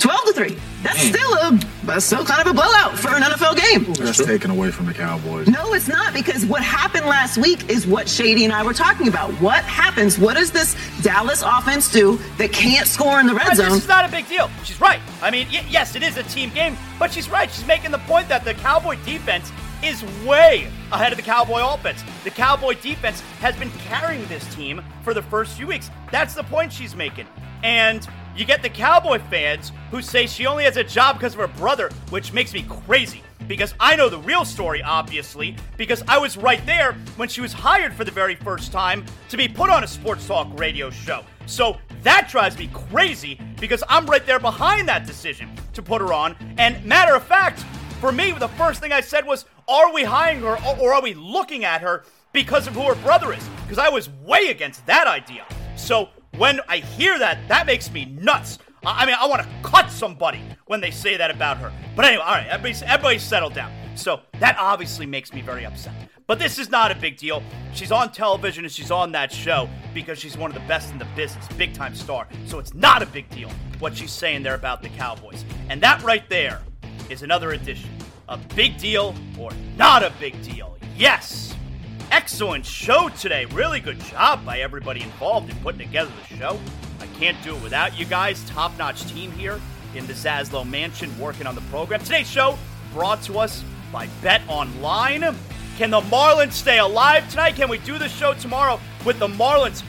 12 0.00 0.20
to 0.26 0.32
three. 0.32 0.56
That's 0.82 1.00
still 1.00 1.32
a 1.34 1.58
that's 1.84 2.04
still 2.04 2.24
kind 2.24 2.40
of 2.40 2.46
a 2.48 2.54
blowout 2.54 2.98
for 2.98 3.08
an 3.14 3.22
NFL 3.22 3.56
game. 3.56 3.92
That's 3.94 4.24
taken 4.24 4.50
away 4.50 4.70
from 4.70 4.86
the 4.86 4.94
Cowboys. 4.94 5.48
No, 5.48 5.72
it's 5.74 5.88
not 5.88 6.12
because 6.12 6.44
what 6.46 6.62
happened 6.62 7.06
last 7.06 7.38
week 7.38 7.68
is 7.70 7.86
what 7.86 8.08
Shady 8.08 8.44
and 8.44 8.52
I 8.52 8.62
were 8.62 8.74
talking 8.74 9.08
about. 9.08 9.30
What 9.40 9.64
happens? 9.64 10.18
What 10.18 10.36
does 10.36 10.50
this 10.52 10.76
Dallas 11.02 11.42
offense 11.42 11.90
do 11.90 12.18
that 12.38 12.52
can't 12.52 12.86
score 12.86 13.18
in 13.20 13.26
the 13.26 13.34
red 13.34 13.46
But 13.48 13.56
zone? 13.56 13.70
This 13.70 13.82
is 13.82 13.88
not 13.88 14.04
a 14.04 14.10
big 14.10 14.28
deal. 14.28 14.50
She's 14.64 14.80
right. 14.80 15.00
I 15.22 15.30
mean, 15.30 15.46
y- 15.52 15.64
yes, 15.68 15.96
it 15.96 16.02
is 16.02 16.16
a 16.16 16.22
team 16.24 16.50
game, 16.50 16.76
but 16.98 17.12
she's 17.12 17.28
right. 17.30 17.50
She's 17.50 17.66
making 17.66 17.90
the 17.90 17.98
point 18.00 18.28
that 18.28 18.44
the 18.44 18.54
Cowboy 18.54 18.96
defense 19.04 19.50
is 19.82 20.02
way 20.24 20.68
ahead 20.92 21.12
of 21.12 21.16
the 21.16 21.22
Cowboy 21.24 21.60
offense. 21.62 22.02
The 22.24 22.30
Cowboy 22.30 22.74
defense 22.74 23.20
has 23.40 23.54
been 23.56 23.70
carrying 23.86 24.26
this 24.28 24.54
team 24.54 24.82
for 25.02 25.12
the 25.14 25.22
first 25.22 25.56
few 25.56 25.66
weeks. 25.66 25.90
That's 26.10 26.34
the 26.34 26.42
point 26.44 26.72
she's 26.72 26.94
making. 26.94 27.26
And 27.62 28.06
you 28.36 28.44
get 28.44 28.62
the 28.62 28.68
Cowboy 28.68 29.18
fans 29.30 29.72
who 29.90 30.02
say 30.02 30.26
she 30.26 30.46
only 30.46 30.64
has 30.64 30.76
a 30.76 30.84
job 30.84 31.16
because 31.16 31.34
of 31.34 31.40
her 31.40 31.48
brother, 31.48 31.90
which 32.10 32.32
makes 32.32 32.52
me 32.52 32.64
crazy. 32.86 33.22
Because 33.46 33.74
I 33.78 33.94
know 33.94 34.08
the 34.08 34.18
real 34.18 34.44
story, 34.44 34.82
obviously, 34.82 35.54
because 35.76 36.02
I 36.08 36.16
was 36.18 36.36
right 36.36 36.64
there 36.64 36.94
when 37.16 37.28
she 37.28 37.42
was 37.42 37.52
hired 37.52 37.92
for 37.92 38.04
the 38.04 38.10
very 38.10 38.34
first 38.34 38.72
time 38.72 39.04
to 39.28 39.36
be 39.36 39.48
put 39.48 39.68
on 39.68 39.84
a 39.84 39.86
sports 39.86 40.26
talk 40.26 40.48
radio 40.58 40.88
show. 40.88 41.22
So 41.46 41.76
that 42.02 42.28
drives 42.30 42.56
me 42.58 42.70
crazy 42.72 43.38
because 43.60 43.84
I'm 43.88 44.06
right 44.06 44.24
there 44.24 44.40
behind 44.40 44.88
that 44.88 45.06
decision 45.06 45.50
to 45.74 45.82
put 45.82 46.00
her 46.00 46.12
on. 46.12 46.36
And 46.58 46.82
matter 46.84 47.14
of 47.14 47.22
fact, 47.24 47.60
for 48.00 48.12
me, 48.12 48.32
the 48.32 48.48
first 48.48 48.80
thing 48.80 48.92
I 48.92 49.00
said 49.02 49.26
was, 49.26 49.44
are 49.68 49.92
we 49.92 50.04
hiring 50.04 50.40
her 50.40 50.56
or- 50.80 50.94
are 50.94 51.02
we 51.02 51.14
looking 51.14 51.64
at 51.64 51.82
her 51.82 52.04
because 52.32 52.66
of 52.66 52.74
who 52.74 52.82
her 52.82 52.94
brother 52.96 53.32
is? 53.32 53.46
Because 53.62 53.78
I 53.78 53.90
was 53.90 54.08
way 54.24 54.48
against 54.48 54.84
that 54.86 55.06
idea. 55.06 55.44
So 55.76 56.08
when 56.36 56.60
I 56.68 56.78
hear 56.78 57.18
that, 57.18 57.46
that 57.48 57.66
makes 57.66 57.90
me 57.90 58.04
nuts. 58.06 58.58
I 58.86 59.06
mean, 59.06 59.16
I 59.18 59.26
want 59.26 59.42
to 59.42 59.48
cut 59.62 59.90
somebody 59.90 60.42
when 60.66 60.80
they 60.80 60.90
say 60.90 61.16
that 61.16 61.30
about 61.30 61.56
her. 61.58 61.72
But 61.96 62.04
anyway, 62.04 62.22
all 62.22 62.34
right, 62.34 62.46
everybody, 62.48 62.84
everybody 62.86 63.18
settle 63.18 63.50
down. 63.50 63.72
So 63.96 64.20
that 64.40 64.56
obviously 64.58 65.06
makes 65.06 65.32
me 65.32 65.40
very 65.40 65.64
upset. 65.64 65.94
But 66.26 66.38
this 66.38 66.58
is 66.58 66.70
not 66.70 66.90
a 66.90 66.94
big 66.94 67.16
deal. 67.16 67.42
She's 67.74 67.92
on 67.92 68.10
television 68.10 68.64
and 68.64 68.72
she's 68.72 68.90
on 68.90 69.12
that 69.12 69.30
show 69.30 69.68
because 69.92 70.18
she's 70.18 70.36
one 70.36 70.50
of 70.50 70.54
the 70.54 70.66
best 70.66 70.90
in 70.90 70.98
the 70.98 71.06
business, 71.16 71.46
big 71.56 71.74
time 71.74 71.94
star. 71.94 72.26
So 72.46 72.58
it's 72.58 72.74
not 72.74 73.02
a 73.02 73.06
big 73.06 73.28
deal 73.30 73.50
what 73.78 73.96
she's 73.96 74.12
saying 74.12 74.42
there 74.42 74.54
about 74.54 74.82
the 74.82 74.88
Cowboys. 74.90 75.44
And 75.68 75.80
that 75.82 76.02
right 76.02 76.26
there 76.30 76.62
is 77.10 77.22
another 77.22 77.52
edition. 77.52 77.90
A 78.28 78.38
big 78.38 78.78
deal 78.78 79.14
or 79.38 79.50
not 79.76 80.02
a 80.02 80.10
big 80.18 80.40
deal? 80.42 80.78
Yes. 80.96 81.54
Excellent 82.10 82.64
show 82.64 83.08
today. 83.08 83.44
Really 83.46 83.80
good 83.80 84.00
job 84.00 84.44
by 84.44 84.60
everybody 84.60 85.02
involved 85.02 85.50
in 85.50 85.56
putting 85.56 85.80
together 85.80 86.10
the 86.28 86.36
show. 86.36 86.60
I 87.00 87.06
can't 87.18 87.36
do 87.42 87.56
it 87.56 87.62
without 87.62 87.98
you 87.98 88.04
guys. 88.04 88.42
Top 88.48 88.76
notch 88.78 89.04
team 89.12 89.30
here 89.32 89.60
in 89.94 90.06
the 90.06 90.12
Zaslow 90.12 90.68
Mansion 90.68 91.16
working 91.18 91.46
on 91.46 91.54
the 91.54 91.60
program. 91.62 92.00
Today's 92.00 92.28
show 92.28 92.58
brought 92.92 93.22
to 93.22 93.38
us 93.38 93.64
by 93.92 94.08
Bet 94.22 94.42
Online. 94.48 95.34
Can 95.76 95.90
the 95.90 96.00
Marlins 96.02 96.52
stay 96.52 96.78
alive 96.78 97.28
tonight? 97.30 97.56
Can 97.56 97.68
we 97.68 97.78
do 97.78 97.98
the 97.98 98.08
show 98.08 98.34
tomorrow 98.34 98.80
with 99.04 99.18
the 99.18 99.26
Marlins 99.26 99.80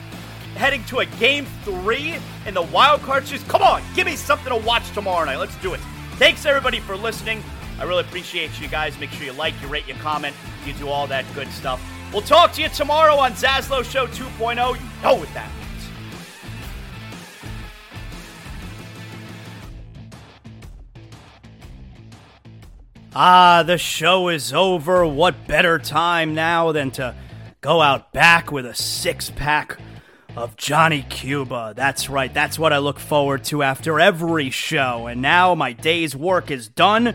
heading 0.56 0.84
to 0.84 0.98
a 0.98 1.06
game 1.06 1.46
three 1.64 2.16
in 2.46 2.54
the 2.54 2.62
wild 2.62 3.02
card 3.02 3.26
series? 3.26 3.44
Come 3.44 3.62
on, 3.62 3.82
give 3.94 4.06
me 4.06 4.16
something 4.16 4.48
to 4.48 4.66
watch 4.66 4.90
tomorrow 4.92 5.24
night. 5.24 5.38
Let's 5.38 5.56
do 5.56 5.74
it. 5.74 5.80
Thanks 6.16 6.44
everybody 6.44 6.80
for 6.80 6.96
listening. 6.96 7.42
I 7.78 7.84
really 7.84 8.00
appreciate 8.00 8.58
you 8.60 8.68
guys. 8.68 8.98
Make 8.98 9.10
sure 9.10 9.26
you 9.26 9.32
like, 9.32 9.54
you 9.60 9.68
rate, 9.68 9.86
you 9.86 9.94
comment, 9.94 10.34
you 10.64 10.72
do 10.74 10.88
all 10.88 11.06
that 11.06 11.24
good 11.34 11.48
stuff. 11.48 11.80
We'll 12.16 12.24
talk 12.24 12.52
to 12.54 12.62
you 12.62 12.70
tomorrow 12.70 13.16
on 13.16 13.32
Zaslow 13.32 13.84
Show 13.84 14.06
2.0. 14.06 14.56
You 14.56 15.02
know 15.02 15.16
what 15.16 15.34
that 15.34 15.50
means. 15.54 15.88
Ah, 23.14 23.64
the 23.66 23.76
show 23.76 24.30
is 24.30 24.54
over. 24.54 25.06
What 25.06 25.46
better 25.46 25.78
time 25.78 26.34
now 26.34 26.72
than 26.72 26.90
to 26.92 27.14
go 27.60 27.82
out 27.82 28.14
back 28.14 28.50
with 28.50 28.64
a 28.64 28.74
six 28.74 29.28
pack 29.28 29.78
of 30.34 30.56
Johnny 30.56 31.02
Cuba? 31.02 31.74
That's 31.76 32.08
right, 32.08 32.32
that's 32.32 32.58
what 32.58 32.72
I 32.72 32.78
look 32.78 32.98
forward 32.98 33.44
to 33.44 33.62
after 33.62 34.00
every 34.00 34.48
show. 34.48 35.06
And 35.06 35.20
now 35.20 35.54
my 35.54 35.74
day's 35.74 36.16
work 36.16 36.50
is 36.50 36.66
done. 36.66 37.14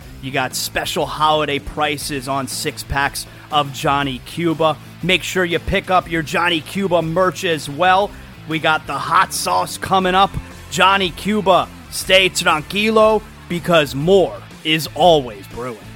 you 0.21 0.31
got 0.31 0.55
special 0.55 1.05
holiday 1.05 1.59
prices 1.59 2.27
on 2.27 2.47
six 2.47 2.83
packs 2.83 3.25
of 3.51 3.73
Johnny 3.73 4.19
Cuba. 4.25 4.77
Make 5.03 5.23
sure 5.23 5.43
you 5.43 5.59
pick 5.59 5.89
up 5.89 6.09
your 6.09 6.21
Johnny 6.21 6.61
Cuba 6.61 7.01
merch 7.01 7.43
as 7.43 7.69
well. 7.69 8.11
We 8.47 8.59
got 8.59 8.87
the 8.87 8.97
hot 8.97 9.33
sauce 9.33 9.77
coming 9.77 10.15
up. 10.15 10.31
Johnny 10.69 11.11
Cuba, 11.11 11.67
stay 11.89 12.29
tranquilo 12.29 13.21
because 13.49 13.95
more 13.95 14.41
is 14.63 14.87
always 14.95 15.47
brewing. 15.47 15.90